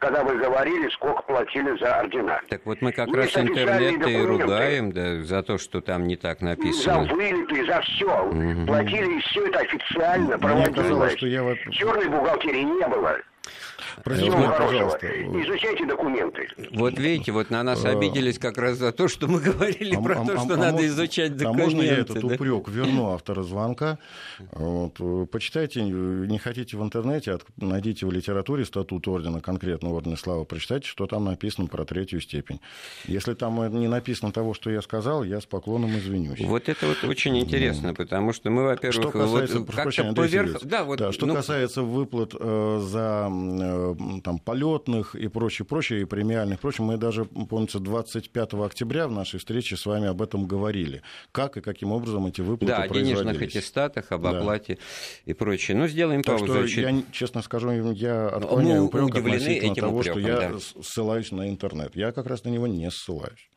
когда 0.02 0.24
вы 0.24 0.36
говорили, 0.36 0.88
сколько 0.88 1.22
платили 1.22 1.78
за 1.78 2.00
ордена. 2.00 2.40
Так 2.48 2.62
вот 2.64 2.82
мы 2.82 2.90
как 2.90 3.06
Мы 3.06 3.18
раз 3.18 3.36
интернет 3.36 4.04
и 4.04 4.20
ругаем 4.20 4.90
да, 4.90 5.22
за 5.22 5.44
то, 5.44 5.58
что 5.58 5.80
там 5.80 6.08
не 6.08 6.16
так 6.16 6.40
написано. 6.40 7.04
За 7.06 7.14
вылеты, 7.14 7.64
за 7.64 7.80
все. 7.82 8.24
Угу. 8.24 8.66
Платили, 8.66 9.18
и 9.18 9.20
все 9.20 9.46
это 9.46 9.60
официально 9.60 10.36
проводилось. 10.40 11.14
Черной 11.14 12.08
бухгалтерии 12.08 12.62
не 12.62 12.88
было. 12.88 13.16
Простите, 14.04 14.30
вот, 14.30 14.58
пожалуйста. 14.58 15.06
Изучайте 15.06 15.86
документы. 15.86 16.48
Вот 16.72 16.98
видите, 16.98 17.32
вот 17.32 17.50
на 17.50 17.62
нас 17.62 17.84
а, 17.84 17.90
обиделись 17.90 18.38
как 18.38 18.58
раз 18.58 18.78
за 18.78 18.92
то, 18.92 19.08
что 19.08 19.28
мы 19.28 19.40
говорили 19.40 19.94
а, 19.94 20.00
про 20.00 20.20
а, 20.20 20.24
то, 20.24 20.38
что 20.38 20.54
а, 20.54 20.56
надо 20.56 20.86
изучать 20.86 21.36
документы. 21.36 21.62
А 21.62 21.66
можно 21.66 21.82
я 21.82 21.98
этот 21.98 22.20
да? 22.20 22.26
упрек 22.26 22.68
верну 22.68 23.10
автора 23.14 23.42
звонка? 23.42 23.98
Вот, 24.52 24.98
почитайте, 25.30 25.82
не 25.82 26.38
хотите 26.38 26.76
в 26.76 26.82
интернете, 26.82 27.38
найдите 27.56 28.06
в 28.06 28.12
литературе 28.12 28.64
статут 28.64 29.06
ордена, 29.08 29.40
конкретно 29.40 29.90
ордена 29.90 30.16
славы, 30.16 30.44
прочитайте, 30.44 30.86
что 30.86 31.06
там 31.06 31.24
написано 31.24 31.66
про 31.66 31.84
третью 31.84 32.20
степень. 32.20 32.60
Если 33.06 33.34
там 33.34 33.78
не 33.78 33.88
написано 33.88 34.32
того, 34.32 34.54
что 34.54 34.70
я 34.70 34.82
сказал, 34.82 35.24
я 35.24 35.40
с 35.40 35.46
поклоном 35.46 35.96
извинюсь. 35.96 36.40
Вот 36.40 36.68
это 36.68 36.86
вот 36.86 37.04
очень 37.04 37.38
интересно, 37.38 37.88
ну, 37.88 37.94
потому 37.94 38.32
что 38.32 38.50
мы, 38.50 38.64
во-первых, 38.64 39.02
что 39.02 39.10
касается, 39.10 39.58
вот, 39.60 39.70
как-то 39.70 40.12
поверх... 40.14 40.62
Да, 40.62 40.84
вот, 40.84 40.98
да, 40.98 41.12
что 41.12 41.26
ну... 41.26 41.34
касается 41.34 41.82
выплат 41.82 42.34
э, 42.38 42.80
за 42.82 43.28
Э, 43.32 43.71
там, 44.22 44.38
полетных 44.38 45.14
и 45.14 45.28
прочее, 45.28 45.66
прочее, 45.66 46.02
и 46.02 46.04
премиальных, 46.04 46.60
прочее. 46.60 46.86
Мы 46.86 46.96
даже, 46.96 47.24
помнится, 47.24 47.78
25 47.78 48.54
октября 48.54 49.08
в 49.08 49.12
нашей 49.12 49.38
встрече 49.38 49.76
с 49.76 49.86
вами 49.86 50.08
об 50.08 50.22
этом 50.22 50.46
говорили. 50.46 51.02
Как 51.32 51.56
и 51.56 51.60
каким 51.60 51.92
образом 51.92 52.26
эти 52.26 52.40
выплаты 52.40 52.72
Да, 52.72 52.82
о 52.82 52.88
денежных 52.88 53.40
аттестатах, 53.40 54.12
об 54.12 54.26
оплате 54.26 54.74
да. 54.74 55.32
и 55.32 55.34
прочее. 55.34 55.76
Ну, 55.76 55.86
сделаем 55.86 56.22
так 56.22 56.38
паузу. 56.38 56.68
Что 56.68 56.80
я, 56.80 57.02
честно 57.12 57.42
скажу, 57.42 57.70
я 57.92 58.28
отклоняю 58.28 58.84
упрек 58.84 59.14
относительно 59.14 59.74
того, 59.74 59.98
упреком, 59.98 60.20
что 60.20 60.28
я 60.28 60.50
да. 60.50 60.58
ссылаюсь 60.82 61.32
на 61.32 61.48
интернет. 61.48 61.96
Я 61.96 62.12
как 62.12 62.26
раз 62.26 62.44
на 62.44 62.48
него 62.48 62.66
не 62.66 62.90
ссылаюсь. 62.90 63.48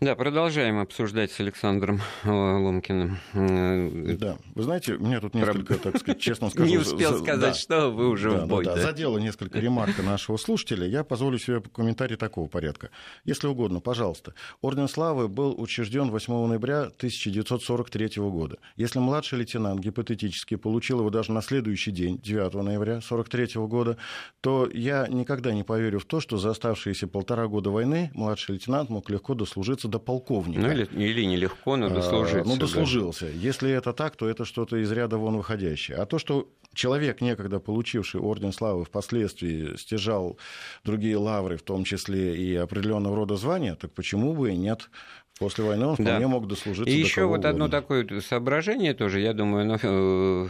Да, 0.00 0.14
продолжаем 0.14 0.78
обсуждать 0.78 1.32
с 1.32 1.40
Александром 1.40 2.00
Ломкиным. 2.24 3.18
Э, 3.32 4.16
да, 4.16 4.38
вы 4.54 4.62
знаете, 4.62 4.94
у 4.94 5.00
меня 5.00 5.18
тут 5.20 5.34
несколько, 5.34 5.74
так 5.74 5.98
сказать, 5.98 6.20
честно 6.20 6.50
скажу... 6.50 6.70
Не 6.70 6.78
успел 6.78 7.14
за... 7.14 7.18
сказать, 7.18 7.40
да. 7.40 7.54
что 7.54 7.90
вы 7.90 8.08
уже 8.08 8.30
да, 8.30 8.44
в 8.44 8.48
бой. 8.48 8.64
Да, 8.64 8.76
да. 8.76 8.82
Задело 8.82 9.18
несколько 9.18 9.58
ремарка 9.58 10.04
нашего 10.04 10.36
слушателя. 10.36 10.86
Я 10.86 11.02
позволю 11.02 11.36
себе 11.40 11.60
комментарий 11.60 12.14
такого 12.14 12.46
порядка. 12.46 12.90
Если 13.24 13.48
угодно, 13.48 13.80
пожалуйста. 13.80 14.34
Орден 14.60 14.86
Славы 14.86 15.26
был 15.26 15.60
учрежден 15.60 16.12
8 16.12 16.46
ноября 16.46 16.82
1943 16.82 18.08
года. 18.18 18.58
Если 18.76 19.00
младший 19.00 19.40
лейтенант 19.40 19.80
гипотетически 19.80 20.54
получил 20.54 21.00
его 21.00 21.10
даже 21.10 21.32
на 21.32 21.42
следующий 21.42 21.90
день, 21.90 22.20
9 22.20 22.54
ноября 22.54 22.98
1943 22.98 23.66
года, 23.66 23.96
то 24.42 24.68
я 24.72 25.08
никогда 25.08 25.52
не 25.52 25.64
поверю 25.64 25.98
в 25.98 26.04
то, 26.04 26.20
что 26.20 26.38
за 26.38 26.50
оставшиеся 26.50 27.08
полтора 27.08 27.48
года 27.48 27.70
войны 27.70 28.12
младший 28.14 28.52
лейтенант 28.52 28.90
мог 28.90 29.10
легко 29.10 29.34
дослужиться 29.34 29.87
дослужиться 29.88 29.98
до 29.98 29.98
полковника. 29.98 30.60
Ну, 30.60 30.70
или, 30.70 30.84
или 30.84 31.24
нелегко, 31.24 31.76
но 31.76 31.88
дослужился. 31.88 32.40
А, 32.40 32.44
ну, 32.44 32.56
дослужился. 32.56 33.26
Да. 33.26 33.32
Если 33.32 33.70
это 33.70 33.92
так, 33.92 34.16
то 34.16 34.28
это 34.28 34.44
что-то 34.44 34.76
из 34.76 34.92
ряда 34.92 35.16
вон 35.18 35.36
выходящее. 35.36 35.98
А 35.98 36.06
то, 36.06 36.18
что 36.18 36.48
человек, 36.74 37.20
некогда 37.20 37.58
получивший 37.60 38.20
Орден 38.20 38.52
Славы, 38.52 38.84
впоследствии 38.84 39.76
стяжал 39.76 40.38
другие 40.84 41.16
лавры, 41.16 41.56
в 41.56 41.62
том 41.62 41.84
числе 41.84 42.36
и 42.36 42.54
определенного 42.54 43.16
рода 43.16 43.36
звания, 43.36 43.74
так 43.74 43.92
почему 43.92 44.34
бы 44.34 44.52
и 44.52 44.56
нет? 44.56 44.90
После 45.38 45.64
войны 45.64 45.86
он 45.86 45.94
вполне 45.94 46.20
да. 46.20 46.28
мог 46.28 46.48
дослужиться. 46.48 46.92
И 46.92 47.00
до 47.00 47.06
еще 47.06 47.22
вот 47.22 47.38
угодно. 47.38 47.50
одно 47.50 47.68
такое 47.68 48.20
соображение 48.20 48.92
тоже, 48.94 49.20
я 49.20 49.32
думаю, 49.32 49.66
ну, 49.66 50.48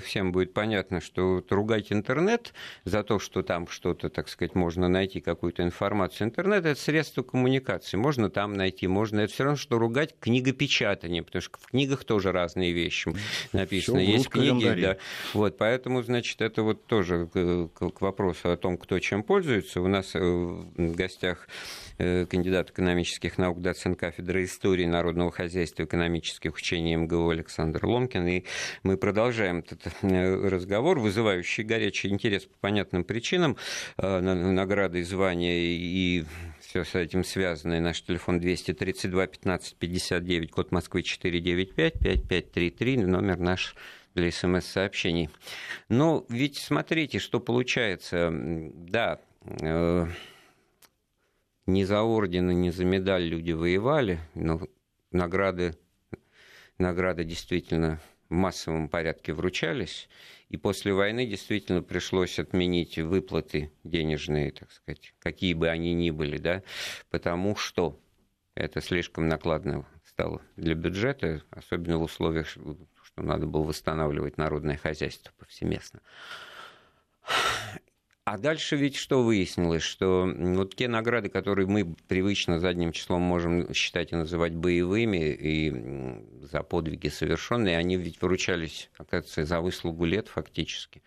всем 0.00 0.32
будет 0.32 0.52
понятно, 0.52 1.00
что 1.00 1.36
вот 1.36 1.52
ругать 1.52 1.92
интернет 1.92 2.52
за 2.84 3.02
то, 3.02 3.18
что 3.18 3.42
там 3.42 3.66
что-то, 3.68 4.08
так 4.08 4.28
сказать, 4.28 4.54
можно 4.54 4.88
найти 4.88 5.20
какую-то 5.20 5.62
информацию. 5.62 6.28
Интернет 6.28 6.64
это 6.64 6.80
средство 6.80 7.22
коммуникации. 7.22 7.96
Можно 7.96 8.30
там 8.30 8.54
найти, 8.54 8.86
можно. 8.86 9.20
Это 9.20 9.32
все 9.32 9.44
равно, 9.44 9.56
что 9.56 9.78
ругать 9.78 10.14
книгопечатание, 10.20 11.22
потому 11.22 11.42
что 11.42 11.58
в 11.58 11.70
книгах 11.70 12.04
тоже 12.04 12.32
разные 12.32 12.72
вещи 12.72 13.12
написаны. 13.52 13.98
Есть 13.98 14.28
книги, 14.28 14.80
да. 14.80 14.96
Вот, 15.34 15.58
поэтому, 15.58 16.02
значит, 16.02 16.40
это 16.40 16.62
вот 16.62 16.86
тоже 16.86 17.28
к, 17.32 17.68
к 17.90 18.00
вопросу 18.00 18.50
о 18.50 18.56
том, 18.56 18.78
кто 18.78 18.98
чем 18.98 19.22
пользуется. 19.22 19.80
У 19.80 19.88
нас 19.88 20.14
в 20.14 20.66
гостях 20.76 21.48
Э, 21.48 21.87
кандидат 21.98 22.70
экономических 22.70 23.38
наук, 23.38 23.60
доцент 23.60 23.98
кафедры 23.98 24.44
истории 24.44 24.86
народного 24.86 25.30
хозяйства 25.30 25.82
и 25.82 25.86
экономических 25.86 26.54
учений 26.54 26.96
МГУ 26.96 27.30
Александр 27.30 27.84
Ломкин. 27.84 28.26
И 28.28 28.44
мы 28.82 28.96
продолжаем 28.96 29.58
этот 29.58 29.92
э, 30.02 30.48
разговор, 30.48 30.98
вызывающий 30.98 31.64
горячий 31.64 32.08
интерес 32.08 32.44
по 32.44 32.56
понятным 32.60 33.04
причинам. 33.04 33.56
Э, 33.96 34.20
награды 34.20 35.04
звания 35.04 35.58
и 35.58 36.24
все 36.60 36.84
с 36.84 36.94
этим 36.94 37.24
связано. 37.24 37.80
наш 37.80 38.02
телефон 38.02 38.40
232 38.40 39.26
15 39.26 39.76
59, 39.76 40.50
код 40.50 40.70
Москвы 40.70 41.02
495 41.02 41.94
5533, 41.94 42.96
номер 42.98 43.38
наш 43.38 43.74
для 44.14 44.30
смс-сообщений. 44.30 45.30
Но 45.88 46.24
ведь 46.28 46.58
смотрите, 46.58 47.18
что 47.18 47.40
получается. 47.40 48.30
Да, 48.32 49.20
ни 51.68 51.84
за 51.84 52.02
ордены, 52.02 52.54
ни 52.54 52.70
за 52.70 52.84
медаль 52.86 53.24
люди 53.24 53.52
воевали, 53.52 54.18
но 54.34 54.66
награды, 55.12 55.76
награды 56.78 57.24
действительно 57.24 58.00
в 58.30 58.34
массовом 58.34 58.88
порядке 58.88 59.34
вручались. 59.34 60.08
И 60.48 60.56
после 60.56 60.94
войны 60.94 61.26
действительно 61.26 61.82
пришлось 61.82 62.38
отменить 62.38 62.98
выплаты 62.98 63.70
денежные, 63.84 64.50
так 64.50 64.72
сказать, 64.72 65.12
какие 65.18 65.52
бы 65.52 65.68
они 65.68 65.92
ни 65.92 66.10
были, 66.10 66.38
да, 66.38 66.62
потому 67.10 67.54
что 67.54 68.00
это 68.54 68.80
слишком 68.80 69.28
накладно 69.28 69.84
стало 70.06 70.40
для 70.56 70.74
бюджета, 70.74 71.42
особенно 71.50 71.98
в 71.98 72.02
условиях, 72.02 72.48
что 72.48 73.22
надо 73.22 73.46
было 73.46 73.64
восстанавливать 73.64 74.38
народное 74.38 74.78
хозяйство 74.78 75.32
повсеместно. 75.38 76.00
А 78.30 78.36
дальше 78.36 78.76
ведь 78.76 78.96
что 78.96 79.22
выяснилось, 79.22 79.82
что 79.82 80.30
вот 80.36 80.76
те 80.76 80.86
награды, 80.86 81.30
которые 81.30 81.66
мы 81.66 81.94
привычно 82.08 82.60
задним 82.60 82.92
числом 82.92 83.22
можем 83.22 83.72
считать 83.72 84.12
и 84.12 84.16
называть 84.16 84.54
боевыми, 84.54 85.32
и 85.32 86.44
за 86.44 86.62
подвиги 86.62 87.08
совершенные, 87.08 87.78
они 87.78 87.96
ведь 87.96 88.20
выручались, 88.20 88.90
оказывается, 88.98 89.46
за 89.46 89.62
выслугу 89.62 90.04
лет 90.04 90.28
фактически. 90.28 91.02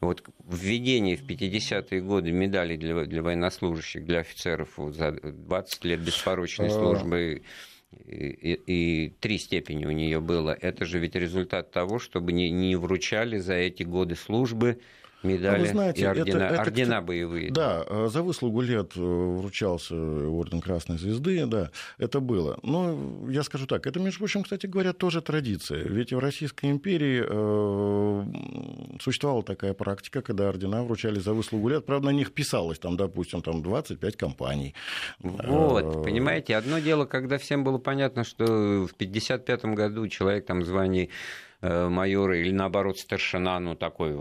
Вот 0.00 0.24
введение 0.44 1.16
в 1.16 1.22
50-е 1.22 2.00
годы 2.00 2.32
медалей 2.32 2.76
для, 2.76 3.04
для 3.04 3.22
военнослужащих, 3.22 4.04
для 4.04 4.18
офицеров 4.18 4.76
вот 4.76 4.96
за 4.96 5.12
20 5.12 5.84
лет 5.84 6.00
беспорочной 6.00 6.66
а. 6.66 6.70
службы 6.70 7.42
и, 7.92 8.60
и 8.66 9.10
три 9.20 9.38
степени 9.38 9.86
у 9.86 9.92
нее 9.92 10.18
было. 10.18 10.50
Это 10.50 10.84
же 10.84 10.98
ведь 10.98 11.14
результат 11.14 11.70
того, 11.70 12.00
чтобы 12.00 12.32
не, 12.32 12.50
не 12.50 12.74
вручали 12.74 13.38
за 13.38 13.54
эти 13.54 13.84
годы 13.84 14.16
службы 14.16 14.80
медали 15.26 15.60
Вы 15.60 15.68
знаете, 15.68 16.02
и 16.02 16.04
ордена, 16.04 16.36
это, 16.36 16.54
это, 16.54 16.62
ордена 16.62 17.02
боевые. 17.02 17.50
Да, 17.50 17.84
э, 17.86 18.08
за 18.10 18.22
выслугу 18.22 18.60
лет 18.60 18.92
э, 18.96 19.00
вручался 19.00 19.94
орден 19.94 20.60
Красной 20.60 20.98
Звезды, 20.98 21.46
да, 21.46 21.70
это 21.98 22.20
было. 22.20 22.58
Но 22.62 23.28
я 23.28 23.42
скажу 23.42 23.66
так, 23.66 23.86
это, 23.86 24.00
между 24.00 24.20
прочим, 24.20 24.42
кстати 24.42 24.66
говоря, 24.66 24.92
тоже 24.92 25.20
традиция. 25.20 25.82
Ведь 25.84 26.12
в 26.12 26.18
Российской 26.18 26.70
империи 26.70 27.24
э, 27.26 28.98
существовала 29.00 29.42
такая 29.42 29.74
практика, 29.74 30.22
когда 30.22 30.48
ордена 30.48 30.82
вручали 30.82 31.18
за 31.18 31.32
выслугу 31.32 31.68
лет. 31.68 31.86
Правда, 31.86 32.06
на 32.06 32.12
них 32.12 32.32
писалось, 32.32 32.78
там, 32.78 32.96
допустим, 32.96 33.42
там 33.42 33.62
25 33.62 34.16
компаний. 34.16 34.74
Вот, 35.20 35.96
э, 35.96 36.02
понимаете, 36.02 36.56
одно 36.56 36.78
дело, 36.78 37.04
когда 37.04 37.38
всем 37.38 37.64
было 37.64 37.78
понятно, 37.78 38.24
что 38.24 38.44
в 38.44 38.92
1955 38.94 39.64
году 39.74 40.08
человек 40.08 40.46
там 40.46 40.62
э, 40.62 41.10
майора 41.88 42.38
или 42.38 42.50
наоборот 42.50 42.98
старшина, 42.98 43.58
ну 43.60 43.74
такой 43.74 44.12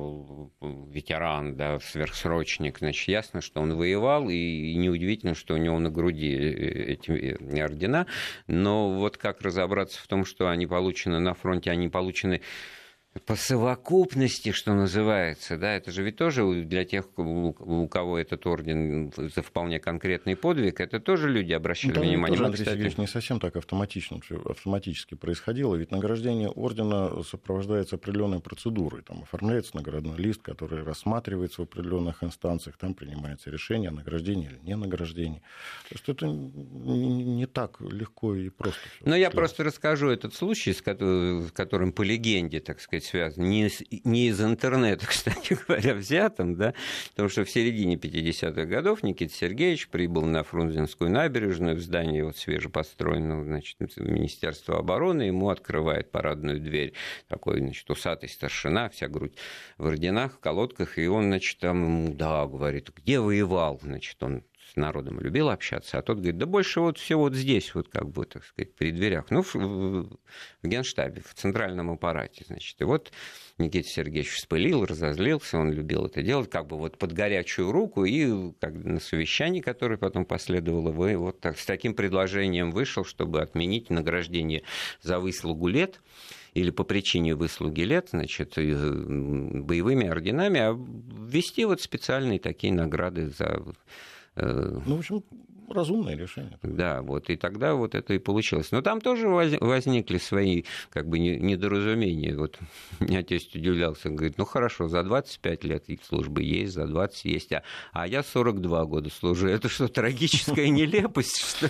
ветеран, 0.61 1.55
да, 1.55 1.79
сверхсрочник, 1.79 2.79
значит, 2.79 3.07
ясно, 3.07 3.41
что 3.41 3.61
он 3.61 3.75
воевал, 3.75 4.29
и 4.29 4.75
неудивительно, 4.75 5.35
что 5.35 5.53
у 5.53 5.57
него 5.57 5.79
на 5.79 5.89
груди 5.89 6.31
эти 6.31 7.37
ордена, 7.59 8.07
но 8.47 8.91
вот 8.91 9.17
как 9.17 9.41
разобраться 9.41 10.01
в 10.01 10.07
том, 10.07 10.25
что 10.25 10.49
они 10.49 10.67
получены 10.67 11.19
на 11.19 11.33
фронте, 11.33 11.71
они 11.71 11.89
получены 11.89 12.41
по 13.25 13.35
совокупности, 13.35 14.51
что 14.51 14.73
называется, 14.73 15.57
да, 15.57 15.73
это 15.73 15.89
же 15.91 16.03
ведь 16.03 16.17
тоже 16.17 16.43
для 16.65 16.83
тех, 16.83 17.07
у 17.17 17.87
кого 17.87 18.19
этот 18.19 18.45
орден 18.45 19.13
за 19.15 19.41
вполне 19.41 19.79
конкретный 19.79 20.35
подвиг, 20.35 20.81
это 20.81 20.99
тоже 20.99 21.29
люди 21.29 21.53
обращали 21.53 21.95
ну, 21.95 22.01
внимание. 22.01 22.37
Тоже, 22.37 22.45
Андрей 22.45 22.59
кстати... 22.59 22.75
Сергеевич, 22.75 22.97
не 22.97 23.07
совсем 23.07 23.39
так 23.39 23.55
автоматично, 23.55 24.19
автоматически 24.45 25.15
происходило, 25.15 25.75
ведь 25.75 25.91
награждение 25.91 26.49
ордена 26.49 27.23
сопровождается 27.23 27.95
определенной 27.95 28.41
процедурой, 28.41 29.01
там 29.01 29.23
оформляется 29.23 29.77
наградной 29.77 30.17
лист, 30.17 30.41
который 30.41 30.83
рассматривается 30.83 31.61
в 31.61 31.63
определенных 31.63 32.21
инстанциях, 32.21 32.75
там 32.77 32.93
принимается 32.93 33.49
решение 33.49 33.89
о 33.89 33.93
награждении 33.93 34.47
или 34.47 34.59
не 34.61 34.75
награждении. 34.75 35.39
То 35.89 35.95
есть 35.95 36.09
это 36.09 36.27
не 36.27 37.45
так 37.45 37.79
легко 37.79 38.35
и 38.35 38.49
просто. 38.49 38.81
Но 39.05 39.15
я 39.15 39.31
просто 39.31 39.63
расскажу 39.63 40.09
этот 40.09 40.33
случай, 40.33 40.73
с 40.73 40.81
которым 40.81 41.93
по 41.93 42.01
легенде, 42.01 42.59
так 42.59 42.81
сказать, 42.81 43.04
связан, 43.05 43.43
не, 43.43 43.67
из, 43.67 43.81
не 44.03 44.27
из 44.27 44.41
интернета, 44.41 45.05
кстати 45.07 45.57
говоря, 45.67 45.93
взятым, 45.93 46.55
да, 46.55 46.73
потому 47.11 47.29
что 47.29 47.45
в 47.45 47.49
середине 47.49 47.95
50-х 47.95 48.65
годов 48.65 49.03
Никита 49.03 49.33
Сергеевич 49.33 49.89
прибыл 49.89 50.23
на 50.25 50.43
Фрунзенскую 50.43 51.09
набережную 51.09 51.75
в 51.75 51.79
здании 51.79 52.21
вот 52.21 52.37
свежепостроенного 52.37 53.43
значит, 53.43 53.77
Министерства 53.97 54.79
обороны, 54.79 55.23
ему 55.23 55.49
открывает 55.49 56.11
парадную 56.11 56.59
дверь 56.59 56.93
такой, 57.27 57.59
значит, 57.59 57.89
усатый 57.89 58.29
старшина, 58.29 58.89
вся 58.89 59.07
грудь 59.07 59.35
в 59.77 59.85
орденах, 59.85 60.33
в 60.33 60.39
колодках, 60.39 60.97
и 60.97 61.07
он, 61.07 61.25
значит, 61.25 61.59
там, 61.59 62.15
да, 62.17 62.45
говорит, 62.45 62.91
где 62.95 63.19
воевал, 63.19 63.79
значит, 63.81 64.21
он 64.21 64.43
с 64.71 64.75
народом 64.75 65.19
любил 65.19 65.49
общаться, 65.49 65.99
а 65.99 66.01
тот 66.01 66.17
говорит, 66.17 66.37
да 66.37 66.45
больше 66.45 66.79
вот 66.79 66.97
все 66.97 67.17
вот 67.17 67.35
здесь, 67.35 67.75
вот 67.75 67.87
как 67.89 68.09
бы, 68.09 68.25
так 68.25 68.43
сказать, 68.43 68.73
при 68.73 68.91
дверях, 68.91 69.25
ну, 69.29 69.43
в, 69.43 69.53
в 69.53 70.17
генштабе, 70.63 71.21
в 71.21 71.33
центральном 71.35 71.91
аппарате, 71.91 72.45
значит. 72.47 72.81
И 72.81 72.83
вот 72.83 73.11
Никита 73.57 73.87
Сергеевич 73.87 74.31
вспылил, 74.31 74.85
разозлился, 74.85 75.59
он 75.59 75.71
любил 75.71 76.05
это 76.05 76.23
делать, 76.23 76.49
как 76.49 76.67
бы 76.67 76.77
вот 76.77 76.97
под 76.97 77.13
горячую 77.13 77.71
руку, 77.71 78.05
и 78.05 78.53
как 78.59 78.73
на 78.73 78.99
совещании, 78.99 79.61
которое 79.61 79.97
потом 79.97 80.25
последовало, 80.25 80.91
вы 80.91 81.15
вот 81.15 81.39
так, 81.39 81.59
с 81.59 81.65
таким 81.65 81.93
предложением 81.93 82.71
вышел, 82.71 83.05
чтобы 83.05 83.41
отменить 83.41 83.89
награждение 83.89 84.63
за 85.01 85.19
выслугу 85.19 85.67
лет, 85.67 86.01
или 86.53 86.71
по 86.71 86.83
причине 86.85 87.35
выслуги 87.35 87.81
лет, 87.81 88.09
значит, 88.11 88.53
боевыми 88.55 90.07
орденами, 90.07 90.59
а 90.59 90.71
ввести 90.73 91.65
вот 91.65 91.81
специальные 91.81 92.39
такие 92.39 92.73
награды 92.73 93.29
за 93.29 93.45
Э, 93.45 94.14
ну, 94.35 94.95
в 94.95 94.99
общем, 94.99 95.23
разумное 95.69 96.15
решение. 96.15 96.57
Да, 96.61 97.01
вот 97.01 97.29
и 97.29 97.35
тогда 97.35 97.73
вот 97.73 97.95
это 97.95 98.13
и 98.13 98.19
получилось. 98.19 98.71
Но 98.71 98.81
там 98.81 99.01
тоже 99.01 99.27
возникли 99.27 100.17
свои 100.17 100.63
как 100.89 101.07
бы 101.07 101.19
недоразумения. 101.19 102.35
Вот 102.35 102.59
меня 102.99 103.23
тесть 103.23 103.55
удивлялся, 103.55 104.09
говорит, 104.09 104.37
ну 104.37 104.45
хорошо, 104.45 104.87
за 104.87 105.03
25 105.03 105.63
лет 105.63 105.85
службы 106.03 106.43
есть, 106.43 106.73
за 106.73 106.87
20 106.87 107.25
есть, 107.25 107.53
а, 107.53 107.63
а 107.91 108.07
я 108.07 108.23
42 108.23 108.85
года 108.85 109.09
служу. 109.09 109.47
Это 109.47 109.69
что, 109.69 109.87
трагическая 109.87 110.67
нелепость? 110.69 111.65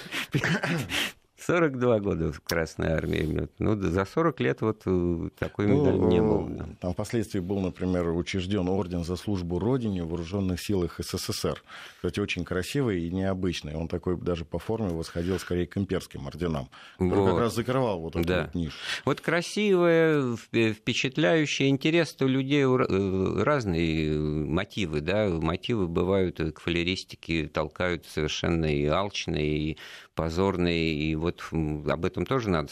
Что 1.45 1.57
42 1.57 1.99
года 1.99 2.31
в 2.31 2.41
Красной 2.41 2.93
Армии. 2.93 3.47
Ну, 3.59 3.79
за 3.79 4.03
40 4.03 4.39
лет 4.39 4.61
вот 4.61 4.81
э, 4.87 5.29
такой 5.37 5.67
медаль 5.67 5.93
ну, 5.93 6.09
не 6.09 6.19
был. 6.19 6.47
Да. 6.47 6.65
Там 6.81 6.93
впоследствии 6.93 7.39
был, 7.39 7.59
например, 7.59 8.09
учрежден 8.09 8.67
орден 8.67 9.03
за 9.03 9.15
службу 9.15 9.59
Родине 9.59 10.03
в 10.03 10.09
вооруженных 10.09 10.59
силах 10.59 10.99
СССР. 10.99 11.61
Кстати, 11.97 12.19
очень 12.19 12.45
красивый 12.45 13.03
и 13.03 13.11
необычный. 13.11 13.75
Он 13.75 13.87
такой 13.87 14.17
даже 14.17 14.43
по 14.43 14.57
форме 14.57 14.89
восходил 14.89 15.37
скорее 15.37 15.67
к 15.67 15.77
имперским 15.77 16.25
орденам. 16.25 16.67
Вот. 16.97 17.29
Как 17.29 17.39
раз 17.39 17.53
закрывал 17.53 17.99
вот 17.99 18.15
эту 18.15 18.27
да. 18.27 18.41
вот 18.45 18.55
нишу. 18.55 18.77
Вот 19.05 19.21
красивое, 19.21 20.35
впечатляющее, 20.35 21.69
интерес 21.69 22.15
у 22.21 22.27
людей 22.27 22.63
э, 22.63 23.43
разные 23.43 24.17
мотивы. 24.17 25.01
Да? 25.01 25.29
Мотивы 25.29 25.87
бывают 25.87 26.39
к 26.55 26.59
фалеристике, 26.59 27.47
толкают 27.47 28.07
совершенно 28.07 28.65
и 28.65 28.85
алчные, 28.85 29.57
и 29.57 29.77
позорные, 30.15 30.93
и 30.93 31.15
вот 31.15 31.43
об 31.51 32.05
этом 32.05 32.25
тоже 32.25 32.49
надо 32.49 32.69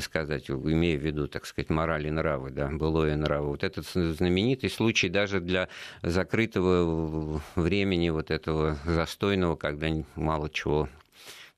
сказать, 0.00 0.50
имея 0.50 0.98
в 0.98 1.02
виду, 1.02 1.28
так 1.28 1.46
сказать, 1.46 1.70
морали 1.70 2.08
и 2.08 2.10
нравы, 2.10 2.50
да, 2.50 2.68
былое 2.68 3.16
нравы. 3.16 3.48
Вот 3.48 3.62
этот 3.62 3.86
знаменитый 3.86 4.70
случай 4.70 5.08
даже 5.08 5.40
для 5.40 5.68
закрытого 6.02 7.40
времени 7.54 8.08
вот 8.08 8.30
этого 8.30 8.78
застойного, 8.84 9.56
когда 9.56 9.88
мало 10.16 10.50
чего 10.50 10.88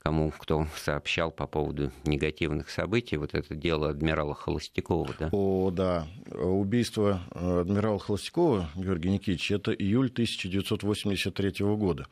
кому 0.04 0.30
кто 0.36 0.66
сообщал 0.76 1.30
по 1.30 1.46
поводу 1.46 1.90
негативных 2.04 2.68
событий, 2.68 3.16
вот 3.16 3.32
это 3.32 3.54
дело 3.54 3.88
адмирала 3.88 4.34
Холостякова, 4.34 5.14
да? 5.18 5.28
О, 5.32 5.70
да. 5.70 6.06
Убийство 6.30 7.22
э, 7.30 7.60
адмирала 7.60 7.98
Холостякова, 7.98 8.68
Георгий 8.74 9.08
Никитич, 9.08 9.50
это 9.50 9.72
июль 9.72 10.10
1983 10.10 11.64
года. 11.64 12.06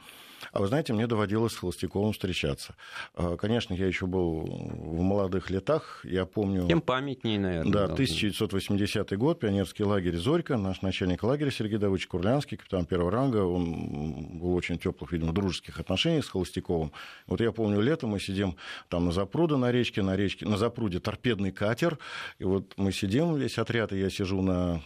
А 0.51 0.61
вы 0.61 0.67
знаете, 0.67 0.93
мне 0.93 1.07
доводилось 1.07 1.53
с 1.53 1.57
Холостяковым 1.57 2.13
встречаться. 2.13 2.75
А, 3.15 3.37
конечно, 3.37 3.75
я 3.75 3.87
еще 3.87 4.07
был 4.07 4.43
в 4.43 5.01
молодых 5.01 5.51
летах, 5.51 6.01
я 6.05 6.27
помню... 6.27 6.67
Тем 6.67 6.81
памятнее, 6.81 7.39
наверное. 7.39 7.73
Да, 7.73 7.85
1980 7.85 9.17
год, 9.17 9.41
пионерский 9.41 9.85
лагерь 9.85 10.17
«Зорька», 10.17 10.57
наш 10.57 10.83
начальник 10.83 11.23
лагеря 11.23 11.51
Сергей 11.51 11.79
Давыдович 11.79 12.07
Курлянский, 12.09 12.57
капитан 12.57 12.87
первого 12.87 13.11
ранга, 13.11 13.45
он 13.45 14.39
был 14.39 14.55
очень 14.55 14.79
теплых, 14.79 15.13
видимо, 15.13 15.33
дружеских 15.33 15.79
отношений 15.79 16.23
с 16.23 16.29
Холостяковым. 16.29 16.93
Вот 17.27 17.41
я 17.41 17.53
помню, 17.53 17.81
лето 17.81 18.07
мы 18.07 18.19
сидим 18.21 18.57
там 18.89 19.07
на 19.07 19.13
запруде 19.13 19.57
на 19.57 19.71
речке, 19.71 20.03
на 20.03 20.17
речке, 20.17 20.47
на 20.47 20.57
запруде 20.57 21.01
торпедный 21.01 21.53
катер, 21.53 21.99
и 22.39 22.45
вот 22.45 22.75
мы 22.77 22.93
сидим, 22.93 23.35
весь 23.37 23.59
отряд, 23.59 23.93
и 23.93 23.99
я 23.99 24.11
сижу 24.11 24.43
на 24.43 24.83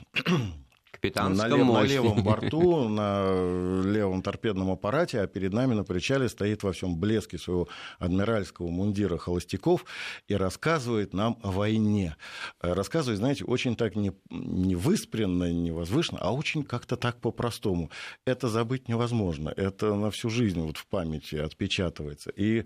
капитанском 0.97 1.49
на, 1.49 1.57
лев, 1.57 1.67
на 1.67 1.83
левом 1.83 2.23
борту, 2.25 2.89
на 2.89 3.83
левом 3.85 4.23
торпедном 4.23 4.71
аппарате, 4.71 5.21
а 5.21 5.27
перед 5.27 5.53
нами 5.53 5.75
на 5.75 5.85
причале 5.85 6.29
стоит 6.29 6.63
во 6.63 6.73
всем 6.73 6.97
блеске 6.97 7.39
своего 7.39 7.69
адмиральского 7.99 8.69
мундира 8.69 9.17
Холостяков 9.19 9.85
и 10.29 10.35
рассказывает 10.35 11.13
нам 11.13 11.39
о 11.43 11.51
войне. 11.51 12.17
Э, 12.63 12.73
рассказывает, 12.73 13.19
знаете, 13.19 13.45
очень 13.45 13.77
так 13.77 13.97
не, 13.97 14.13
не 14.31 14.75
выспренно, 14.75 15.53
не 15.53 15.71
возвышенно, 15.71 16.19
а 16.21 16.33
очень 16.33 16.63
как-то 16.63 16.97
так 16.97 17.21
по-простому. 17.21 17.91
Это 18.25 18.49
забыть 18.49 18.89
невозможно. 18.89 19.53
Это 19.57 19.95
на 19.95 20.11
всю 20.11 20.31
жизнь 20.31 20.61
вот 20.61 20.77
в 20.77 20.87
памяти 20.87 21.37
отпечатывается. 21.37 22.31
И 22.31 22.65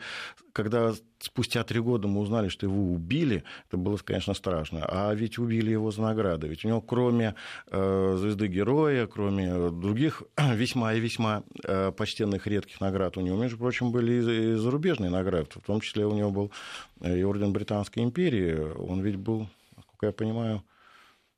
когда 0.53 0.93
спустя 1.18 1.62
три 1.64 1.81
года 1.81 2.09
мы 2.09 2.20
узнали, 2.20 2.49
что 2.49 2.66
его 2.66 2.93
убили, 2.93 3.45
это 3.68 3.76
было, 3.76 3.97
конечно, 3.99 4.35
страшно. 4.35 4.85
А 4.89 5.14
ведь 5.14 5.39
убили 5.39 5.70
его 5.70 5.91
за 5.91 6.03
награды. 6.03 6.49
Ведь 6.49 6.64
у 6.64 6.68
него, 6.68 6.81
кроме 6.81 7.35
э, 7.66 8.16
звезды 8.20 8.46
героя, 8.46 9.06
кроме 9.06 9.70
других 9.70 10.22
весьма 10.38 10.94
и 10.94 11.00
весьма 11.00 11.42
э, 11.64 11.90
почтенных 11.92 12.46
редких 12.46 12.80
наград, 12.80 13.16
у 13.16 13.20
него, 13.20 13.36
между 13.36 13.58
прочим, 13.58 13.90
были 13.90 14.12
и, 14.12 14.52
и 14.52 14.54
зарубежные 14.54 15.10
награды. 15.10 15.48
В 15.54 15.66
том 15.66 15.80
числе 15.80 16.06
у 16.06 16.14
него 16.14 16.30
был 16.30 16.52
э, 17.00 17.18
и 17.18 17.22
орден 17.22 17.52
Британской 17.52 18.02
империи. 18.04 18.56
Он 18.78 19.00
ведь 19.00 19.16
был, 19.16 19.48
насколько 19.76 20.06
я 20.06 20.12
понимаю, 20.12 20.62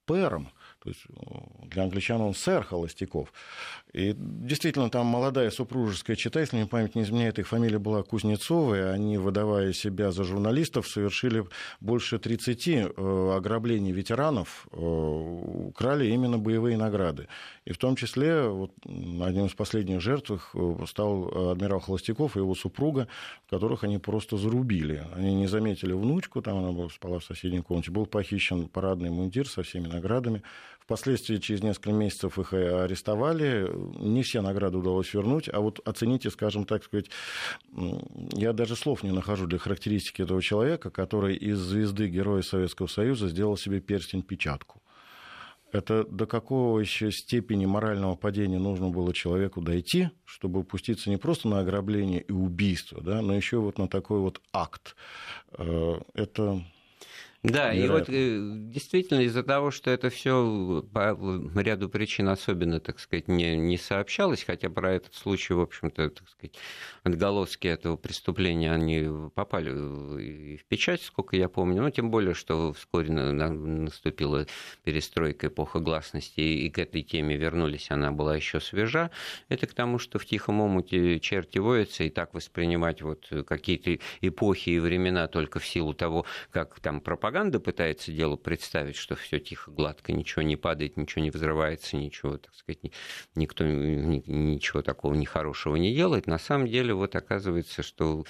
пэром. 0.04 0.48
То 0.82 0.88
есть 0.88 1.00
э, 1.08 1.66
для 1.68 1.84
англичан 1.84 2.20
он 2.20 2.34
сэр 2.34 2.64
Холостяков. 2.64 3.32
И 3.92 4.14
действительно, 4.16 4.90
там 4.90 5.06
молодая 5.06 5.50
супружеская 5.50 6.16
чита, 6.16 6.40
если 6.40 6.56
мне 6.56 6.66
память 6.66 6.94
не 6.94 7.02
изменяет, 7.02 7.38
их 7.38 7.46
фамилия 7.46 7.78
была 7.78 8.02
Кузнецова, 8.02 8.74
и 8.74 8.80
они, 8.80 9.16
выдавая 9.16 9.72
себя 9.72 10.10
за 10.10 10.24
журналистов, 10.24 10.88
совершили 10.88 11.44
больше 11.80 12.18
30 12.18 12.68
э, 12.68 13.32
ограблений 13.36 13.92
ветеранов, 13.92 14.66
э, 14.72 14.76
украли 14.76 16.06
именно 16.06 16.38
боевые 16.38 16.76
награды. 16.76 17.28
И 17.64 17.72
в 17.72 17.78
том 17.78 17.94
числе 17.94 18.48
вот, 18.48 18.72
одним 18.84 19.46
из 19.46 19.54
последних 19.54 20.00
жертв 20.00 20.32
стал 20.88 21.50
адмирал 21.52 21.78
Холостяков 21.78 22.36
и 22.36 22.40
его 22.40 22.54
супруга, 22.56 23.06
которых 23.48 23.84
они 23.84 23.98
просто 23.98 24.36
зарубили. 24.36 25.04
Они 25.14 25.34
не 25.34 25.46
заметили 25.46 25.92
внучку, 25.92 26.42
там 26.42 26.64
она 26.64 26.88
спала 26.88 27.20
в 27.20 27.24
соседней 27.24 27.62
комнате, 27.62 27.92
был 27.92 28.06
похищен 28.06 28.66
парадный 28.66 29.10
мундир 29.10 29.48
со 29.48 29.62
всеми 29.62 29.86
наградами. 29.86 30.42
Впоследствии, 30.80 31.36
через 31.36 31.62
несколько 31.62 31.92
месяцев 31.92 32.36
их 32.40 32.52
арестовали. 32.52 33.70
Не 34.00 34.24
все 34.24 34.42
награды 34.42 34.78
удалось 34.78 35.14
вернуть, 35.14 35.48
а 35.48 35.60
вот 35.60 35.80
оцените, 35.86 36.30
скажем 36.30 36.64
так 36.64 36.82
сказать, 36.82 37.06
я 38.32 38.52
даже 38.52 38.74
слов 38.74 39.04
не 39.04 39.12
нахожу 39.12 39.46
для 39.46 39.58
характеристики 39.58 40.22
этого 40.22 40.42
человека, 40.42 40.90
который 40.90 41.36
из 41.36 41.58
звезды 41.58 42.08
Героя 42.08 42.42
Советского 42.42 42.88
Союза 42.88 43.28
сделал 43.28 43.56
себе 43.56 43.80
перстень-печатку. 43.80 44.82
Это 45.72 46.04
до 46.04 46.26
какого 46.26 46.78
еще 46.80 47.10
степени 47.10 47.64
морального 47.64 48.14
падения 48.14 48.58
нужно 48.58 48.90
было 48.90 49.14
человеку 49.14 49.62
дойти, 49.62 50.10
чтобы 50.26 50.60
упуститься 50.60 51.08
не 51.08 51.16
просто 51.16 51.48
на 51.48 51.60
ограбление 51.60 52.20
и 52.20 52.30
убийство, 52.30 53.00
да, 53.02 53.22
но 53.22 53.34
еще 53.34 53.56
вот 53.56 53.78
на 53.78 53.88
такой 53.88 54.20
вот 54.20 54.42
акт. 54.52 54.94
Э, 55.56 55.98
это 56.12 56.62
Да, 57.44 57.72
и 57.72 57.88
вот 57.88 58.08
э, 58.08 58.38
действительно 58.40 59.22
из-за 59.22 59.42
того, 59.42 59.72
что 59.72 59.90
это 59.90 60.10
все 60.10 60.84
по 60.92 61.18
ряду 61.60 61.88
причин 61.88 62.28
особенно, 62.28 62.78
так 62.78 63.00
сказать, 63.00 63.26
не, 63.26 63.56
не 63.56 63.76
сообщалось, 63.78 64.44
хотя 64.44 64.70
про 64.70 64.92
этот 64.92 65.16
случай, 65.16 65.52
в 65.52 65.60
общем-то, 65.60 66.10
так 66.10 66.28
сказать, 66.28 66.54
отголоски 67.02 67.66
этого 67.66 67.96
преступления, 67.96 68.70
они 68.70 69.08
попали 69.34 69.70
в 69.70 70.64
печать, 70.68 71.02
сколько 71.02 71.34
я 71.34 71.48
помню, 71.48 71.82
ну, 71.82 71.90
тем 71.90 72.12
более, 72.12 72.34
что 72.34 72.72
вскоре 72.74 73.10
наступила 73.10 74.46
перестройка, 74.84 75.48
эпоха 75.48 75.80
гласности, 75.80 76.40
и 76.40 76.70
к 76.70 76.78
этой 76.78 77.02
теме 77.02 77.36
вернулись, 77.36 77.90
она 77.90 78.12
была 78.12 78.36
еще 78.36 78.60
свежа. 78.60 79.10
Это 79.48 79.66
к 79.66 79.74
тому, 79.74 79.98
что 79.98 80.20
в 80.20 80.26
тихом 80.26 80.60
омуте 80.60 81.18
черти 81.18 81.58
воятся, 81.58 82.04
и 82.04 82.10
так 82.10 82.34
воспринимать 82.34 83.02
вот 83.02 83.28
какие-то 83.48 83.98
эпохи 84.20 84.70
и 84.70 84.78
времена 84.78 85.26
только 85.26 85.58
в 85.58 85.66
силу 85.66 85.92
того, 85.92 86.24
как 86.52 86.78
там 86.78 87.00
пропаганда 87.00 87.31
пытается 87.60 88.12
дело 88.12 88.36
представить, 88.36 88.96
что 88.96 89.16
все 89.16 89.38
тихо, 89.38 89.70
гладко, 89.70 90.12
ничего 90.12 90.42
не 90.42 90.56
падает, 90.56 90.96
ничего 90.96 91.22
не 91.22 91.30
взрывается, 91.30 91.96
ничего, 91.96 92.38
так 92.38 92.54
сказать, 92.54 92.92
никто 93.34 93.64
ничего 93.64 94.82
такого 94.82 95.14
нехорошего 95.14 95.76
не 95.76 95.94
делает. 95.94 96.26
На 96.26 96.38
самом 96.38 96.68
деле, 96.68 96.94
вот 96.94 97.16
оказывается, 97.16 97.82
что 97.82 98.24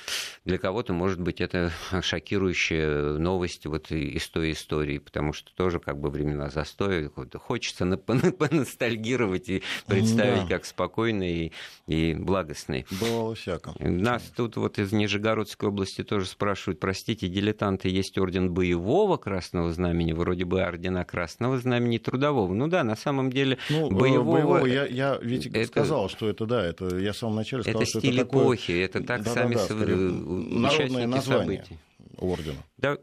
для 0.45 0.59
кого-то, 0.59 0.93
может 0.93 1.21
быть, 1.21 1.41
это 1.41 1.73
шокирующая 2.01 3.19
новость 3.19 3.67
вот 3.67 3.91
из 3.91 4.29
той 4.29 4.53
истории, 4.53 4.99
потому 4.99 5.33
что 5.33 5.55
тоже 5.55 5.81
как 5.81 5.99
бы 5.99 6.11
времена 6.11 6.49
застоя, 6.49 7.11
хочется 7.35 7.85
поностальгировать 7.97 9.49
и 9.49 9.63
представить, 9.87 10.49
да. 10.49 10.57
как 10.57 10.65
спокойный 10.65 11.33
и, 11.33 11.53
и 11.87 12.15
благостный. 12.15 12.87
Бывало 13.01 13.35
всяко. 13.35 13.75
Нас 13.79 14.23
тут 14.37 14.57
вот 14.57 14.79
из 14.79 14.93
Нижегородской 14.93 15.69
области 15.69 16.03
тоже 16.05 16.27
спрашивают, 16.27 16.81
простите, 16.81 17.29
дилетанты, 17.29 17.89
есть 17.89 18.17
орден 18.19 18.53
боевого 18.93 19.17
Красного 19.17 19.73
Знамени, 19.73 20.13
вроде 20.13 20.45
бы 20.45 20.63
ордена 20.63 21.05
Красного 21.05 21.59
Знамени 21.59 21.99
Трудового. 21.99 22.53
Ну 22.53 22.69
да, 22.69 22.85
на 22.85 22.97
самом 22.97 23.31
деле 23.31 23.59
ну, 23.71 23.91
э, 23.91 23.95
боевого... 23.95 24.33
боевого 24.33 24.67
я, 24.67 24.87
я 24.87 25.19
ведь 25.23 25.47
это... 25.47 25.67
сказал, 25.67 26.09
что 26.09 26.29
это, 26.29 26.47
да, 26.47 26.65
это 26.65 26.99
я 26.99 27.13
в 27.13 27.17
самом 27.17 27.37
начале 27.37 27.63
сказал, 27.63 27.81
это 27.81 27.91
что 27.91 28.01
стиль 28.01 28.17
это 28.17 28.25
такое... 28.27 28.43
эпохи, 28.43 28.73
это 28.73 29.03
так 29.03 29.23
да, 29.23 29.31
сами 29.31 29.55
да, 29.55 29.67
да, 29.69 29.75
народное 29.75 31.07
название 31.07 31.65
событий. 31.65 31.79
ордена. 32.19 32.63
Да, 32.77 32.99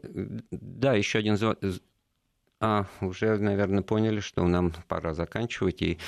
да, 0.50 0.94
еще 0.94 1.18
один 1.18 1.36
а, 2.62 2.84
уже, 3.00 3.38
наверное, 3.38 3.82
поняли, 3.82 4.20
что 4.20 4.46
нам 4.46 4.72
пора 4.86 5.14
заканчивать. 5.14 5.82
И 5.82 5.98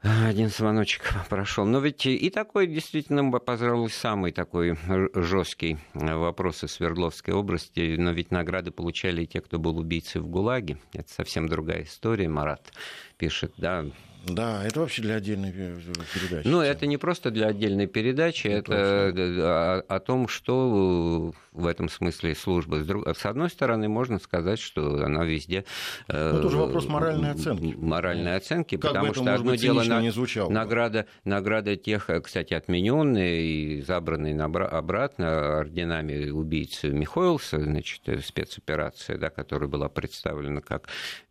один 0.00 0.48
звоночек 0.48 1.12
прошел. 1.28 1.64
Но 1.64 1.80
ведь 1.80 2.06
и 2.06 2.30
такой 2.30 2.66
действительно, 2.66 3.30
пожалуй, 3.38 3.90
самый 3.90 4.32
такой 4.32 4.78
жесткий 5.14 5.78
вопрос 5.92 6.62
из 6.64 6.72
Свердловской 6.72 7.34
области. 7.34 7.96
Но 7.96 8.12
ведь 8.12 8.30
награды 8.30 8.70
получали 8.70 9.22
и 9.22 9.26
те, 9.26 9.40
кто 9.40 9.58
был 9.58 9.78
убийцей 9.78 10.20
в 10.20 10.28
ГУЛАГе. 10.28 10.78
Это 10.92 11.12
совсем 11.12 11.48
другая 11.48 11.82
история, 11.82 12.28
Марат 12.28 12.72
пишет, 13.16 13.54
да, 13.56 13.84
да, 14.26 14.64
это 14.64 14.80
вообще 14.80 15.02
для 15.02 15.16
отдельной 15.16 15.52
передачи. 15.52 16.46
Ну, 16.46 16.60
это 16.60 16.86
не 16.86 16.96
просто 16.96 17.30
для 17.30 17.48
отдельной 17.48 17.86
передачи, 17.86 18.46
это, 18.48 18.72
это 18.72 19.84
о, 19.88 19.96
о 19.96 20.00
том, 20.00 20.28
что 20.28 21.32
в 21.52 21.66
этом 21.66 21.88
смысле 21.88 22.34
служба. 22.34 22.82
С 23.14 23.24
одной 23.26 23.50
стороны, 23.50 23.88
можно 23.88 24.18
сказать, 24.18 24.58
что 24.58 25.04
она 25.04 25.24
везде... 25.24 25.64
Э, 26.08 26.36
это 26.36 26.46
уже 26.46 26.56
вопрос 26.56 26.86
моральной 26.86 27.32
оценки. 27.32 27.74
Моральной 27.76 28.36
оценки, 28.36 28.76
как 28.76 28.92
потому 28.92 29.14
что 29.14 29.34
одно 29.34 29.52
быть, 29.52 29.60
дело 29.60 29.82
на, 29.82 30.00
не 30.00 30.10
звучало, 30.10 30.50
награда, 30.50 31.06
награда 31.24 31.76
тех, 31.76 32.08
кстати, 32.22 32.54
отмененные 32.54 33.42
и 33.42 33.82
забранные 33.82 34.40
обратно 34.40 35.58
орденами 35.58 36.30
убийцы 36.30 36.88
Михоэлса, 36.88 37.60
значит, 37.60 38.02
спецоперация, 38.24 39.18
да, 39.18 39.30
которая 39.30 39.68
была 39.68 39.88
представлена 39.88 40.60
как 40.60 40.88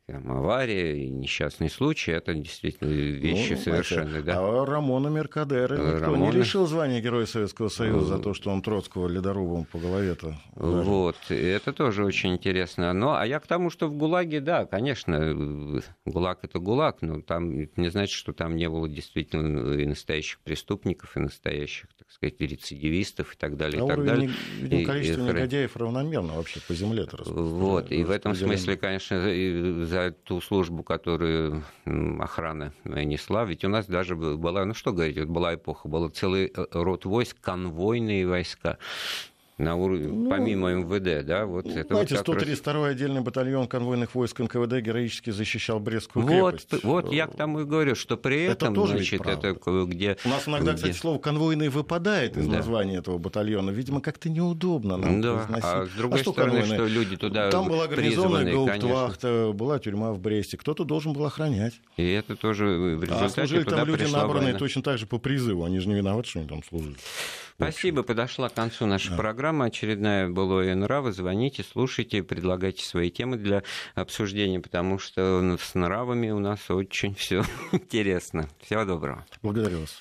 там, 0.08 0.32
авария 0.32 1.03
и 1.03 1.10
несчастный 1.10 1.70
случай, 1.70 2.12
это 2.12 2.34
действительно 2.34 2.88
вещи 2.89 3.53
ну, 3.53 3.58
совершенно, 3.58 4.22
да. 4.22 4.38
А 4.38 4.66
Рамона 4.66 5.10
Меркадера 5.10 5.76
никто 5.76 6.05
Рамона... 6.05 6.32
не 6.32 6.32
лишил 6.32 6.66
звания 6.66 7.01
Героя 7.01 7.26
Советского 7.26 7.68
Союза 7.68 8.16
за 8.16 8.20
то, 8.20 8.34
что 8.34 8.49
он 8.51 8.62
Троцкого 8.62 9.10
ледорубом 9.10 9.66
по 9.66 9.78
голове-то 9.78 10.38
ударил. 10.55 10.84
Вот, 10.84 11.18
это 11.28 11.74
тоже 11.74 12.05
очень 12.05 12.36
интересно. 12.36 12.93
Но, 12.93 13.18
а 13.18 13.28
я 13.28 13.41
к 13.41 13.47
тому, 13.47 13.70
что 13.70 13.88
в 13.88 13.97
ГУЛАГе, 13.97 14.39
да, 14.39 14.66
конечно, 14.66 15.82
ГУЛАГ 16.05 16.39
это 16.43 16.60
ГУЛАГ, 16.60 17.01
но 17.01 17.22
там 17.22 17.68
не 17.76 17.89
значит, 17.89 18.14
что 18.14 18.32
там 18.32 18.55
не 18.55 18.70
было 18.70 18.88
действительно 18.88 19.74
и 19.74 19.86
настоящих 19.86 20.39
преступников, 20.39 21.18
и 21.18 21.20
настоящих, 21.20 21.88
так 21.97 22.10
сказать, 22.12 22.39
рецидивистов 22.39 23.34
и 23.34 23.38
так 23.38 23.58
далее. 23.58 23.82
А 23.82 23.86
и 23.86 23.88
так 23.89 24.05
далее. 24.05 24.32
Видимо, 24.62 24.86
количество 24.86 25.22
и, 25.22 25.34
негодяев 25.34 25.76
равномерно 25.76 26.36
вообще 26.36 26.62
по 26.66 26.74
земле-то 26.74 27.18
Вот, 27.26 27.91
и 27.91 28.05
в 28.05 28.12
этом 28.12 28.34
смысле, 28.36 28.78
конечно, 28.78 29.18
за 29.98 30.12
ту 30.12 30.41
службу, 30.41 30.84
которую 30.84 31.64
охрана 32.20 32.74
несла. 32.86 33.45
Ведь 33.45 33.64
у 33.64 33.70
нас 33.70 33.88
даже 33.88 34.16
была, 34.16 34.66
ну 34.66 34.74
что 34.74 34.93
говорить, 34.93 35.18
вот 35.18 35.28
была 35.28 35.56
эпоха, 35.56 35.88
был 35.88 36.10
целый 36.10 36.52
э, 36.56 36.66
род 36.72 37.06
войск, 37.06 37.38
конвойные 37.41 38.28
войска 38.28 38.78
на 39.58 39.76
уровне, 39.76 40.08
ну, 40.08 40.30
помимо 40.30 40.72
МВД, 40.72 41.26
да, 41.26 41.47
вот 41.47 41.66
ну, 41.66 41.72
это 41.72 41.88
знаете, 41.95 42.16
вот 42.16 42.28
132-й 42.28 42.74
раз... 42.74 42.91
отдельный 42.91 43.22
батальон 43.22 43.68
конвойных 43.68 44.14
войск 44.14 44.39
НКВД 44.39 44.82
героически 44.82 45.32
защищал 45.32 45.80
Брестскую 45.80 46.26
вот, 46.28 46.62
крепость. 46.62 46.84
Вот 46.84 47.12
я 47.12 47.26
к 47.26 47.36
тому 47.36 47.62
и 47.62 47.64
говорю, 47.66 47.95
что 47.95 48.18
при 48.18 48.43
этом, 48.43 48.74
это 48.74 48.76
тоже 48.76 48.97
значит, 48.97 49.26
это 49.26 49.53
где... 49.86 50.18
У 50.26 50.30
нас 50.30 50.47
иногда, 50.47 50.74
где... 50.74 50.84
кстати, 50.84 50.95
слово 50.95 51.18
«конвойный» 51.18 51.70
выпадает 51.70 52.38
из 52.38 52.47
да. 52.47 52.58
названия 52.58 52.97
этого 52.97 53.18
батальона. 53.18 53.72
Видимо, 53.72 53.99
как-то 53.99 54.30
неудобно 54.30 54.97
нам 54.97 55.22
да. 55.22 55.38
произносить. 55.38 55.66
А 55.66 55.86
с 55.86 55.97
другой 55.97 56.20
а 56.20 56.22
что 56.22 56.32
стороны, 56.34 56.62
конвойные? 56.62 56.78
что 56.78 56.88
люди 56.88 57.18
туда 57.18 57.49
Там 57.49 57.68
была 57.68 57.88
гарнизонная 57.88 58.51
гауптвахта, 58.51 59.51
была 59.55 59.80
тюрьма 59.80 60.14
в 60.14 60.20
Бресте, 60.20 60.58
кто-то 60.58 60.84
должен 60.84 61.14
был 61.14 61.26
охранять. 61.26 61.74
И 61.97 62.08
это 62.08 62.36
тоже 62.36 62.66
в 62.66 63.03
результате 63.03 63.26
А 63.26 63.30
служили 63.30 63.64
там 63.64 63.88
люди, 63.88 64.03
набранные 64.03 64.43
война. 64.43 64.60
точно 64.60 64.84
так 64.84 64.99
же 64.99 65.08
по 65.08 65.18
призыву, 65.18 65.64
они 65.64 65.80
же 65.80 65.88
не 65.88 65.95
виноваты, 65.95 66.30
что 66.30 66.39
они 66.39 66.47
там 66.47 66.64
служили. 66.64 66.95
Спасибо, 67.60 68.03
подошла 68.03 68.49
к 68.49 68.53
концу 68.53 68.86
наша 68.86 69.10
да. 69.10 69.18
программа. 69.18 69.66
Очередная 69.66 70.30
«Былое 70.30 70.76
нравы». 70.76 71.12
Звоните, 71.12 71.64
слушайте, 71.64 72.22
предлагайте 72.22 72.86
свои 72.86 73.10
темы 73.10 73.38
для 73.38 73.64
обсуждения, 73.95 74.60
потому 74.60 74.99
что 74.99 75.58
с 75.60 75.74
нравами 75.74 76.30
у 76.30 76.38
нас 76.38 76.70
очень 76.70 77.16
все 77.16 77.43
интересно. 77.72 78.47
Всего 78.62 78.86
доброго. 78.86 79.26
Благодарю 79.41 79.80
вас. 79.80 79.99